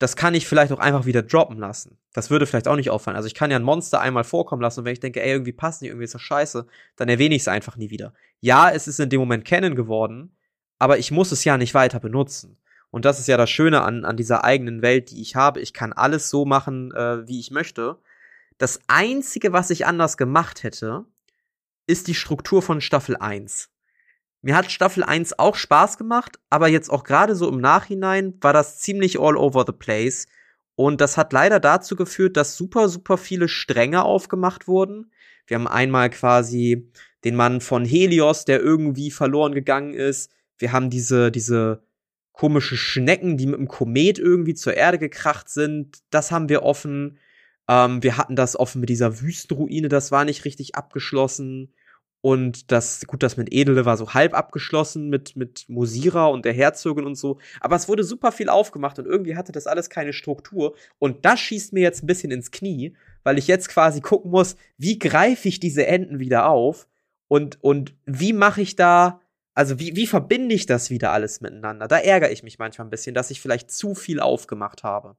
das 0.01 0.17
kann 0.17 0.35
ich 0.35 0.47
vielleicht 0.47 0.73
auch 0.73 0.79
einfach 0.79 1.05
wieder 1.05 1.23
droppen 1.23 1.59
lassen. 1.59 1.99
Das 2.15 2.31
würde 2.31 2.47
vielleicht 2.47 2.69
auch 2.69 2.77
nicht 2.77 2.91
auffallen. 2.91 3.17
Also 3.17 3.27
ich 3.27 3.35
kann 3.35 3.51
ja 3.51 3.59
ein 3.59 3.63
Monster 3.63 4.01
einmal 4.01 4.25
vorkommen 4.25 4.63
lassen 4.63 4.81
und 4.81 4.87
wenn 4.87 4.95
ich 4.95 5.01
denke, 5.01 5.23
ey, 5.23 5.31
irgendwie 5.31 5.53
passt 5.53 5.83
nicht, 5.83 5.91
irgendwie 5.91 6.05
ist 6.05 6.15
das 6.15 6.23
scheiße, 6.23 6.67
dann 6.97 7.09
erwähne 7.09 7.35
ich 7.35 7.43
es 7.43 7.49
einfach 7.49 7.77
nie 7.77 7.91
wieder. 7.91 8.15
Ja, 8.41 8.71
es 8.71 8.89
ist 8.89 8.99
in 8.99 9.11
dem 9.11 9.21
Moment 9.21 9.45
kennen 9.45 9.75
geworden, 9.75 10.35
aber 10.79 10.99
ich 10.99 11.11
muss 11.11 11.33
es 11.33 11.45
ja 11.45 11.59
nicht 11.59 11.75
weiter 11.75 12.01
benutzen. 12.01 12.57
Und 12.91 13.05
das 13.05 13.21
ist 13.21 13.29
ja 13.29 13.37
das 13.37 13.51
Schöne 13.51 13.83
an, 13.83 14.05
an 14.05 14.17
dieser 14.17 14.45
eigenen 14.45 14.83
Welt, 14.83 15.11
die 15.11 15.23
ich 15.23 15.37
habe. 15.37 15.61
Ich 15.61 15.73
kann 15.73 15.93
alles 15.93 16.29
so 16.29 16.45
machen, 16.45 16.93
äh, 16.93 17.27
wie 17.27 17.39
ich 17.39 17.51
möchte. 17.51 17.99
Das 18.59 18.81
Einzige, 18.89 19.53
was 19.53 19.71
ich 19.71 19.87
anders 19.87 20.17
gemacht 20.17 20.63
hätte, 20.63 21.05
ist 21.87 22.09
die 22.09 22.15
Struktur 22.15 22.63
von 22.63 22.81
Staffel 22.81 23.17
1. 23.17 23.71
Mir 24.43 24.57
hat 24.57 24.71
Staffel 24.71 25.03
1 25.03 25.39
auch 25.39 25.55
Spaß 25.55 25.99
gemacht, 25.99 26.39
aber 26.49 26.69
jetzt 26.69 26.91
auch 26.91 27.05
gerade 27.05 27.35
so 27.37 27.49
im 27.49 27.61
Nachhinein 27.61 28.35
war 28.41 28.53
das 28.53 28.79
ziemlich 28.79 29.21
all 29.21 29.37
over 29.37 29.65
the 29.67 29.73
place. 29.73 30.27
Und 30.77 31.01
das 31.01 31.19
hat 31.19 31.33
leider 31.33 31.61
dazu 31.61 31.95
geführt, 31.95 32.37
dass 32.37 32.57
super, 32.57 32.89
super 32.89 33.19
viele 33.19 33.49
Stränge 33.49 34.03
aufgemacht 34.03 34.67
wurden. 34.67 35.13
Wir 35.47 35.57
haben 35.57 35.69
einmal 35.69 36.09
quasi 36.09 36.91
den 37.25 37.37
Mann 37.37 37.61
von 37.61 37.85
Helios, 37.85 38.47
der 38.47 38.61
irgendwie 38.61 39.11
verloren 39.11 39.53
gegangen 39.53 39.93
ist. 39.93 40.31
Wir 40.57 40.73
haben 40.73 40.89
diese, 40.89 41.31
diese 41.31 41.83
komische 42.41 42.79
Schnecken, 42.79 43.37
die 43.37 43.45
mit 43.45 43.59
dem 43.59 43.69
Komet 43.69 44.19
irgendwie 44.19 44.55
zur 44.55 44.73
Erde 44.73 44.99
gekracht 44.99 45.51
sind. 45.51 45.99
Das 46.09 46.33
haben 46.33 46.49
wir 46.49 46.63
offen. 46.63 47.19
Ähm, 47.69 48.03
wir 48.03 48.17
hatten 48.17 48.35
das 48.35 48.59
offen 48.59 48.81
mit 48.81 48.89
dieser 48.89 49.21
Wüstenruine, 49.21 49.91
das 49.91 50.11
war 50.11 50.25
nicht 50.25 50.47
richtig 50.47 50.75
abgeschlossen. 50.75 51.75
Und 52.23 52.73
das, 52.73 53.07
gut, 53.07 53.23
das 53.23 53.37
mit 53.37 53.53
Edele 53.53 53.85
war 53.85 53.99
so 53.99 54.15
halb 54.15 54.33
abgeschlossen 54.33 55.11
mit, 55.11 55.37
mit 55.37 55.67
Musira 55.69 56.29
und 56.29 56.47
der 56.47 56.55
Herzogin 56.55 57.05
und 57.05 57.17
so. 57.17 57.39
Aber 57.61 57.77
es 57.77 57.89
wurde 57.89 58.05
super 58.05 58.33
viel 58.33 58.49
aufgemacht 58.49 58.99
und 58.99 59.05
irgendwie 59.05 59.37
hatte 59.37 59.53
das 59.53 59.67
alles 59.67 59.91
keine 59.91 60.15
Struktur. 60.15 60.75
Und 60.99 61.27
das 61.27 61.41
schießt 61.41 61.75
mir 61.75 61.83
jetzt 61.83 62.03
ein 62.03 62.07
bisschen 62.07 62.31
ins 62.31 62.51
Knie, 62.51 62.97
weil 63.23 63.37
ich 63.37 63.49
jetzt 63.49 63.69
quasi 63.69 64.01
gucken 64.01 64.31
muss, 64.31 64.57
wie 64.79 64.99
greife 64.99 65.47
ich 65.47 65.61
diese 65.61 65.87
Enden 65.87 66.21
wieder 66.21 66.49
auf 66.49 66.89
und, 67.29 67.63
und 67.63 67.95
wie 68.07 68.33
mache 68.33 68.63
ich 68.63 68.77
da, 68.77 69.21
also 69.61 69.79
wie, 69.79 69.95
wie 69.95 70.07
verbinde 70.07 70.55
ich 70.55 70.65
das 70.65 70.89
wieder 70.89 71.13
alles 71.13 71.43
miteinander? 71.43 71.87
Da 71.87 71.99
ärgere 71.99 72.31
ich 72.31 72.43
mich 72.43 72.59
manchmal 72.59 72.87
ein 72.87 72.91
bisschen, 72.91 73.15
dass 73.15 73.31
ich 73.31 73.43
vielleicht 73.43 73.71
zu 73.71 73.95
viel 73.95 74.19
aufgemacht 74.19 74.85
habe. 74.85 75.19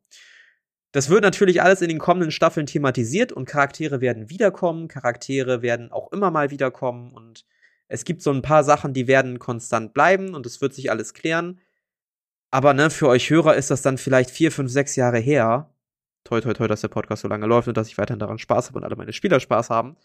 Das 0.91 1.09
wird 1.09 1.21
natürlich 1.21 1.61
alles 1.61 1.83
in 1.83 1.89
den 1.89 1.99
kommenden 1.99 2.31
Staffeln 2.31 2.65
thematisiert 2.65 3.31
und 3.31 3.45
Charaktere 3.45 4.01
werden 4.01 4.31
wiederkommen, 4.31 4.87
Charaktere 4.87 5.61
werden 5.61 5.91
auch 5.91 6.11
immer 6.11 6.31
mal 6.31 6.49
wiederkommen 6.49 7.11
und 7.13 7.45
es 7.87 8.03
gibt 8.03 8.23
so 8.23 8.31
ein 8.31 8.41
paar 8.41 8.63
Sachen, 8.63 8.95
die 8.95 9.05
werden 9.05 9.37
konstant 9.37 9.93
bleiben 9.93 10.33
und 10.33 10.47
es 10.47 10.59
wird 10.59 10.73
sich 10.73 10.89
alles 10.89 11.13
klären. 11.13 11.59
Aber 12.49 12.73
ne, 12.73 12.89
für 12.89 13.09
euch 13.09 13.29
Hörer 13.29 13.53
ist 13.53 13.69
das 13.69 13.83
dann 13.83 13.99
vielleicht 13.99 14.31
vier, 14.31 14.51
fünf, 14.51 14.71
sechs 14.71 14.95
Jahre 14.95 15.19
her. 15.19 15.71
Toi, 16.23 16.41
toi, 16.41 16.53
toi, 16.53 16.67
dass 16.67 16.81
der 16.81 16.87
Podcast 16.87 17.21
so 17.21 17.27
lange 17.27 17.45
läuft 17.45 17.67
und 17.67 17.77
dass 17.77 17.89
ich 17.89 17.99
weiterhin 17.99 18.19
daran 18.19 18.39
Spaß 18.39 18.69
habe 18.69 18.79
und 18.79 18.85
alle 18.85 18.95
meine 18.95 19.13
Spieler 19.13 19.39
Spaß 19.39 19.69
haben. 19.69 19.97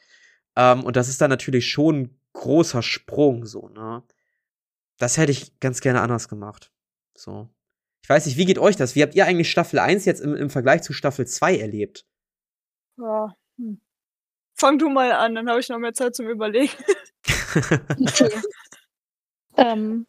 Ähm, 0.56 0.84
und 0.84 0.96
das 0.96 1.08
ist 1.08 1.22
dann 1.22 1.30
natürlich 1.30 1.70
schon 1.70 1.96
ein 1.96 2.20
großer 2.34 2.82
Sprung, 2.82 3.46
so, 3.46 3.70
ne? 3.70 4.02
Das 4.98 5.18
hätte 5.18 5.32
ich 5.32 5.58
ganz 5.60 5.80
gerne 5.80 6.00
anders 6.00 6.28
gemacht. 6.28 6.72
So. 7.16 7.48
Ich 8.02 8.08
weiß 8.08 8.26
nicht, 8.26 8.36
wie 8.36 8.44
geht 8.44 8.58
euch 8.58 8.76
das? 8.76 8.94
Wie 8.94 9.02
habt 9.02 9.14
ihr 9.14 9.26
eigentlich 9.26 9.50
Staffel 9.50 9.78
1 9.78 10.04
jetzt 10.04 10.20
im, 10.20 10.34
im 10.34 10.50
Vergleich 10.50 10.82
zu 10.82 10.92
Staffel 10.92 11.26
2 11.26 11.58
erlebt? 11.58 12.06
Ja. 12.98 13.34
Hm. 13.58 13.80
Fang 14.54 14.78
du 14.78 14.88
mal 14.88 15.12
an, 15.12 15.34
dann 15.34 15.50
habe 15.50 15.60
ich 15.60 15.68
noch 15.68 15.78
mehr 15.78 15.92
Zeit 15.92 16.14
zum 16.14 16.28
Überlegen. 16.28 16.72
okay. 18.00 18.30
ähm, 19.56 20.06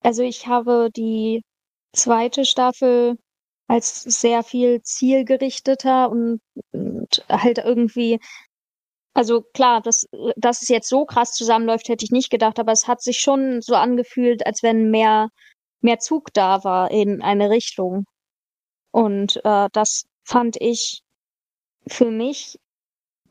also 0.00 0.22
ich 0.22 0.46
habe 0.46 0.90
die 0.94 1.42
zweite 1.92 2.44
Staffel 2.44 3.18
als 3.66 4.02
sehr 4.02 4.42
viel 4.42 4.82
zielgerichteter 4.82 6.10
und, 6.10 6.40
und 6.72 7.24
halt 7.28 7.58
irgendwie, 7.58 8.18
also 9.14 9.42
klar, 9.54 9.80
dass, 9.82 10.06
dass 10.36 10.62
es 10.62 10.68
jetzt 10.68 10.88
so 10.88 11.04
krass 11.04 11.32
zusammenläuft, 11.32 11.88
hätte 11.88 12.04
ich 12.04 12.10
nicht 12.10 12.30
gedacht, 12.30 12.58
aber 12.58 12.72
es 12.72 12.88
hat 12.88 13.02
sich 13.02 13.18
schon 13.20 13.60
so 13.62 13.74
angefühlt, 13.74 14.46
als 14.46 14.62
wenn 14.62 14.90
mehr 14.90 15.28
mehr 15.82 15.98
Zug 15.98 16.32
da 16.34 16.64
war 16.64 16.90
in 16.90 17.22
eine 17.22 17.50
Richtung. 17.50 18.04
Und 18.92 19.40
äh, 19.44 19.68
das 19.72 20.04
fand 20.24 20.56
ich 20.60 21.02
für 21.88 22.10
mich 22.10 22.58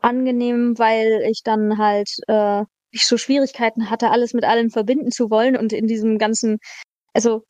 angenehm, 0.01 0.77
weil 0.79 1.23
ich 1.29 1.43
dann 1.43 1.77
halt 1.77 2.09
äh, 2.27 2.63
ich 2.91 3.05
so 3.07 3.17
Schwierigkeiten 3.17 3.89
hatte, 3.89 4.09
alles 4.11 4.33
mit 4.33 4.45
allem 4.45 4.71
verbinden 4.71 5.11
zu 5.11 5.29
wollen 5.29 5.57
und 5.57 5.73
in 5.73 5.87
diesem 5.87 6.17
ganzen, 6.17 6.59
also 7.13 7.43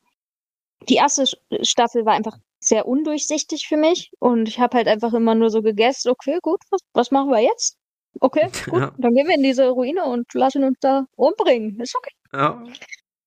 die 0.88 0.96
erste 0.96 1.24
Staffel 1.62 2.04
war 2.04 2.14
einfach 2.14 2.36
sehr 2.60 2.86
undurchsichtig 2.86 3.66
für 3.68 3.76
mich 3.76 4.10
und 4.18 4.48
ich 4.48 4.60
habe 4.60 4.76
halt 4.78 4.88
einfach 4.88 5.14
immer 5.14 5.34
nur 5.34 5.50
so 5.50 5.62
gegessen, 5.62 6.10
okay, 6.10 6.38
gut, 6.42 6.60
was, 6.70 6.80
was 6.94 7.10
machen 7.10 7.30
wir 7.30 7.40
jetzt? 7.40 7.79
Okay, 8.18 8.50
gut, 8.70 8.80
ja. 8.80 8.92
dann 8.98 9.14
gehen 9.14 9.28
wir 9.28 9.34
in 9.34 9.42
diese 9.42 9.68
Ruine 9.68 10.04
und 10.04 10.32
lassen 10.34 10.64
uns 10.64 10.78
da 10.80 11.06
umbringen. 11.16 11.78
Ist 11.80 11.96
okay. 11.96 12.14
Ja. 12.32 12.64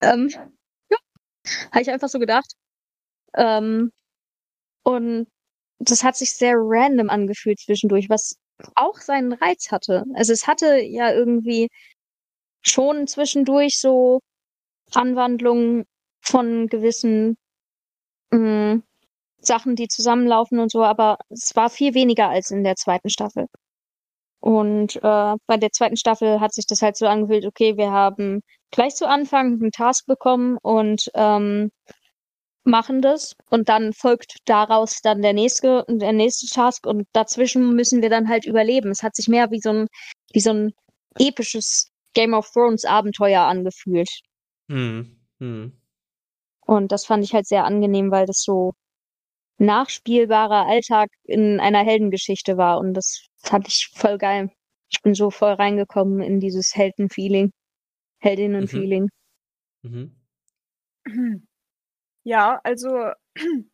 Ähm, 0.02 0.30
habe 1.72 1.82
ich 1.82 1.90
einfach 1.90 2.10
so 2.10 2.20
gedacht. 2.20 2.54
Ähm, 3.36 3.92
und 4.84 5.28
das 5.80 6.04
hat 6.04 6.16
sich 6.16 6.34
sehr 6.34 6.56
random 6.58 7.10
angefühlt 7.10 7.60
zwischendurch, 7.60 8.10
was 8.10 8.36
auch 8.76 8.98
seinen 8.98 9.34
Reiz 9.34 9.72
hatte. 9.72 10.04
Also 10.16 10.34
es 10.34 10.48
hatte 10.48 10.80
ja 10.80 11.12
irgendwie 11.14 11.70
schon 12.62 13.08
zwischendurch 13.08 13.80
so 13.80 14.22
Anwandlungen 14.94 15.86
von 16.22 16.68
gewissen 16.68 17.38
mh, 18.32 18.76
mm, 18.76 18.84
Sachen, 19.40 19.76
die 19.76 19.88
zusammenlaufen 19.88 20.60
und 20.60 20.72
so, 20.72 20.84
aber 20.84 21.18
es 21.30 21.56
war 21.56 21.70
viel 21.70 21.94
weniger 21.94 22.30
als 22.30 22.52
in 22.52 22.64
der 22.64 22.76
zweiten 22.76 23.10
Staffel. 23.10 23.48
Und 24.44 24.98
äh, 24.98 25.36
bei 25.48 25.56
der 25.56 25.72
zweiten 25.72 25.96
Staffel 25.96 26.42
hat 26.42 26.54
sich 26.54 26.66
das 26.68 26.82
halt 26.82 26.98
so 26.98 27.08
angefühlt, 27.08 27.46
okay, 27.46 27.78
wir 27.78 27.92
haben 27.92 28.42
gleich 28.72 28.94
zu 28.94 29.08
Anfang 29.08 29.54
einen 29.54 29.72
Task 29.72 30.06
bekommen 30.06 30.58
und 30.62 31.10
ähm, 31.14 31.72
machen 32.66 33.02
das. 33.02 33.38
Und 33.50 33.70
dann 33.70 33.94
folgt 33.94 34.40
daraus 34.44 35.00
dann 35.02 35.22
der 35.22 35.32
nächste, 35.32 35.86
der 35.88 36.12
nächste 36.12 36.48
Task 36.54 36.86
und 36.86 37.08
dazwischen 37.14 37.74
müssen 37.74 38.02
wir 38.02 38.10
dann 38.10 38.28
halt 38.28 38.46
überleben. 38.46 38.92
Es 38.92 39.02
hat 39.02 39.16
sich 39.16 39.30
mehr 39.30 39.50
wie 39.52 39.62
so 39.62 39.70
ein, 39.70 39.88
wie 40.34 40.42
so 40.42 40.50
ein 40.50 40.74
episches 41.18 41.90
Game 42.14 42.34
of 42.34 42.52
Thrones 42.52 42.84
Abenteuer 42.84 43.44
angefühlt. 43.44 44.10
Hm. 44.70 45.22
Hm. 45.40 45.72
Und 46.66 46.92
das 46.92 47.06
fand 47.06 47.24
ich 47.24 47.34
halt 47.34 47.48
sehr 47.48 47.64
angenehm, 47.64 48.12
weil 48.12 48.26
das 48.26 48.42
so 48.42 48.74
nachspielbarer 49.66 50.68
Alltag 50.68 51.10
in 51.24 51.60
einer 51.60 51.84
Heldengeschichte 51.84 52.58
war. 52.58 52.80
Und 52.80 52.94
das 52.94 53.28
fand 53.38 53.68
ich 53.68 53.90
voll 53.96 54.18
geil. 54.18 54.50
Ich 54.90 55.02
bin 55.02 55.14
so 55.14 55.32
voll 55.32 55.54
reingekommen 55.54 56.22
in 56.22 56.40
dieses 56.40 56.76
Heldenfeeling. 56.76 57.52
Heldinnenfeeling. 58.20 59.10
Mhm. 59.82 60.16
Mhm. 61.06 61.48
Ja, 62.26 62.62
also 62.64 63.12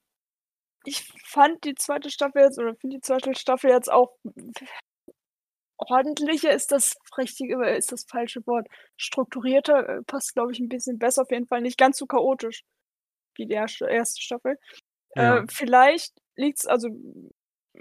ich 0.86 1.04
fand 1.24 1.64
die 1.66 1.76
zweite 1.76 2.10
Staffel 2.10 2.42
jetzt, 2.42 2.58
oder 2.58 2.76
finde 2.76 2.96
die 2.96 3.02
zweite 3.02 3.36
Staffel 3.36 3.70
jetzt 3.70 3.92
auch 3.92 4.18
ordentlicher 5.80 6.52
ist 6.52 6.72
das 6.72 6.96
richtige, 7.18 7.66
ist 7.70 7.92
das 7.92 8.06
falsche 8.06 8.46
Wort. 8.46 8.68
Strukturierter 8.98 9.88
äh, 9.90 10.04
passt, 10.04 10.34
glaube 10.34 10.52
ich, 10.52 10.60
ein 10.60 10.70
bisschen 10.70 11.00
besser. 11.00 11.24
Auf 11.24 11.32
jeden 11.32 11.48
Fall 11.48 11.62
nicht 11.62 11.78
ganz 11.78 11.98
so 11.98 12.06
chaotisch 12.06 12.64
wie 13.36 13.46
die 13.46 13.54
erste 13.54 14.22
Staffel. 14.22 14.58
Ja. 15.16 15.38
Äh, 15.38 15.46
vielleicht 15.50 16.14
liegt 16.36 16.60
es, 16.60 16.66
also 16.66 16.90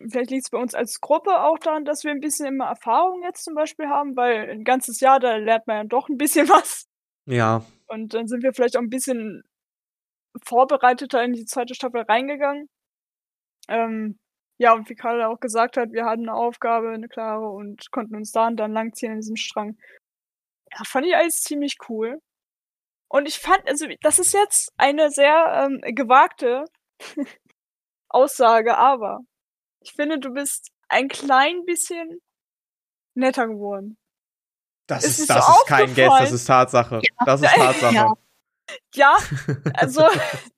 vielleicht 0.08 0.30
liegt 0.30 0.44
es 0.44 0.50
bei 0.50 0.58
uns 0.58 0.74
als 0.74 1.00
Gruppe 1.00 1.40
auch 1.42 1.58
daran, 1.58 1.84
dass 1.84 2.04
wir 2.04 2.10
ein 2.10 2.20
bisschen 2.20 2.46
immer 2.46 2.66
Erfahrung 2.66 3.22
jetzt 3.22 3.44
zum 3.44 3.54
Beispiel 3.54 3.88
haben, 3.88 4.16
weil 4.16 4.50
ein 4.50 4.64
ganzes 4.64 5.00
Jahr, 5.00 5.20
da 5.20 5.36
lernt 5.36 5.66
man 5.66 5.76
ja 5.76 5.84
doch 5.84 6.08
ein 6.08 6.18
bisschen 6.18 6.48
was. 6.48 6.86
Ja. 7.26 7.64
Und 7.86 8.14
dann 8.14 8.26
sind 8.26 8.42
wir 8.42 8.52
vielleicht 8.52 8.76
auch 8.76 8.82
ein 8.82 8.90
bisschen 8.90 9.42
vorbereiteter 10.44 11.22
in 11.22 11.32
die 11.32 11.46
zweite 11.46 11.74
Staffel 11.74 12.02
reingegangen. 12.02 12.68
Ähm, 13.68 14.18
ja, 14.58 14.72
und 14.74 14.88
wie 14.88 14.94
Karl 14.94 15.22
auch 15.22 15.40
gesagt 15.40 15.76
hat, 15.76 15.92
wir 15.92 16.04
hatten 16.04 16.28
eine 16.28 16.34
Aufgabe, 16.34 16.90
eine 16.90 17.08
klare 17.08 17.48
und 17.48 17.90
konnten 17.92 18.16
uns 18.16 18.32
da 18.32 18.48
und 18.48 18.56
dann 18.56 18.72
langziehen 18.72 19.12
in 19.12 19.20
diesem 19.20 19.36
Strang. 19.36 19.78
Ja, 20.72 20.84
fand 20.84 21.06
ich 21.06 21.14
alles 21.14 21.42
ziemlich 21.42 21.76
cool. 21.88 22.20
Und 23.08 23.26
ich 23.26 23.38
fand, 23.38 23.66
also 23.68 23.86
das 24.02 24.18
ist 24.18 24.34
jetzt 24.34 24.72
eine 24.76 25.10
sehr 25.10 25.66
ähm, 25.66 25.80
gewagte 25.94 26.64
Aussage, 28.08 28.76
aber 28.76 29.20
ich 29.80 29.92
finde, 29.92 30.18
du 30.18 30.30
bist 30.30 30.70
ein 30.88 31.08
klein 31.08 31.64
bisschen 31.64 32.20
netter 33.14 33.48
geworden. 33.48 33.98
Das 34.86 35.04
Ist 35.04 35.20
ist, 35.20 35.30
das 35.30 35.46
so 35.46 35.52
ist 35.52 35.66
kein 35.66 35.94
Guess, 35.94 36.18
das 36.18 36.32
ist 36.32 36.44
Tatsache. 36.46 37.00
Das 37.26 37.42
ist 37.42 37.54
Tatsache. 37.54 37.94
Ja. 37.94 38.12
Ja, 38.94 39.16
also 39.72 40.02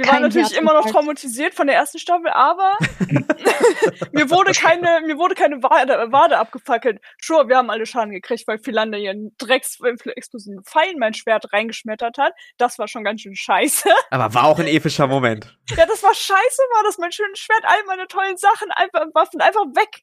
wir 0.00 0.06
Kein 0.06 0.22
waren 0.22 0.30
natürlich 0.30 0.56
immer 0.56 0.72
noch 0.72 0.90
traumatisiert 0.90 1.52
von 1.52 1.66
der 1.66 1.76
ersten 1.76 1.98
Staffel, 1.98 2.30
aber 2.30 2.72
mir 4.12 4.30
wurde 4.30 4.52
keine, 4.52 5.02
mir 5.06 5.18
wurde 5.18 5.34
keine 5.34 5.62
Wade, 5.62 6.10
Wade 6.10 6.38
abgefackelt. 6.38 7.02
Sure, 7.20 7.48
wir 7.48 7.58
haben 7.58 7.68
alle 7.68 7.84
Schaden 7.84 8.10
gekriegt, 8.10 8.48
weil 8.48 8.56
Philander 8.56 8.96
ihren 8.96 9.36
Drecks-explosiven 9.36 10.64
Pfeil 10.64 10.92
in 10.92 10.98
mein 10.98 11.12
Schwert 11.12 11.52
reingeschmettert 11.52 12.16
hat. 12.16 12.32
Das 12.56 12.78
war 12.78 12.88
schon 12.88 13.04
ganz 13.04 13.20
schön 13.20 13.36
scheiße. 13.36 13.90
Aber 14.10 14.32
war 14.32 14.44
auch 14.44 14.58
ein 14.58 14.68
epischer 14.68 15.06
Moment. 15.06 15.54
Ja, 15.76 15.84
das 15.84 16.02
war 16.02 16.14
scheiße, 16.14 16.62
war 16.74 16.84
das 16.84 16.96
mein 16.96 17.12
schönes 17.12 17.38
Schwert, 17.38 17.64
all 17.64 17.84
meine 17.86 18.06
tollen 18.06 18.38
Sachen, 18.38 18.70
einfach 18.70 19.04
Waffen 19.12 19.42
einfach 19.42 19.66
weg. 19.74 20.02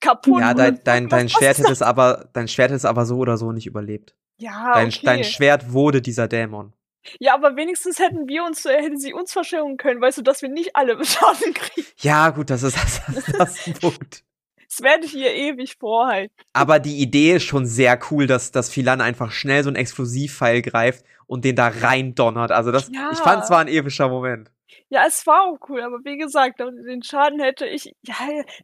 Kaputt. 0.00 0.40
Ja, 0.40 0.54
dein, 0.54 0.82
dein, 0.84 1.10
dein 1.10 1.28
Schwert 1.28 1.58
ist 1.58 1.64
hätte 1.64 1.72
es 1.72 1.82
aber, 1.82 2.30
dein 2.32 2.48
Schwert 2.48 2.70
hätte 2.70 2.76
es 2.76 2.84
aber 2.86 3.04
so 3.04 3.18
oder 3.18 3.36
so 3.36 3.52
nicht 3.52 3.66
überlebt. 3.66 4.14
Ja, 4.38 4.72
Dein, 4.72 4.88
okay. 4.88 5.00
dein 5.04 5.24
Schwert 5.24 5.72
wurde 5.72 6.00
dieser 6.02 6.28
Dämon. 6.28 6.72
Ja, 7.18 7.34
aber 7.34 7.56
wenigstens 7.56 7.98
hätten 7.98 8.28
wir 8.28 8.44
uns, 8.44 8.64
äh, 8.64 8.80
hätten 8.82 8.98
sie 8.98 9.12
uns 9.12 9.32
verschirren 9.32 9.76
können, 9.76 10.00
weißt 10.00 10.18
du, 10.18 10.22
dass 10.22 10.42
wir 10.42 10.48
nicht 10.48 10.74
alle 10.76 10.92
Schaden 11.04 11.54
kriegen. 11.54 11.86
Ja, 11.98 12.30
gut, 12.30 12.50
das 12.50 12.62
ist 12.62 12.76
das, 12.76 13.02
das, 13.14 13.24
das 13.38 13.66
ist 13.66 13.80
Punkt. 13.80 14.24
Das 14.68 14.82
werde 14.82 15.04
ich 15.06 15.14
ihr 15.14 15.32
ewig 15.32 15.76
vorhalten. 15.78 16.34
Aber 16.52 16.80
die 16.80 16.98
Idee 17.00 17.36
ist 17.36 17.44
schon 17.44 17.64
sehr 17.66 17.98
cool, 18.10 18.26
dass, 18.26 18.50
dass 18.50 18.70
Philan 18.70 19.00
einfach 19.00 19.30
schnell 19.30 19.62
so 19.62 19.68
einen 19.68 19.76
Explosivpfeil 19.76 20.62
greift 20.62 21.04
und 21.26 21.44
den 21.44 21.54
da 21.54 21.68
rein 21.68 22.14
donnert. 22.16 22.50
Also 22.50 22.72
das, 22.72 22.90
Ja. 22.92 23.10
ich 23.12 23.18
fand 23.18 23.44
es 23.44 23.50
war 23.50 23.60
ein 23.60 23.68
epischer 23.68 24.08
Moment. 24.08 24.50
Ja, 24.88 25.04
es 25.06 25.26
war 25.26 25.42
auch 25.42 25.58
cool, 25.68 25.80
aber 25.82 25.98
wie 26.04 26.16
gesagt, 26.16 26.58
den 26.58 27.02
Schaden 27.04 27.40
hätte 27.40 27.66
ich, 27.66 27.94
ja, 28.02 28.14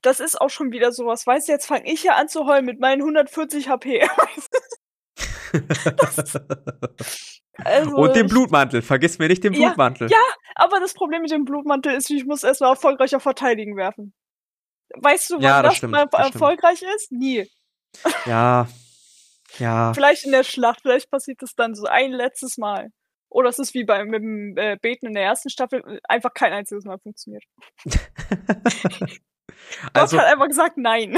das 0.03 0.19
ist 0.21 0.41
auch 0.41 0.51
schon 0.51 0.73
wieder 0.73 0.91
sowas. 0.91 1.27
Weißt 1.27 1.47
du, 1.49 1.53
jetzt 1.53 1.67
fange 1.67 1.91
ich 1.91 2.03
ja 2.03 2.15
an 2.17 2.29
zu 2.29 2.47
heulen 2.47 2.65
mit 2.65 2.81
meinen 2.81 3.03
140 3.03 3.69
HP. 3.69 4.03
Also, 7.57 7.97
und 7.97 8.17
den 8.17 8.27
Blutmantel. 8.27 8.81
Vergiss 8.83 9.19
mir 9.19 9.29
nicht 9.29 9.45
den 9.45 9.53
Ja, 9.53 9.69
Blutmantel. 9.69 10.09
ja. 10.11 10.19
Aber 10.55 10.81
das 10.81 10.95
Problem 10.95 11.23
mit 11.23 11.31
dem 11.31 11.45
Blutmantel 11.45 11.95
ist, 11.95 12.11
ich 12.11 12.25
muss 12.25 12.43
erstmal 12.43 12.71
erfolgreich 12.71 13.15
auf 13.15 13.23
Verteidigen 13.23 13.77
werfen. 13.77 14.15
Weißt 14.97 15.31
du, 15.31 15.35
wann 15.37 15.43
Ja, 15.43 15.63
das 15.63 15.71
das, 15.73 15.77
stimmt, 15.79 15.93
mal 15.93 16.07
das 16.11 16.29
stimmt. 16.29 16.35
erfolgreich 16.35 16.83
ist? 16.97 17.13
Nie. 17.13 17.49
Ja. 18.27 18.69
Ja. 19.59 19.93
Vielleicht 19.95 20.25
in 20.25 20.33
der 20.33 20.45
Schlacht, 20.45 20.81
vielleicht 20.83 21.11
passiert 21.11 21.43
das 21.43 21.55
dann 21.55 21.75
so 21.75 21.87
ein 21.87 22.13
letztes 22.13 22.57
Mal. 22.57 22.91
Oder 23.29 23.49
es 23.49 23.59
ist 23.59 23.75
wie 23.75 23.85
beim 23.85 24.09
mit 24.09 24.23
dem 24.23 24.57
äh, 24.57 24.77
Beten 24.81 25.07
in 25.07 25.15
der 25.15 25.23
ersten 25.25 25.51
Staffel, 25.51 26.01
einfach 26.09 26.35
kein 26.35 26.53
einziges 26.53 26.85
Mal 26.85 26.99
funktioniert. 26.99 27.45
also, 29.93 30.17
Gott 30.17 30.25
hat 30.27 30.33
einfach 30.33 30.49
gesagt, 30.49 30.77
nein. 30.77 31.17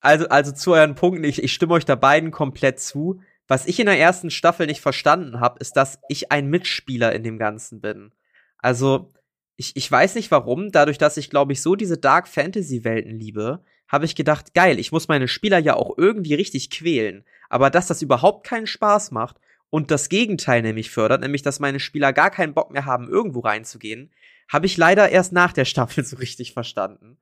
also, 0.00 0.28
also 0.28 0.52
zu 0.52 0.72
euren 0.72 0.94
Punkten, 0.94 1.24
ich, 1.24 1.42
ich 1.42 1.52
stimme 1.52 1.74
euch 1.74 1.84
da 1.84 1.94
beiden 1.94 2.30
komplett 2.30 2.80
zu. 2.80 3.20
Was 3.48 3.66
ich 3.66 3.80
in 3.80 3.86
der 3.86 3.98
ersten 3.98 4.30
Staffel 4.30 4.66
nicht 4.66 4.80
verstanden 4.80 5.40
habe, 5.40 5.58
ist, 5.58 5.72
dass 5.76 5.98
ich 6.08 6.30
ein 6.30 6.48
Mitspieler 6.48 7.14
in 7.14 7.24
dem 7.24 7.38
Ganzen 7.38 7.80
bin. 7.80 8.12
Also, 8.58 9.12
ich, 9.56 9.74
ich 9.74 9.90
weiß 9.90 10.14
nicht 10.14 10.30
warum, 10.30 10.70
dadurch, 10.70 10.98
dass 10.98 11.16
ich, 11.16 11.30
glaube 11.30 11.52
ich, 11.52 11.62
so 11.62 11.74
diese 11.74 11.98
Dark 11.98 12.28
Fantasy-Welten 12.28 13.18
liebe, 13.18 13.64
habe 13.88 14.04
ich 14.04 14.14
gedacht, 14.14 14.54
geil, 14.54 14.78
ich 14.78 14.92
muss 14.92 15.08
meine 15.08 15.28
Spieler 15.28 15.58
ja 15.58 15.74
auch 15.74 15.96
irgendwie 15.96 16.34
richtig 16.34 16.70
quälen. 16.70 17.24
Aber 17.48 17.70
dass 17.70 17.86
das 17.86 18.02
überhaupt 18.02 18.46
keinen 18.46 18.66
Spaß 18.66 19.10
macht 19.10 19.36
und 19.70 19.90
das 19.90 20.10
Gegenteil 20.10 20.62
nämlich 20.62 20.90
fördert, 20.90 21.22
nämlich 21.22 21.42
dass 21.42 21.58
meine 21.58 21.80
Spieler 21.80 22.12
gar 22.12 22.30
keinen 22.30 22.54
Bock 22.54 22.70
mehr 22.70 22.84
haben, 22.84 23.08
irgendwo 23.08 23.40
reinzugehen, 23.40 24.12
habe 24.48 24.66
ich 24.66 24.76
leider 24.76 25.08
erst 25.08 25.32
nach 25.32 25.54
der 25.54 25.64
Staffel 25.64 26.04
so 26.04 26.16
richtig 26.16 26.52
verstanden. 26.52 27.18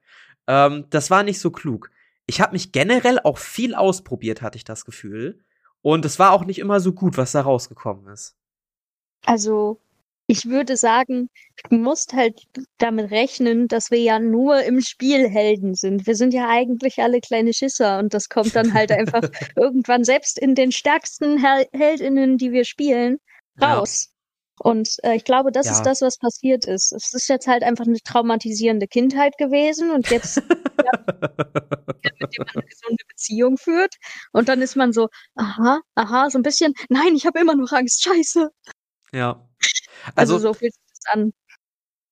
Ähm, 0.49 0.87
das 0.91 1.11
war 1.11 1.23
nicht 1.23 1.39
so 1.39 1.51
klug. 1.51 1.91
Ich 2.27 2.41
habe 2.41 2.53
mich 2.53 2.73
generell 2.73 3.21
auch 3.21 3.39
viel 3.39 3.75
ausprobiert, 3.75 4.43
hatte 4.43 4.59
ich 4.59 4.65
das 4.65 4.85
Gefühl. 4.85 5.45
Und 5.83 6.05
es 6.05 6.19
war 6.19 6.33
auch 6.33 6.45
nicht 6.45 6.59
immer 6.59 6.81
so 6.81 6.93
gut, 6.93 7.17
was 7.17 7.33
da 7.33 7.43
rausgekommen 7.43 8.09
ist. 8.13 8.35
Also, 9.25 9.81
ich 10.29 10.47
würde 10.47 10.77
sagen, 10.77 11.31
du 11.71 11.77
musst 11.77 12.13
halt 12.13 12.47
damit 12.79 13.11
rechnen, 13.11 13.69
dass 13.69 13.91
wir 13.91 14.01
ja 14.01 14.19
nur 14.19 14.63
im 14.63 14.81
Spiel 14.81 15.29
Helden 15.29 15.75
sind. 15.75 16.07
Wir 16.07 16.17
sind 16.17 16.35
ja 16.35 16.49
eigentlich 16.49 16.99
alle 16.99 17.21
kleine 17.21 17.53
Schisser 17.53 18.01
und 18.01 18.13
das 18.13 18.29
kommt 18.29 18.57
dann 18.57 18.75
halt 18.75 18.91
einfach 18.91 19.23
irgendwann 19.57 20.03
selbst 20.03 20.39
in 20.39 20.55
den 20.55 20.73
stärksten 20.73 21.39
Hel 21.39 21.67
Heldinnen, 21.73 22.39
die 22.39 22.51
wir 22.51 22.65
spielen, 22.65 23.19
raus. 23.61 24.13
Und 24.59 24.97
äh, 25.03 25.17
ich 25.17 25.25
glaube, 25.25 25.53
das 25.53 25.67
Ja. 25.67 25.73
ist 25.73 25.83
das, 25.83 26.01
was 26.01 26.19
passiert 26.19 26.65
ist. 26.67 26.93
Es 26.93 27.13
ist 27.13 27.29
jetzt 27.29 27.47
halt 27.47 27.63
einfach 27.63 27.87
eine 27.87 27.99
traumatisierende 28.01 28.87
Kindheit 28.89 29.37
gewesen 29.39 29.91
und 29.91 30.09
jetzt 30.11 30.37
mit 32.21 32.33
dem 32.39 32.45
man 32.45 32.49
eine 32.55 32.63
gesunde 32.65 33.05
Beziehung 33.09 33.59
führt. 33.59 33.95
Und 34.33 34.49
dann 34.49 34.63
ist 34.63 34.77
man 34.77 34.93
so, 34.93 35.09
aha, 35.35 35.81
aha, 35.95 36.31
so 36.31 36.39
ein 36.39 36.43
bisschen, 36.43 36.75
nein, 36.89 37.15
ich 37.15 37.27
habe 37.27 37.39
immer 37.41 37.55
noch 37.55 37.73
Angst, 37.73 38.03
scheiße. 38.03 38.51
ja. 39.13 39.49
Also, 40.15 40.35
Also, 40.35 40.39
so 40.39 40.55
fühlt 40.55 40.73
sich 40.75 40.83
das 41.05 41.13
an. 41.15 41.33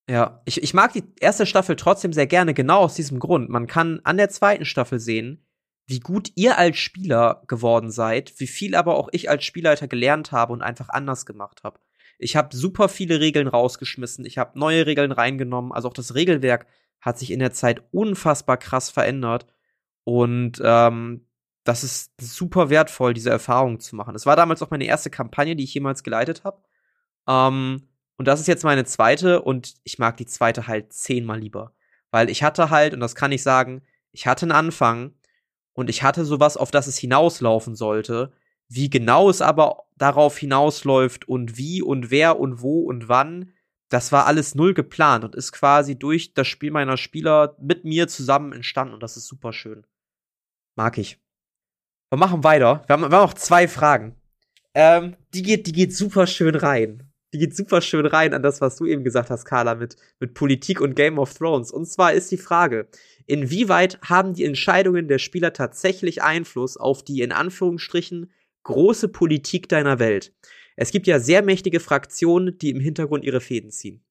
ja, 0.09 0.43
ich, 0.45 0.63
ich 0.63 0.75
mag 0.75 0.93
die 0.93 1.05
erste 1.21 1.47
Staffel 1.47 1.77
trotzdem 1.77 2.13
sehr 2.13 2.27
gerne, 2.27 2.55
genau 2.55 2.81
aus 2.81 2.95
diesem 2.95 3.19
Grund. 3.21 3.49
Man 3.49 3.67
kann 3.67 4.01
an 4.05 4.17
der 4.17 4.29
zweiten 4.31 4.65
Staffel 4.65 4.99
sehen, 4.99 5.47
wie 5.87 6.01
gut 6.01 6.31
ihr 6.35 6.59
als 6.59 6.79
Spieler 6.79 7.43
geworden 7.47 7.91
seid, 7.91 8.35
wie 8.39 8.47
viel 8.47 8.75
aber 8.75 8.97
auch 8.97 9.09
ich 9.13 9.29
als 9.31 9.45
Spielleiter 9.45 9.87
gelernt 9.89 10.33
habe 10.33 10.53
und 10.53 10.63
einfach 10.63 10.89
anders 10.89 11.27
gemacht 11.27 11.63
habe. 11.63 11.79
Ich 12.19 12.37
habe 12.37 12.57
super 12.57 12.89
viele 12.89 13.21
Regeln 13.21 13.49
rausgeschmissen, 13.49 14.25
ich 14.25 14.39
habe 14.39 14.59
neue 14.59 14.87
Regeln 14.87 15.13
reingenommen, 15.13 15.73
also 15.73 15.89
auch 15.89 15.95
das 15.95 16.15
Regelwerk 16.15 16.67
hat 17.01 17.19
sich 17.19 17.31
in 17.31 17.39
der 17.39 17.53
Zeit 17.53 17.83
unfassbar 17.93 18.57
krass 18.57 18.91
verändert. 18.91 19.47
Und 20.05 20.61
ähm, 20.63 21.27
das 21.65 21.85
ist 21.85 22.13
super 22.21 22.71
wertvoll, 22.71 23.15
diese 23.15 23.31
Erfahrung 23.31 23.81
zu 23.81 23.97
machen. 23.97 24.15
Es 24.15 24.27
war 24.27 24.37
damals 24.37 24.63
auch 24.63 24.71
meine 24.71 24.85
erste 24.85 25.11
Kampagne, 25.11 25.57
die 25.57 25.65
ich 25.65 25.75
jemals 25.75 26.03
geleitet 26.03 26.45
habe. 26.45 26.63
Ähm, 27.27 27.89
und 28.17 28.29
das 28.29 28.41
ist 28.41 28.47
jetzt 28.47 28.65
meine 28.65 28.85
zweite 28.85 29.43
und 29.43 29.75
ich 29.83 29.99
mag 29.99 30.17
die 30.17 30.27
zweite 30.27 30.67
halt 30.67 30.93
zehnmal 30.93 31.41
lieber. 31.41 31.75
Weil 32.11 32.31
ich 32.31 32.43
hatte 32.43 32.71
halt, 32.71 32.95
und 32.95 33.01
das 33.01 33.15
kann 33.15 33.33
ich 33.33 33.43
sagen, 33.43 33.83
ich 34.13 34.27
hatte 34.27 34.45
einen 34.45 34.53
Anfang 34.53 35.15
und 35.73 35.91
ich 35.91 36.03
hatte 36.03 36.25
sowas, 36.25 36.57
auf 36.57 36.71
das 36.71 36.87
es 36.87 36.99
hinauslaufen 36.99 37.75
sollte. 37.75 38.33
Wie 38.69 38.89
genau 38.89 39.29
es 39.29 39.43
aber 39.43 39.84
darauf 39.97 40.39
hinausläuft 40.39 41.29
und 41.29 41.57
wie 41.57 41.83
und 41.83 42.11
wer 42.11 42.39
und 42.39 42.61
wo 42.61 42.83
und 42.83 43.09
wann, 43.09 43.53
das 43.89 44.13
war 44.13 44.27
alles 44.27 44.55
null 44.55 44.75
geplant 44.75 45.25
und 45.25 45.35
ist 45.35 45.53
quasi 45.53 45.97
durch 45.99 46.35
das 46.35 46.49
Spiel 46.49 46.71
meiner 46.71 46.97
Spieler 46.97 47.57
mit 47.61 47.85
mir 47.85 48.09
zusammen 48.09 48.53
entstanden 48.53 48.95
und 48.95 49.03
das 49.03 49.17
ist 49.17 49.27
super 49.27 49.53
schön. 49.53 49.87
Mag 50.77 50.99
ich. 50.99 51.21
Wir 52.11 52.19
machen 52.19 52.45
weiter. 52.45 52.83
Wir 52.87 52.95
haben, 52.95 53.03
wir 53.03 53.17
haben 53.17 53.27
noch 53.27 53.35
zwei 53.35 53.69
Fragen. 53.69 54.17
Ähm, 54.75 55.17
die 55.33 55.43
geht, 55.43 55.67
die 55.67 55.73
geht 55.73 55.95
super 55.95 56.27
schön 56.27 56.55
rein. 56.55 57.11
Die 57.33 57.39
geht 57.39 57.57
super 57.57 57.81
schön 57.81 58.07
rein 58.07 58.35
an 58.35 58.43
das, 58.43 58.61
was 58.61 58.77
du 58.77 58.87
eben 58.87 59.03
gesagt 59.03 59.31
hast, 59.31 59.45
Carla, 59.45 59.75
mit, 59.75 59.97
mit 60.21 60.35
Politik 60.35 60.81
und 60.81 60.95
Game 60.95 61.19
of 61.19 61.35
Thrones. 61.35 61.73
Und 61.73 61.87
zwar 61.87 62.13
ist 62.13 62.31
die 62.31 62.37
Frage, 62.37 62.89
inwieweit 63.27 63.99
haben 64.03 64.35
die 64.35 64.45
Entscheidungen 64.45 65.09
der 65.09 65.19
Spieler 65.19 65.53
tatsächlich 65.53 66.23
Einfluss 66.23 66.77
auf 66.77 67.03
die, 67.05 67.23
in 67.23 67.33
Anführungsstrichen, 67.33 68.31
große 68.65 69.09
Politik 69.09 69.69
deiner 69.69 69.99
Welt? 69.99 70.35
Es 70.77 70.91
gibt 70.91 71.07
ja 71.07 71.21
sehr 71.21 71.43
mächtige 71.43 71.81
Fraktionen, 71.81 72.59
die 72.59 72.71
im 72.71 72.81
Hintergrund 72.81 73.25
ihre 73.25 73.41
Fäden 73.41 73.71
ziehen. 73.71 74.05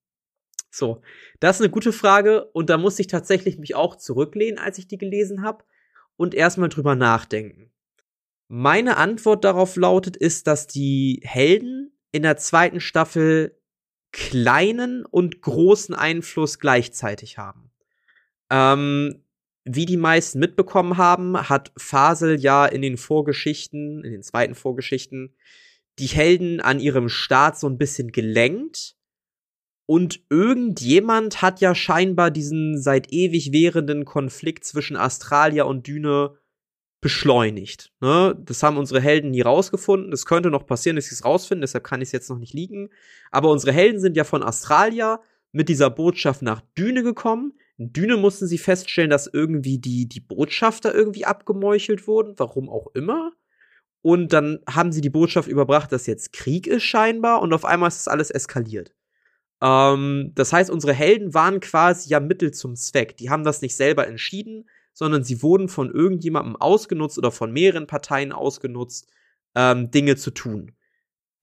So, 0.71 1.01
das 1.39 1.57
ist 1.57 1.61
eine 1.61 1.69
gute 1.69 1.93
Frage 1.93 2.45
und 2.45 2.69
da 2.69 2.77
musste 2.77 3.01
ich 3.01 3.07
tatsächlich 3.07 3.59
mich 3.59 3.75
auch 3.75 3.95
zurücklehnen, 3.95 4.57
als 4.57 4.79
ich 4.79 4.87
die 4.87 4.97
gelesen 4.97 5.43
habe 5.43 5.63
und 6.15 6.33
erstmal 6.33 6.69
drüber 6.69 6.95
nachdenken. 6.95 7.71
Meine 8.47 8.97
Antwort 8.97 9.43
darauf 9.43 9.75
lautet 9.75 10.17
ist, 10.17 10.47
dass 10.47 10.67
die 10.67 11.19
Helden 11.23 11.91
in 12.11 12.23
der 12.23 12.37
zweiten 12.37 12.79
Staffel 12.79 13.59
kleinen 14.11 15.05
und 15.05 15.41
großen 15.41 15.95
Einfluss 15.95 16.59
gleichzeitig 16.59 17.37
haben. 17.37 17.71
Ähm, 18.49 19.22
wie 19.65 19.85
die 19.85 19.97
meisten 19.97 20.39
mitbekommen 20.39 20.97
haben, 20.97 21.37
hat 21.49 21.71
Fasel 21.77 22.39
ja 22.39 22.65
in 22.65 22.81
den 22.81 22.97
Vorgeschichten, 22.97 24.03
in 24.03 24.11
den 24.11 24.23
zweiten 24.23 24.55
Vorgeschichten, 24.55 25.35
die 25.99 26.07
Helden 26.07 26.59
an 26.59 26.79
ihrem 26.79 27.09
Start 27.09 27.57
so 27.57 27.67
ein 27.67 27.77
bisschen 27.77 28.11
gelenkt. 28.11 28.95
Und 29.85 30.21
irgendjemand 30.29 31.41
hat 31.41 31.61
ja 31.61 31.75
scheinbar 31.75 32.31
diesen 32.31 32.81
seit 32.81 33.11
ewig 33.11 33.51
währenden 33.51 34.05
Konflikt 34.05 34.63
zwischen 34.63 34.97
Australia 34.97 35.63
und 35.63 35.87
Düne 35.87 36.37
beschleunigt. 37.01 37.91
Ne? 37.99 38.35
Das 38.45 38.63
haben 38.63 38.77
unsere 38.77 39.01
Helden 39.01 39.31
nie 39.31 39.41
rausgefunden. 39.41 40.13
Es 40.13 40.25
könnte 40.25 40.49
noch 40.49 40.65
passieren, 40.65 40.95
dass 40.95 41.05
sie 41.05 41.15
es 41.15 41.25
rausfinden, 41.25 41.61
deshalb 41.61 41.83
kann 41.83 42.01
ich 42.01 42.07
es 42.07 42.13
jetzt 42.13 42.29
noch 42.29 42.39
nicht 42.39 42.53
liegen. 42.53 42.89
Aber 43.29 43.51
unsere 43.51 43.73
Helden 43.73 43.99
sind 43.99 44.15
ja 44.15 44.23
von 44.23 44.41
Australia 44.41 45.21
mit 45.53 45.69
dieser 45.69 45.89
Botschaft 45.89 46.41
nach 46.41 46.61
Düne 46.77 47.03
gekommen. 47.03 47.53
In 47.77 47.93
Düne 47.93 48.17
mussten 48.17 48.47
sie 48.47 48.57
feststellen, 48.57 49.09
dass 49.09 49.27
irgendwie 49.27 49.79
die, 49.79 50.09
die 50.09 50.19
Botschafter 50.19 50.93
irgendwie 50.93 51.25
abgemeuchelt 51.25 52.07
wurden, 52.07 52.33
warum 52.37 52.69
auch 52.69 52.87
immer. 52.93 53.31
Und 54.01 54.33
dann 54.33 54.59
haben 54.69 54.91
sie 54.91 54.99
die 54.99 55.09
Botschaft 55.09 55.47
überbracht, 55.47 55.91
dass 55.93 56.07
jetzt 56.07 56.33
Krieg 56.33 56.67
ist 56.67 56.83
scheinbar 56.83 57.41
und 57.41 57.53
auf 57.53 57.63
einmal 57.63 57.87
ist 57.87 57.99
das 57.99 58.07
alles 58.09 58.31
eskaliert. 58.31 58.93
Ähm, 59.61 60.31
das 60.35 60.51
heißt, 60.51 60.69
unsere 60.69 60.93
Helden 60.93 61.33
waren 61.33 61.61
quasi 61.61 62.09
ja 62.09 62.19
Mittel 62.19 62.51
zum 62.51 62.75
Zweck. 62.75 63.15
Die 63.15 63.29
haben 63.29 63.45
das 63.45 63.61
nicht 63.61 63.77
selber 63.77 64.07
entschieden, 64.07 64.67
sondern 64.91 65.23
sie 65.23 65.41
wurden 65.41 65.69
von 65.69 65.89
irgendjemandem 65.89 66.55
ausgenutzt 66.57 67.17
oder 67.17 67.31
von 67.31 67.53
mehreren 67.53 67.87
Parteien 67.87 68.33
ausgenutzt, 68.33 69.09
ähm, 69.55 69.89
Dinge 69.89 70.17
zu 70.17 70.31
tun. 70.31 70.73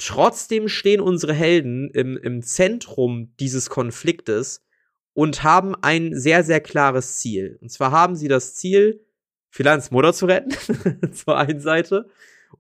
Trotzdem 0.02 0.68
stehen 0.68 1.02
unsere 1.02 1.34
Helden 1.34 1.90
im, 1.90 2.16
im 2.16 2.42
Zentrum 2.42 3.34
dieses 3.38 3.68
Konfliktes 3.68 4.64
und 5.12 5.42
haben 5.42 5.74
ein 5.82 6.18
sehr, 6.18 6.42
sehr 6.42 6.62
klares 6.62 7.18
Ziel. 7.18 7.58
Und 7.60 7.70
zwar 7.70 7.90
haben 7.90 8.16
sie 8.16 8.26
das 8.26 8.54
Ziel, 8.54 9.04
Philans 9.50 9.90
Mutter 9.90 10.14
zu 10.14 10.24
retten, 10.24 11.12
zur 11.12 11.36
einen 11.36 11.60
Seite, 11.60 12.08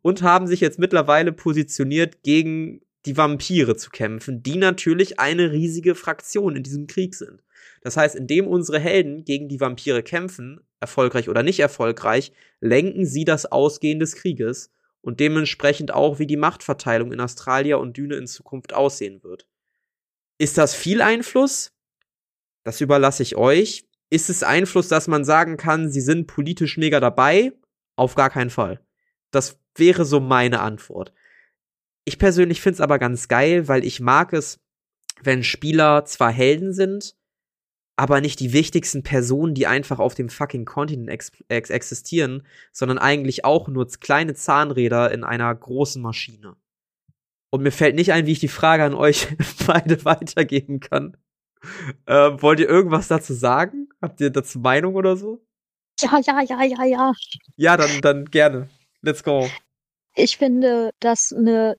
und 0.02 0.20
haben 0.20 0.46
sich 0.46 0.60
jetzt 0.60 0.78
mittlerweile 0.78 1.32
positioniert, 1.32 2.22
gegen 2.22 2.82
die 3.06 3.16
Vampire 3.16 3.74
zu 3.74 3.88
kämpfen, 3.88 4.42
die 4.42 4.58
natürlich 4.58 5.18
eine 5.18 5.50
riesige 5.50 5.94
Fraktion 5.94 6.56
in 6.56 6.62
diesem 6.62 6.88
Krieg 6.88 7.14
sind. 7.14 7.42
Das 7.80 7.96
heißt, 7.96 8.16
indem 8.16 8.46
unsere 8.48 8.78
Helden 8.78 9.24
gegen 9.24 9.48
die 9.48 9.60
Vampire 9.60 10.02
kämpfen, 10.02 10.60
erfolgreich 10.78 11.30
oder 11.30 11.42
nicht 11.42 11.60
erfolgreich, 11.60 12.32
lenken 12.60 13.06
sie 13.06 13.24
das 13.24 13.46
Ausgehen 13.46 13.98
des 13.98 14.14
Krieges 14.14 14.70
und 15.02 15.20
dementsprechend 15.20 15.92
auch, 15.92 16.18
wie 16.18 16.26
die 16.26 16.36
Machtverteilung 16.36 17.12
in 17.12 17.20
Australia 17.20 17.76
und 17.76 17.96
Düne 17.96 18.16
in 18.16 18.26
Zukunft 18.26 18.72
aussehen 18.72 19.22
wird. 19.22 19.46
Ist 20.38 20.58
das 20.58 20.74
viel 20.74 21.02
Einfluss? 21.02 21.72
Das 22.64 22.80
überlasse 22.80 23.22
ich 23.22 23.36
euch. 23.36 23.86
Ist 24.10 24.28
es 24.28 24.42
Einfluss, 24.42 24.88
dass 24.88 25.06
man 25.06 25.24
sagen 25.24 25.56
kann, 25.56 25.90
sie 25.90 26.00
sind 26.00 26.26
politisch 26.26 26.76
mega 26.76 27.00
dabei? 27.00 27.52
Auf 27.96 28.14
gar 28.14 28.30
keinen 28.30 28.50
Fall. 28.50 28.80
Das 29.30 29.58
wäre 29.76 30.04
so 30.04 30.20
meine 30.20 30.60
Antwort. 30.60 31.12
Ich 32.04 32.18
persönlich 32.18 32.60
finde 32.60 32.74
es 32.74 32.80
aber 32.80 32.98
ganz 32.98 33.28
geil, 33.28 33.68
weil 33.68 33.84
ich 33.84 34.00
mag 34.00 34.32
es, 34.32 34.60
wenn 35.22 35.44
Spieler 35.44 36.04
zwar 36.06 36.32
Helden 36.32 36.72
sind, 36.72 37.14
aber 38.00 38.22
nicht 38.22 38.40
die 38.40 38.54
wichtigsten 38.54 39.02
Personen, 39.02 39.52
die 39.52 39.66
einfach 39.66 39.98
auf 39.98 40.14
dem 40.14 40.30
fucking 40.30 40.64
Kontinent 40.64 41.10
ex 41.10 41.32
ex 41.48 41.68
existieren, 41.68 42.46
sondern 42.72 42.96
eigentlich 42.96 43.44
auch 43.44 43.68
nur 43.68 43.86
kleine 43.88 44.32
Zahnräder 44.32 45.12
in 45.12 45.22
einer 45.22 45.54
großen 45.54 46.00
Maschine. 46.00 46.56
Und 47.50 47.62
mir 47.62 47.72
fällt 47.72 47.96
nicht 47.96 48.14
ein, 48.14 48.24
wie 48.24 48.32
ich 48.32 48.40
die 48.40 48.48
Frage 48.48 48.84
an 48.84 48.94
euch 48.94 49.28
beide 49.66 50.02
weitergeben 50.06 50.80
kann. 50.80 51.18
Ähm, 52.06 52.40
wollt 52.40 52.60
ihr 52.60 52.70
irgendwas 52.70 53.08
dazu 53.08 53.34
sagen? 53.34 53.90
Habt 54.00 54.18
ihr 54.22 54.30
dazu 54.30 54.60
Meinung 54.60 54.94
oder 54.94 55.18
so? 55.18 55.44
Ja, 56.00 56.18
ja, 56.24 56.40
ja, 56.40 56.62
ja, 56.62 56.84
ja. 56.84 57.12
Ja, 57.56 57.76
dann, 57.76 58.00
dann 58.00 58.24
gerne. 58.24 58.70
Let's 59.02 59.22
go. 59.22 59.46
Ich 60.14 60.38
finde 60.38 60.92
das 61.00 61.34
eine 61.36 61.76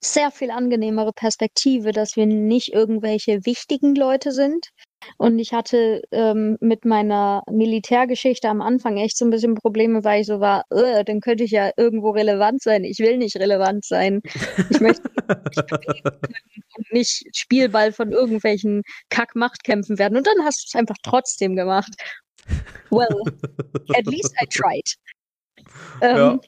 sehr 0.00 0.32
viel 0.32 0.50
angenehmere 0.50 1.12
Perspektive, 1.12 1.92
dass 1.92 2.16
wir 2.16 2.26
nicht 2.26 2.72
irgendwelche 2.72 3.46
wichtigen 3.46 3.94
Leute 3.94 4.32
sind. 4.32 4.72
Und 5.16 5.38
ich 5.38 5.52
hatte 5.52 6.02
ähm, 6.10 6.56
mit 6.60 6.84
meiner 6.84 7.42
Militärgeschichte 7.50 8.48
am 8.48 8.60
Anfang 8.60 8.96
echt 8.96 9.16
so 9.16 9.24
ein 9.24 9.30
bisschen 9.30 9.54
Probleme, 9.54 10.04
weil 10.04 10.20
ich 10.22 10.26
so 10.26 10.40
war, 10.40 10.64
äh, 10.70 11.04
dann 11.04 11.20
könnte 11.20 11.44
ich 11.44 11.50
ja 11.50 11.70
irgendwo 11.76 12.10
relevant 12.10 12.62
sein. 12.62 12.84
Ich 12.84 12.98
will 12.98 13.18
nicht 13.18 13.36
relevant 13.36 13.84
sein. 13.84 14.22
Ich 14.70 14.80
möchte 14.80 15.10
und 16.76 16.92
nicht 16.92 17.24
Spielball 17.36 17.92
von 17.92 18.12
irgendwelchen 18.12 18.82
Kack-Machtkämpfen 19.10 19.98
werden. 19.98 20.16
Und 20.16 20.26
dann 20.26 20.44
hast 20.44 20.62
du 20.62 20.66
es 20.68 20.80
einfach 20.80 20.96
trotzdem 21.02 21.56
gemacht. 21.56 21.92
Well, 22.90 23.22
at 23.94 24.06
least 24.06 24.34
I 24.40 24.46
tried. 24.46 24.94
Ähm, 26.00 26.40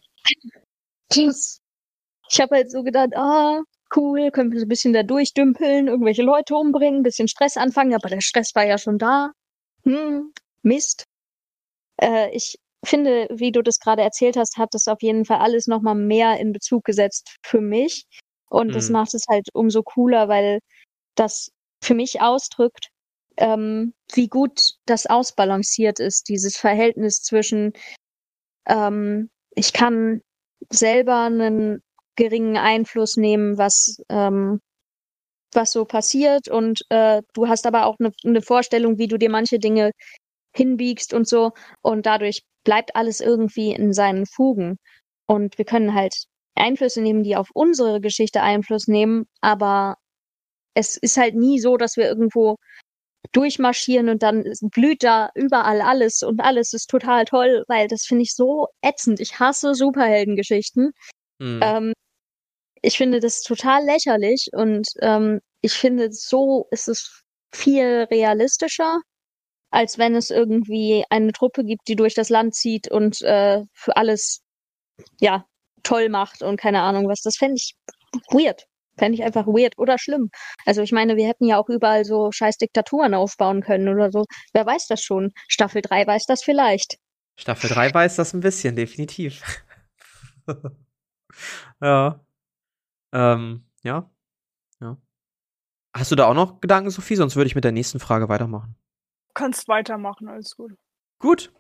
ja. 1.13 1.31
Ich 2.31 2.41
habe 2.41 2.57
halt 2.57 2.71
so 2.71 2.83
gedacht, 2.83 3.11
ah, 3.17 3.61
cool, 3.97 4.31
können 4.31 4.53
wir 4.53 4.61
so 4.61 4.67
ein 4.67 4.69
bisschen 4.69 4.93
da 4.93 5.03
durchdümpeln, 5.03 5.89
irgendwelche 5.89 6.23
Leute 6.23 6.55
umbringen, 6.55 7.01
ein 7.01 7.03
bisschen 7.03 7.29
Stress 7.29 7.57
anfangen, 7.57 7.95
aber 7.95 8.09
der 8.09 8.21
Stress 8.21 8.55
war 8.55 8.65
ja 8.65 8.79
schon 8.79 8.99
da. 8.99 9.33
Hm, 9.85 10.33
Mist. 10.63 11.05
Äh, 12.01 12.31
ich 12.35 12.57
finde, 12.85 13.29
wie 13.31 13.53
du 13.53 13.63
das 13.63 13.79
gerade 13.79 14.03
erzählt 14.03 14.37
hast, 14.37 14.57
hat 14.59 14.75
das 14.75 14.89
auf 14.89 15.03
jeden 15.03 15.25
Fall 15.25 15.39
alles 15.39 15.67
nochmal 15.67 15.95
mehr 15.95 16.39
in 16.39 16.53
Bezug 16.53 16.85
gesetzt 16.85 17.37
für 17.43 17.61
mich. 17.61 18.07
Und 18.49 18.69
mhm. 18.69 18.73
das 18.73 18.91
macht 18.91 19.15
es 19.15 19.27
halt 19.29 19.49
umso 19.53 19.83
cooler, 19.83 20.29
weil 20.29 20.61
das 21.15 21.51
für 21.83 21.95
mich 21.95 22.21
ausdrückt, 22.21 22.89
ähm, 23.37 23.95
wie 24.13 24.29
gut 24.29 24.75
das 24.87 25.07
ausbalanciert 25.07 25.99
ist, 25.99 26.29
dieses 26.29 26.57
Verhältnis 26.57 27.23
zwischen, 27.23 27.73
ähm, 28.67 29.31
ich 29.55 29.73
kann 29.73 30.21
selber 30.71 31.23
einen 31.23 31.83
geringen 32.17 32.57
Einfluss 32.57 33.17
nehmen, 33.17 33.59
was, 33.59 34.03
ähm, 34.09 34.61
was 35.53 35.73
so 35.73 35.85
passiert. 35.85 36.49
Und 36.49 36.83
äh, 36.91 37.23
du 37.35 37.49
hast 37.49 37.67
aber 37.67 37.87
auch 37.87 37.97
eine 38.01 38.13
ne 38.25 38.43
Vorstellung, 38.43 38.99
wie 38.99 39.09
du 39.09 39.19
dir 39.19 39.31
manche 39.31 39.59
Dinge 39.59 39.93
hinbiegst 40.55 41.15
und 41.15 41.29
so. 41.29 41.53
Und 41.83 42.07
dadurch 42.07 42.43
bleibt 42.65 42.97
alles 42.97 43.21
irgendwie 43.21 43.73
in 43.73 43.93
seinen 43.93 44.27
Fugen. 44.27 44.79
Und 45.27 45.59
wir 45.59 45.65
können 45.65 45.95
halt 45.95 46.15
Einflüsse 46.55 47.03
nehmen, 47.03 47.25
die 47.25 47.37
auf 47.37 47.49
unsere 47.55 48.01
Geschichte 48.01 48.43
Einfluss 48.43 48.87
nehmen, 48.87 49.27
aber 49.41 49.97
es 50.75 50.97
ist 50.97 51.17
halt 51.17 51.35
nie 51.35 51.61
so, 51.61 51.77
dass 51.77 51.97
wir 51.97 52.07
irgendwo 52.07 52.57
durchmarschieren 53.33 54.09
und 54.09 54.23
dann 54.23 54.45
blüht 54.61 55.03
da 55.03 55.31
überall 55.35 55.81
alles 55.81 56.23
und 56.23 56.41
alles 56.41 56.73
ist 56.73 56.91
total 56.91 57.25
toll, 57.25 57.65
weil 57.69 57.89
das 57.89 58.05
finde 58.05 58.23
ich 58.23 58.35
so 58.35 58.69
ätzend. 58.83 59.21
Ich 59.21 59.39
hasse 59.41 59.75
Superheldengeschichten. 59.75 60.93
Mhm. 61.39 61.61
Ähm, 61.63 61.93
ich 62.85 62.99
finde 62.99 63.21
das 63.21 63.43
total 63.43 63.85
lächerlich 63.85 64.49
und 64.53 64.87
ähm, 65.01 65.41
ich 65.63 65.73
finde, 65.73 66.13
so 66.13 66.69
ist 66.71 66.89
es 66.89 67.23
viel 67.53 68.07
realistischer, 68.11 68.99
als 69.71 69.99
wenn 69.99 70.15
es 70.15 70.31
irgendwie 70.31 71.05
eine 71.09 71.33
Truppe 71.33 71.65
gibt, 71.65 71.89
die 71.89 71.97
durch 71.97 72.15
das 72.15 72.29
Land 72.29 72.55
zieht 72.55 72.91
und 72.91 73.23
äh, 73.23 73.63
für 73.73 73.97
alles 73.97 74.43
ja 75.21 75.47
toll 75.83 76.09
macht 76.11 76.43
und 76.43 76.61
keine 76.61 76.83
Ahnung 76.83 77.09
was. 77.09 77.23
Das 77.23 77.37
fände 77.37 77.57
ich 77.57 77.75
weird. 78.31 78.65
Fände 78.99 79.17
ich 79.17 79.25
einfach 79.25 79.47
weird 79.47 79.79
oder 79.79 79.99
schlimm. 79.99 80.31
Also 80.67 80.83
ich 80.83 80.93
meine, 80.93 81.17
wir 81.17 81.27
hätten 81.27 81.47
ja 81.47 81.59
auch 81.59 81.69
überall 81.69 82.05
so 82.05 82.31
scheiß 82.31 82.59
Diktaturen 82.59 83.15
aufbauen 83.15 83.63
können 83.63 83.89
oder 83.89 84.13
so. 84.13 84.25
Wer 84.53 84.67
weiß 84.67 84.87
das 84.89 85.03
schon? 85.03 85.33
Staffel 85.49 85.83
3 85.83 86.07
weiß 86.07 86.27
das 86.27 86.45
vielleicht. 86.45 86.99
Staffel 87.37 87.71
3 87.71 87.93
weiß 87.93 88.17
das 88.17 88.35
ein 88.35 88.41
bisschen, 88.41 88.77
definitiv. 88.77 89.43
ja. 91.83 92.21
Ähm, 93.15 93.65
ja. 93.83 94.11
Ja. 94.81 94.99
Hast 95.97 96.11
du 96.11 96.17
da 96.17 96.27
auch 96.27 96.35
noch 96.35 96.61
Gedanken, 96.61 96.91
Sophie? 96.91 97.17
Sonst 97.17 97.37
würde 97.37 97.47
ich 97.47 97.55
mit 97.55 97.65
der 97.65 97.73
nächsten 97.73 98.01
Frage 98.01 98.29
weitermachen. 98.29 98.77
Du 99.29 99.33
kannst 99.35 99.69
weitermachen, 99.69 100.29
alles 100.29 100.57
gut. 100.57 100.73
Gut. 101.21 101.53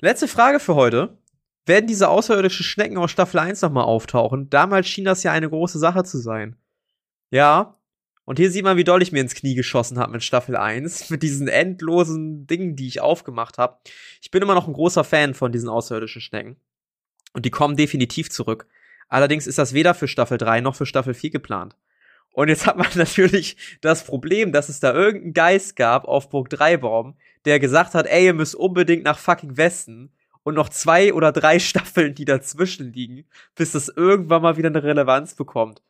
Letzte 0.00 0.28
Frage 0.28 0.60
für 0.60 0.74
heute. 0.74 1.18
Werden 1.64 1.86
diese 1.86 2.08
außerirdischen 2.08 2.64
Schnecken 2.64 2.98
aus 2.98 3.10
Staffel 3.10 3.40
1 3.40 3.62
nochmal 3.62 3.84
auftauchen? 3.84 4.50
Damals 4.50 4.88
schien 4.88 5.04
das 5.04 5.22
ja 5.22 5.32
eine 5.32 5.48
große 5.48 5.78
Sache 5.78 6.04
zu 6.04 6.18
sein. 6.18 6.56
Ja. 7.30 7.80
Und 8.24 8.40
hier 8.40 8.50
sieht 8.50 8.64
man, 8.64 8.76
wie 8.76 8.84
doll 8.84 9.02
ich 9.02 9.12
mir 9.12 9.20
ins 9.20 9.36
Knie 9.36 9.54
geschossen 9.54 9.98
habe 9.98 10.12
mit 10.12 10.24
Staffel 10.24 10.56
1, 10.56 11.10
mit 11.10 11.22
diesen 11.22 11.46
endlosen 11.46 12.46
Dingen, 12.48 12.74
die 12.74 12.88
ich 12.88 13.00
aufgemacht 13.00 13.58
habe. 13.58 13.78
Ich 14.20 14.32
bin 14.32 14.42
immer 14.42 14.54
noch 14.54 14.66
ein 14.66 14.74
großer 14.74 15.04
Fan 15.04 15.34
von 15.34 15.52
diesen 15.52 15.68
außerirdischen 15.68 16.20
Schnecken. 16.20 16.56
Und 17.32 17.44
die 17.44 17.50
kommen 17.50 17.76
definitiv 17.76 18.30
zurück. 18.30 18.66
Allerdings 19.08 19.46
ist 19.46 19.58
das 19.58 19.72
weder 19.72 19.94
für 19.94 20.08
Staffel 20.08 20.38
3 20.38 20.60
noch 20.60 20.74
für 20.74 20.86
Staffel 20.86 21.14
4 21.14 21.30
geplant. 21.30 21.76
Und 22.32 22.48
jetzt 22.48 22.66
hat 22.66 22.76
man 22.76 22.88
natürlich 22.94 23.56
das 23.80 24.04
Problem, 24.04 24.52
dass 24.52 24.68
es 24.68 24.78
da 24.80 24.92
irgendeinen 24.92 25.32
Geist 25.32 25.74
gab 25.74 26.06
auf 26.06 26.28
Burg 26.28 26.50
Dreibaum, 26.50 27.16
der 27.44 27.58
gesagt 27.60 27.94
hat, 27.94 28.06
ey, 28.06 28.26
ihr 28.26 28.34
müsst 28.34 28.54
unbedingt 28.54 29.04
nach 29.04 29.18
fucking 29.18 29.56
Westen 29.56 30.10
und 30.42 30.54
noch 30.54 30.68
zwei 30.68 31.14
oder 31.14 31.32
drei 31.32 31.58
Staffeln, 31.60 32.14
die 32.14 32.24
dazwischen 32.24 32.92
liegen, 32.92 33.24
bis 33.54 33.72
das 33.72 33.88
irgendwann 33.88 34.42
mal 34.42 34.56
wieder 34.56 34.68
eine 34.68 34.82
Relevanz 34.82 35.34
bekommt. 35.34 35.82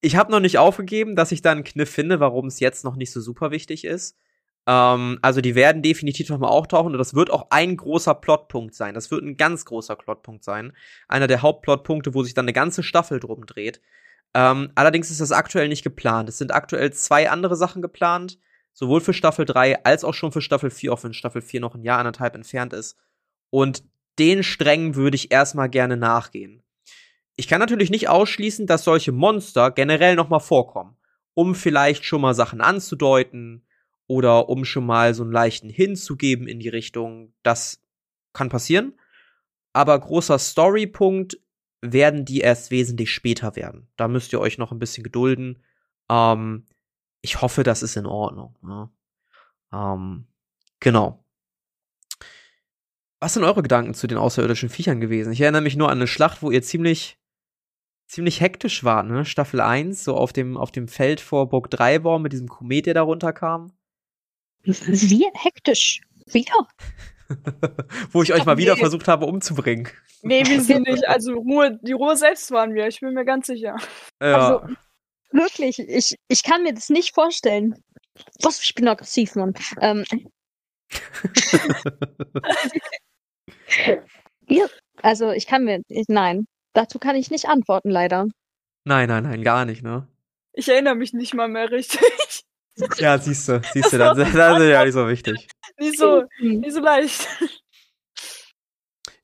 Ich 0.00 0.16
habe 0.16 0.30
noch 0.30 0.40
nicht 0.40 0.58
aufgegeben, 0.58 1.16
dass 1.16 1.32
ich 1.32 1.42
da 1.42 1.52
einen 1.52 1.64
Kniff 1.64 1.90
finde, 1.90 2.20
warum 2.20 2.46
es 2.46 2.60
jetzt 2.60 2.84
noch 2.84 2.96
nicht 2.96 3.10
so 3.10 3.20
super 3.20 3.50
wichtig 3.50 3.84
ist. 3.84 4.16
Ähm, 4.66 5.18
also 5.22 5.40
die 5.40 5.54
werden 5.54 5.82
definitiv 5.82 6.28
nochmal 6.28 6.50
auftauchen 6.50 6.92
und 6.92 6.98
das 6.98 7.14
wird 7.14 7.30
auch 7.30 7.46
ein 7.50 7.76
großer 7.76 8.14
Plotpunkt 8.14 8.74
sein. 8.74 8.94
Das 8.94 9.10
wird 9.10 9.22
ein 9.22 9.36
ganz 9.36 9.64
großer 9.64 9.96
Plotpunkt 9.96 10.44
sein. 10.44 10.72
Einer 11.08 11.26
der 11.26 11.42
Hauptplotpunkte, 11.42 12.14
wo 12.14 12.22
sich 12.22 12.34
dann 12.34 12.44
eine 12.44 12.52
ganze 12.52 12.82
Staffel 12.82 13.20
drum 13.20 13.46
dreht. 13.46 13.80
Ähm, 14.34 14.70
allerdings 14.74 15.10
ist 15.10 15.20
das 15.20 15.32
aktuell 15.32 15.68
nicht 15.68 15.84
geplant. 15.84 16.28
Es 16.28 16.38
sind 16.38 16.52
aktuell 16.52 16.92
zwei 16.92 17.30
andere 17.30 17.56
Sachen 17.56 17.80
geplant, 17.80 18.38
sowohl 18.72 19.00
für 19.00 19.14
Staffel 19.14 19.44
3 19.46 19.84
als 19.84 20.04
auch 20.04 20.14
schon 20.14 20.32
für 20.32 20.42
Staffel 20.42 20.70
4, 20.70 20.92
auch 20.92 21.04
wenn 21.04 21.14
Staffel 21.14 21.40
4 21.40 21.60
noch 21.60 21.74
ein 21.74 21.82
Jahr, 21.84 21.98
anderthalb 21.98 22.34
entfernt 22.34 22.72
ist. 22.72 22.98
Und 23.50 23.84
den 24.18 24.42
Strängen 24.42 24.94
würde 24.94 25.14
ich 25.14 25.30
erstmal 25.30 25.68
gerne 25.68 25.96
nachgehen. 25.96 26.62
Ich 27.36 27.48
kann 27.48 27.60
natürlich 27.60 27.90
nicht 27.90 28.08
ausschließen, 28.08 28.66
dass 28.66 28.84
solche 28.84 29.12
Monster 29.12 29.70
generell 29.70 30.16
nochmal 30.16 30.40
vorkommen, 30.40 30.96
um 31.34 31.54
vielleicht 31.54 32.04
schon 32.04 32.22
mal 32.22 32.34
Sachen 32.34 32.60
anzudeuten, 32.60 33.65
oder 34.06 34.48
um 34.48 34.64
schon 34.64 34.86
mal 34.86 35.14
so 35.14 35.22
einen 35.22 35.32
leichten 35.32 35.68
hinzugeben 35.68 36.46
in 36.46 36.60
die 36.60 36.68
Richtung, 36.68 37.32
das 37.42 37.82
kann 38.32 38.48
passieren. 38.48 38.94
Aber 39.72 39.98
großer 39.98 40.38
Storypunkt 40.38 41.38
werden 41.82 42.24
die 42.24 42.40
erst 42.40 42.70
wesentlich 42.70 43.12
später 43.12 43.56
werden. 43.56 43.88
Da 43.96 44.08
müsst 44.08 44.32
ihr 44.32 44.40
euch 44.40 44.58
noch 44.58 44.72
ein 44.72 44.78
bisschen 44.78 45.04
gedulden. 45.04 45.62
Ähm, 46.08 46.66
ich 47.20 47.40
hoffe, 47.42 47.62
das 47.62 47.82
ist 47.82 47.96
in 47.96 48.06
Ordnung. 48.06 48.56
Ne? 48.62 48.90
Ähm, 49.72 50.26
genau. 50.80 51.24
Was 53.18 53.34
sind 53.34 53.44
eure 53.44 53.62
Gedanken 53.62 53.94
zu 53.94 54.06
den 54.06 54.18
außerirdischen 54.18 54.68
Viechern 54.68 55.00
gewesen? 55.00 55.32
Ich 55.32 55.40
erinnere 55.40 55.62
mich 55.62 55.76
nur 55.76 55.90
an 55.90 55.98
eine 55.98 56.06
Schlacht, 56.06 56.42
wo 56.42 56.50
ihr 56.50 56.62
ziemlich, 56.62 57.18
ziemlich 58.06 58.40
hektisch 58.40 58.84
wart, 58.84 59.06
ne? 59.06 59.24
Staffel 59.24 59.60
1, 59.60 60.04
so 60.04 60.16
auf 60.16 60.32
dem, 60.32 60.56
auf 60.56 60.70
dem 60.70 60.86
Feld 60.86 61.20
vor 61.20 61.48
Burg 61.48 61.70
Dreibor 61.70 62.18
mit 62.18 62.32
diesem 62.32 62.48
Komet, 62.48 62.86
der 62.86 62.94
da 62.94 63.02
runterkam. 63.02 63.72
Wir 64.66 65.30
hektisch. 65.34 66.00
Wir. 66.26 66.44
wo 68.12 68.22
ich 68.22 68.32
euch 68.32 68.44
mal 68.44 68.54
nee. 68.54 68.62
wieder 68.62 68.76
versucht 68.76 69.08
habe 69.08 69.26
umzubringen. 69.26 69.88
Nee, 70.22 70.44
wir 70.46 70.60
sind 70.64 70.88
nicht. 70.88 71.06
Also 71.08 71.34
Ruhe, 71.34 71.78
die 71.82 71.92
Ruhe 71.92 72.16
selbst 72.16 72.50
waren 72.50 72.74
wir, 72.74 72.86
ich 72.88 73.00
bin 73.00 73.14
mir 73.14 73.24
ganz 73.24 73.46
sicher. 73.46 73.76
Ja. 74.20 74.60
Also, 74.60 74.74
Wirklich, 75.32 75.78
ich, 75.78 76.14
ich 76.28 76.42
kann 76.42 76.62
mir 76.62 76.72
das 76.72 76.88
nicht 76.88 77.14
vorstellen. 77.14 77.82
Was, 78.42 78.62
ich 78.62 78.74
bin 78.74 78.88
aggressiv, 78.88 79.34
Mann. 79.34 79.54
Ähm, 79.80 80.04
ja, 84.48 84.66
also 85.02 85.32
ich 85.32 85.46
kann 85.46 85.64
mir, 85.64 85.82
ich, 85.88 86.06
nein, 86.08 86.46
dazu 86.72 86.98
kann 86.98 87.16
ich 87.16 87.30
nicht 87.30 87.48
antworten, 87.48 87.90
leider. 87.90 88.28
nein, 88.84 89.08
nein, 89.08 89.24
nein, 89.24 89.42
gar 89.42 89.64
nicht, 89.64 89.82
ne? 89.82 90.08
Ich 90.52 90.68
erinnere 90.68 90.94
mich 90.94 91.12
nicht 91.12 91.34
mal 91.34 91.48
mehr 91.48 91.70
richtig. 91.70 92.44
Ja, 92.98 93.18
siehst 93.18 93.48
du, 93.48 93.60
siehst 93.72 93.92
du, 93.92 93.98
war 93.98 94.14
das 94.14 94.28
ist 94.28 94.34
ja 94.34 94.84
nicht 94.84 94.94
so 94.94 95.08
wichtig. 95.08 95.48
nicht 95.78 95.98
so, 95.98 96.24
Hm. 96.38 96.60
nicht 96.60 96.74
so 96.74 96.80
leicht. 96.80 97.26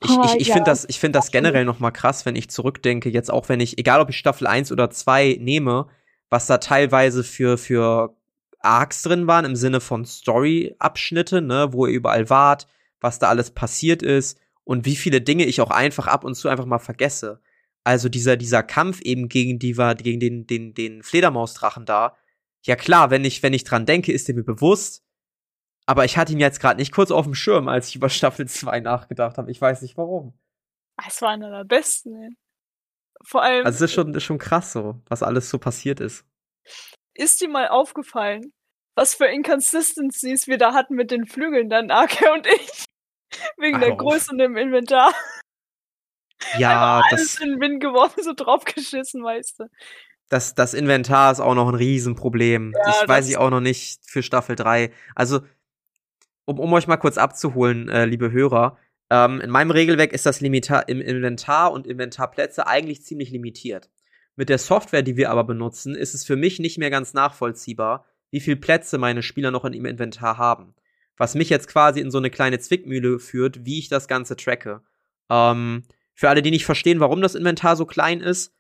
Ich, 0.05 0.11
ich, 0.11 0.35
ich 0.41 0.49
ja. 0.49 0.55
finde 0.55 0.71
das, 0.71 0.85
ich 0.89 0.99
find 0.99 1.15
das 1.15 1.31
generell 1.31 1.65
noch 1.65 1.79
mal 1.79 1.91
krass, 1.93 2.27
wenn 2.27 2.35
ich 2.35 2.51
zurückdenke, 2.51 3.09
jetzt 3.09 3.31
auch 3.31 3.49
wenn 3.49 3.61
ich, 3.61 3.79
egal 3.79 4.01
ob 4.01 4.09
ich 4.11 4.19
Staffel 4.19 4.47
1 4.47 4.73
oder 4.73 4.91
2 4.91 5.39
nehme, 5.41 5.87
was 6.29 6.47
da 6.47 6.59
teilweise 6.59 7.23
für, 7.23 7.57
für 7.59 8.17
Arcs 8.61 9.03
drin 9.03 9.27
waren, 9.27 9.45
im 9.45 9.55
Sinne 9.57 9.81
von 9.81 10.05
Story-Abschnitte, 10.05 11.41
ne, 11.43 11.73
wo 11.73 11.87
ihr 11.87 11.93
überall 11.95 12.31
wart, 12.31 12.67
was 13.01 13.19
da 13.19 13.29
alles 13.29 13.51
passiert 13.51 14.03
ist 14.03 14.41
und 14.65 14.87
wie 14.87 14.97
viele 14.97 15.21
Dinge 15.21 15.45
ich 15.45 15.61
auch 15.61 15.71
einfach 15.71 16.07
ab 16.07 16.25
und 16.25 16.35
zu 16.35 16.49
einfach 16.49 16.67
mal 16.67 16.79
vergesse. 16.79 17.41
Also 17.85 18.09
dieser, 18.09 18.37
dieser 18.37 18.63
Kampf 18.63 19.01
eben 19.03 19.29
gegen 19.29 19.59
die 19.59 19.77
war, 19.77 19.95
gegen 19.95 20.21
den, 20.21 20.47
den, 20.47 20.75
den 20.75 21.03
Fledermausdrachen 21.03 21.85
da. 21.85 22.17
Ja 22.65 22.77
klar, 22.77 23.11
wenn 23.11 23.25
ich, 23.25 23.43
wenn 23.43 23.53
ich 23.53 23.65
dran 23.65 23.87
denke, 23.87 24.13
ist 24.13 24.29
der 24.29 24.35
mir 24.35 24.45
bewusst. 24.45 25.03
Aber 25.87 26.05
ich 26.05 26.17
hatte 26.17 26.33
ihn 26.33 26.41
jetzt 26.41 26.61
gerade 26.61 26.79
nicht 26.79 26.93
kurz 26.93 27.11
auf 27.11 27.25
dem 27.25 27.35
Schirm, 27.35 27.69
als 27.69 27.89
ich 27.89 27.97
über 27.97 28.09
Staffel 28.09 28.47
2 28.49 28.81
nachgedacht 28.81 29.37
habe. 29.37 29.51
Ich 29.51 29.61
weiß 29.61 29.83
nicht 29.83 29.97
warum. 29.97 30.39
Es 31.07 31.21
war 31.23 31.31
einer 31.31 31.51
der 31.51 31.65
besten, 31.65 32.15
ey. 32.23 32.31
Vor 33.25 33.43
allem, 33.43 33.67
Also 33.67 33.85
es 33.85 33.91
ist 33.91 33.95
schon, 33.95 34.15
ist 34.15 34.25
schon 34.25 34.39
krass 34.39 34.73
so, 34.73 35.01
was 35.09 35.23
alles 35.23 35.51
so 35.51 35.59
passiert 35.59 36.01
ist. 36.01 36.25
ist 37.15 37.41
dir 37.41 37.49
mal 37.49 37.69
aufgefallen, 37.69 38.53
was 38.95 39.15
für 39.15 39.27
Inconsistencies 39.27 40.47
wir 40.47 40.59
da 40.59 40.75
hatten 40.75 40.95
mit 40.95 41.11
den 41.11 41.27
Flügeln, 41.27 41.69
dann 41.69 41.91
Ake 41.91 42.33
und 42.33 42.47
ich? 42.47 42.85
Wegen 43.57 43.81
der. 43.81 43.97
Größe 43.97 44.37
im 44.37 44.57
Inventar. 44.57 45.13
Ja, 46.59 47.01
Alles 47.01 47.35
das, 47.35 47.41
in 47.41 47.53
den 47.53 47.61
Wind 47.61 47.81
geworfen, 47.81 48.23
so 48.23 48.35
draufgeschissen, 48.35 49.23
weißt 49.23 49.61
du. 49.61 49.65
Das, 50.33 50.55
das 50.55 50.75
Inventar 50.75 51.31
ist 51.33 51.41
auch 51.41 51.55
noch 51.55 51.69
ein 51.69 51.75
Riesenproblem. 51.75 52.73
Ja, 52.75 52.91
ich 53.03 53.09
weiß 53.09 53.25
das- 53.27 53.29
ich 53.31 53.37
auch 53.37 53.51
noch 53.51 53.61
nicht 53.61 54.01
für 54.07 54.23
Staffel 54.23 54.57
3. 54.57 54.91
Also, 55.15 55.41
um, 56.45 56.59
um 56.59 56.73
euch 56.73 56.87
mal 56.87 56.97
kurz 56.97 57.19
abzuholen, 57.19 57.89
äh, 57.89 58.05
liebe 58.07 58.33
Hörer, 58.33 58.79
ähm, 59.11 59.41
in 59.41 59.51
meinem 59.51 59.71
Regelwerk 59.71 60.13
ist 60.13 60.25
das 60.27 60.41
Limita 60.41 60.81
im 60.81 61.01
Inventar 61.01 61.73
und 61.73 61.87
Inventarplätze 61.87 62.67
eigentlich 62.67 63.03
ziemlich 63.05 63.31
limitiert. 63.31 63.91
Mit 64.35 64.49
der 64.49 64.59
Software, 64.59 65.03
die 65.03 65.17
wir 65.19 65.31
aber 65.31 65.45
benutzen, 65.45 65.95
ist 65.95 66.15
es 66.15 66.25
für 66.25 66.37
mich 66.37 66.59
nicht 66.59 66.79
mehr 66.79 66.89
ganz 66.91 67.13
nachvollziehbar, 67.13 68.07
wie 68.31 68.41
viel 68.41 68.57
Plätze 68.57 68.97
meine 68.97 69.23
Spieler 69.23 69.51
noch 69.51 69.67
in 69.67 69.75
ihrem 69.75 69.85
Inventar 69.85 70.39
haben. 70.39 70.75
Was 71.19 71.35
mich 71.35 71.51
jetzt 71.51 71.69
quasi 71.69 72.01
in 72.01 72.11
so 72.11 72.17
eine 72.17 72.31
kleine 72.31 72.59
Zwickmühle 72.59 73.19
führt, 73.19 73.67
wie 73.67 73.79
ich 73.79 73.91
das 73.91 74.09
Ganze 74.09 74.35
tracke. 74.37 74.81
Ähm, 75.31 75.83
für 76.15 76.31
alle, 76.31 76.41
die 76.41 76.51
nicht 76.51 76.65
verstehen, 76.65 77.01
warum 77.01 77.21
das 77.21 77.35
Inventar 77.35 77.77
so 77.77 77.85
klein 77.85 78.21
ist, 78.23 78.55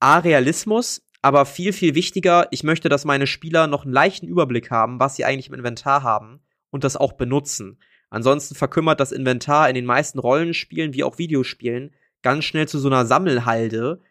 A, 0.00 0.18
Realismus, 0.18 1.02
aber 1.22 1.44
viel, 1.46 1.72
viel 1.72 1.94
wichtiger, 1.94 2.46
ich 2.50 2.62
möchte, 2.62 2.88
dass 2.88 3.04
meine 3.04 3.26
Spieler 3.26 3.66
noch 3.66 3.84
einen 3.84 3.92
leichten 3.92 4.28
Überblick 4.28 4.70
haben, 4.70 5.00
was 5.00 5.16
sie 5.16 5.24
eigentlich 5.24 5.48
im 5.48 5.54
Inventar 5.54 6.02
haben 6.02 6.40
und 6.70 6.84
das 6.84 6.96
auch 6.96 7.12
benutzen. 7.12 7.80
Ansonsten 8.10 8.54
verkümmert 8.54 9.00
das 9.00 9.12
Inventar 9.12 9.68
in 9.68 9.74
den 9.74 9.84
meisten 9.84 10.18
Rollenspielen 10.18 10.94
wie 10.94 11.04
auch 11.04 11.18
Videospielen 11.18 11.94
ganz 12.22 12.44
schnell 12.44 12.68
zu 12.68 12.78
so 12.78 12.88
einer 12.88 13.06
Sammelhalde, 13.06 14.02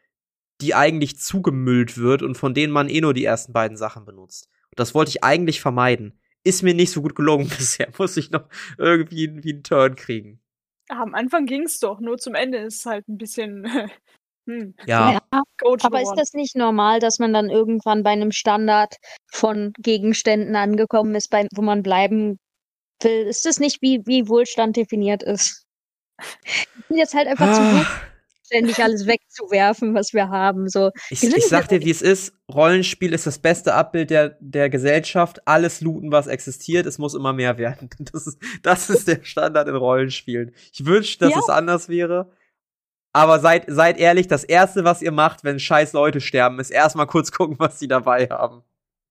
die 0.61 0.75
eigentlich 0.75 1.19
zugemüllt 1.19 1.97
wird 1.97 2.21
und 2.21 2.35
von 2.35 2.53
denen 2.53 2.73
man 2.73 2.89
eh 2.89 3.01
nur 3.01 3.13
die 3.13 3.25
ersten 3.25 3.53
beiden 3.53 3.77
Sachen 3.77 4.05
benutzt. 4.05 4.49
Und 4.65 4.79
das 4.79 4.93
wollte 4.93 5.09
ich 5.09 5.23
eigentlich 5.23 5.61
vermeiden. 5.61 6.19
Ist 6.43 6.63
mir 6.63 6.73
nicht 6.73 6.91
so 6.91 7.01
gut 7.01 7.15
gelungen 7.15 7.49
bisher. 7.57 7.89
Muss 7.97 8.17
ich 8.17 8.31
noch 8.31 8.47
irgendwie 8.77 9.29
einen 9.29 9.63
Turn 9.63 9.95
kriegen. 9.95 10.41
Ah, 10.89 11.03
am 11.03 11.15
Anfang 11.15 11.45
ging's 11.45 11.79
doch, 11.79 11.99
nur 11.99 12.17
zum 12.17 12.33
Ende 12.33 12.59
ist 12.59 12.79
es 12.79 12.85
halt 12.85 13.07
ein 13.09 13.17
bisschen 13.17 13.67
hm, 14.47 14.73
Ja, 14.85 15.19
Coach 15.61 15.85
aber 15.85 16.01
ist 16.01 16.13
das 16.15 16.33
nicht 16.33 16.55
normal, 16.55 16.99
dass 16.99 17.19
man 17.19 17.33
dann 17.33 17.49
irgendwann 17.49 18.03
bei 18.03 18.11
einem 18.11 18.31
Standard 18.31 18.95
von 19.31 19.73
Gegenständen 19.77 20.55
angekommen 20.55 21.13
ist, 21.15 21.29
bei, 21.29 21.47
wo 21.53 21.61
man 21.61 21.83
bleiben 21.83 22.39
will? 23.03 23.27
Ist 23.27 23.45
das 23.45 23.59
nicht, 23.59 23.81
wie, 23.81 24.01
wie 24.05 24.27
Wohlstand 24.27 24.75
definiert 24.75 25.21
ist? 25.23 25.65
Wir 26.17 26.83
sind 26.87 26.97
jetzt 26.97 27.13
halt 27.13 27.27
einfach 27.27 27.53
zu 27.53 27.61
Ah. 27.61 27.77
gut, 27.77 27.87
ständig 28.43 28.81
alles 28.81 29.05
wegzuwerfen, 29.05 29.93
was 29.93 30.13
wir 30.13 30.29
haben. 30.29 30.67
So, 30.69 30.89
Ich, 31.09 31.21
ich 31.23 31.47
sag 31.47 31.67
dir, 31.67 31.81
wie 31.81 31.91
es 31.91 32.01
ist. 32.01 32.33
Rollenspiel 32.51 33.13
ist 33.13 33.27
das 33.27 33.39
beste 33.39 33.73
Abbild 33.73 34.09
der, 34.09 34.37
der 34.39 34.69
Gesellschaft. 34.69 35.45
Alles 35.47 35.81
looten, 35.81 36.11
was 36.11 36.27
existiert. 36.27 36.85
Es 36.85 36.97
muss 36.97 37.13
immer 37.13 37.33
mehr 37.33 37.57
werden. 37.57 37.89
Das 38.13 38.25
ist, 38.25 38.39
das 38.63 38.89
ist 38.89 39.07
der 39.07 39.19
Standard 39.23 39.67
in 39.67 39.75
Rollenspielen. 39.75 40.55
Ich 40.73 40.85
wünschte, 40.85 41.25
dass 41.25 41.33
Ja. 41.33 41.39
es 41.41 41.49
anders 41.49 41.89
wäre. 41.89 42.31
Aber 43.17 43.39
seid, 43.39 43.65
seid 43.67 43.97
ehrlich, 43.97 44.27
das 44.27 44.43
erste, 44.43 44.83
was 44.83 45.01
ihr 45.01 45.11
macht, 45.11 45.43
wenn 45.43 45.59
scheiß 45.59 45.93
Leute 45.93 46.21
sterben, 46.21 46.59
ist 46.59 46.69
erstmal 46.69 47.07
kurz 47.07 47.31
gucken, 47.31 47.55
was 47.57 47.79
sie 47.79 47.87
dabei 47.87 48.27
haben. 48.27 48.61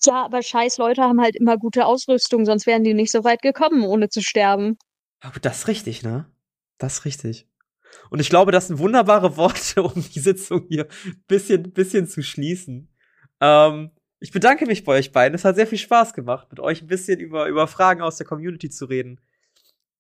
ja, 0.05 0.25
aber 0.25 0.43
scheiß 0.43 0.79
Leute 0.79 1.03
haben 1.03 1.21
halt 1.21 1.35
immer 1.35 1.59
gute 1.59 1.85
Ausrüstung, 1.85 2.45
sonst 2.45 2.67
wären 2.67 2.85
die 2.85 2.95
nicht 2.95 3.11
so 3.11 3.25
weit 3.25 3.43
gekommen, 3.43 3.83
ohne 3.83 4.09
zu 4.09 4.23
sterben. 4.23 4.79
Aber 5.19 5.41
das 5.41 5.59
ist 5.59 5.69
richtig, 5.69 6.05
ne? 6.05 6.31
Das 6.79 6.99
ist 6.99 7.05
richtig. 7.05 7.49
Und 8.09 8.21
ich 8.21 8.31
glaube, 8.31 8.53
das 8.53 8.69
sind 8.69 8.79
wunderbare 8.79 9.37
Worte, 9.37 9.83
um 9.83 9.95
die 9.95 10.21
Sitzung 10.21 10.67
hier 10.69 10.87
bisschen, 11.27 11.73
bisschen 11.73 12.07
zu 12.07 12.23
schließen. 12.23 12.89
Ähm, 13.41 13.91
ich 14.21 14.31
bedanke 14.31 14.67
mich 14.67 14.85
bei 14.85 14.99
euch 14.99 15.11
beiden. 15.11 15.35
Es 15.35 15.45
hat 15.45 15.57
sehr 15.57 15.67
viel 15.67 15.79
Spaß 15.79 16.15
gemacht, 16.15 16.47
mit 16.51 16.61
euch 16.61 16.81
ein 16.81 16.87
bisschen 16.87 17.19
über, 17.19 17.47
über 17.47 17.67
Fragen 17.67 18.03
aus 18.03 18.19
der 18.19 18.27
Community 18.27 18.71
zu 18.71 18.85
reden. 18.85 19.21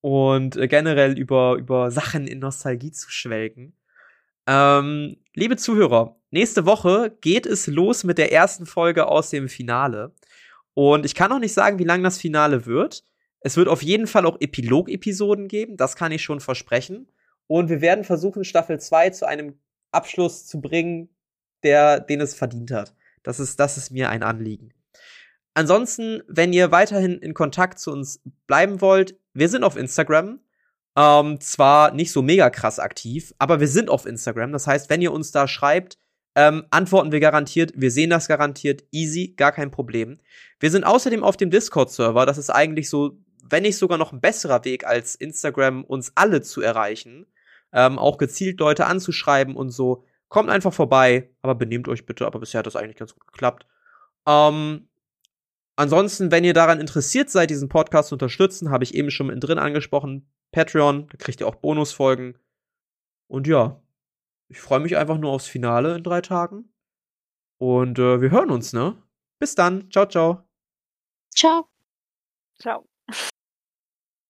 Und 0.01 0.55
äh, 0.55 0.69
generell 0.69 1.19
über, 1.19 1.57
über 1.57 1.91
Sachen 1.91 2.29
in 2.29 2.39
Nostalgie 2.39 2.93
zu 2.93 3.11
schwelgen. 3.11 3.75
Ähm, 4.47 5.16
liebe 5.34 5.57
Zuhörer, 5.57 6.16
nächste 6.30 6.66
Woche 6.66 7.16
geht 7.20 7.47
es 7.47 7.66
los 7.66 8.05
mit 8.05 8.18
der 8.18 8.32
ersten 8.32 8.66
Folge 8.66 9.09
aus 9.09 9.30
dem 9.30 9.49
Finale. 9.49 10.14
Und 10.74 11.05
ich 11.05 11.14
kann 11.14 11.30
noch 11.30 11.38
nicht 11.38 11.55
sagen, 11.55 11.78
wie 11.78 11.84
lang 11.84 12.03
das 12.03 12.18
Finale 12.18 12.66
wird. 12.66 13.03
Es 13.40 13.57
wird 13.57 13.68
auf 13.68 13.82
jeden 13.82 14.07
Fall 14.07 14.26
auch 14.26 14.40
Epilog-Episoden 14.40 15.49
geben, 15.49 15.76
das 15.76 15.97
kann 15.97 16.12
ich 16.12 16.22
schon 16.22 16.40
versprechen. 16.40 17.09
Und 17.47 17.68
wir 17.68 17.80
werden 17.80 18.05
versuchen, 18.05 18.44
Staffel 18.44 18.80
2 18.80 19.11
zu 19.11 19.26
einem 19.26 19.59
Abschluss 19.92 20.47
zu 20.47 20.61
bringen, 20.61 21.09
der, 21.62 22.01
den 22.01 22.20
es 22.20 22.34
verdient 22.34 22.70
hat. 22.70 22.94
Das 23.22 23.40
ist, 23.40 23.59
das 23.61 23.76
ist 23.76 23.90
mir 23.90 24.11
ein 24.11 24.22
Anliegen. 24.22 24.72
Ansonsten, 25.55 26.22
wenn 26.28 26.53
ihr 26.53 26.70
weiterhin 26.70 27.18
in 27.18 27.34
Kontakt 27.34 27.78
zu 27.78 27.90
uns 27.90 28.20
bleiben 28.47 28.80
wollt, 28.80 29.18
wir 29.32 29.49
sind 29.49 29.64
auf 29.64 29.76
Instagram. 29.76 30.40
Ähm, 30.97 31.40
zwar 31.40 31.92
nicht 31.92 32.11
so 32.11 32.22
mega 32.22 32.49
krass 32.49 32.78
aktiv, 32.78 33.34
aber 33.38 33.61
wir 33.61 33.68
sind 33.68 33.90
auf 33.90 34.07
Instagram. 34.07 34.53
Das 34.53 34.66
heißt, 34.66 34.88
wenn 34.88 35.03
ihr 35.03 35.12
uns 35.12 35.30
da 35.30 35.47
schreibt, 35.47 35.99
ähm, 36.36 36.64
antworten 36.70 37.12
wir 37.12 37.20
garantiert. 37.20 37.72
Wir 37.76 37.90
sehen 37.90 38.11
das 38.11 38.28
garantiert. 38.28 38.84
Easy, 38.92 39.34
gar 39.36 39.53
kein 39.53 39.70
Problem. 39.70 40.18
Wir 40.61 40.70
sind 40.70 40.84
außerdem 40.84 41.24
auf 41.24 41.36
dem 41.36 41.51
Discord-Server. 41.51 42.26
Das 42.26 42.38
ist 42.38 42.51
eigentlich 42.51 42.90
so, 42.90 43.18
wenn 43.42 43.62
nicht 43.62 43.78
sogar 43.78 43.99
noch 43.99 44.12
ein 44.12 44.20
besserer 44.20 44.64
Weg 44.64 44.86
als 44.86 45.14
Instagram, 45.14 45.84
uns 45.84 46.12
alle 46.14 46.42
zu 46.42 46.61
erreichen. 46.61 47.26
Ähm, 47.72 47.99
auch 47.99 48.18
gezielt 48.18 48.61
Leute 48.61 48.86
anzuschreiben 48.86 49.57
und 49.57 49.70
so. 49.70 50.05
Kommt 50.28 50.51
einfach 50.51 50.74
vorbei, 50.74 51.30
aber 51.40 51.55
benehmt 51.55 51.88
euch 51.88 52.05
bitte. 52.05 52.26
Aber 52.26 52.38
bisher 52.38 52.59
hat 52.59 52.66
das 52.66 52.76
eigentlich 52.76 52.97
ganz 52.97 53.14
gut 53.14 53.26
geklappt. 53.26 53.66
Ähm, 54.26 54.88
ansonsten, 55.76 56.30
wenn 56.30 56.44
ihr 56.44 56.55
daran 56.55 56.80
interessiert 56.80 57.30
seid, 57.30 57.49
diesen 57.49 57.70
Podcast 57.70 58.11
zu 58.11 58.14
unterstützen, 58.14 58.70
habe 58.70 58.84
ich 58.84 58.94
eben 58.94 59.11
schon 59.11 59.28
mit 59.28 59.42
drin 59.42 59.59
angesprochen. 59.59 60.28
Patreon, 60.53 61.09
da 61.09 61.16
kriegt 61.16 61.40
ihr 61.40 61.49
auch 61.49 61.57
Bonusfolgen. 61.57 62.38
Und 63.28 63.47
ja, 63.47 63.82
ich 64.49 64.61
freue 64.61 64.80
mich 64.80 64.97
einfach 64.97 65.18
nur 65.18 65.32
aufs 65.32 65.47
Finale 65.47 65.97
in 65.97 66.03
drei 66.03 66.20
Tagen. 66.20 66.72
Und 67.59 67.99
äh, 67.99 68.20
wir 68.20 68.30
hören 68.30 68.51
uns, 68.51 68.72
ne? 68.72 69.03
Bis 69.38 69.55
dann. 69.55 69.90
Ciao, 69.90 70.07
ciao. 70.07 70.49
Ciao. 71.34 71.68
Ciao. 72.59 72.86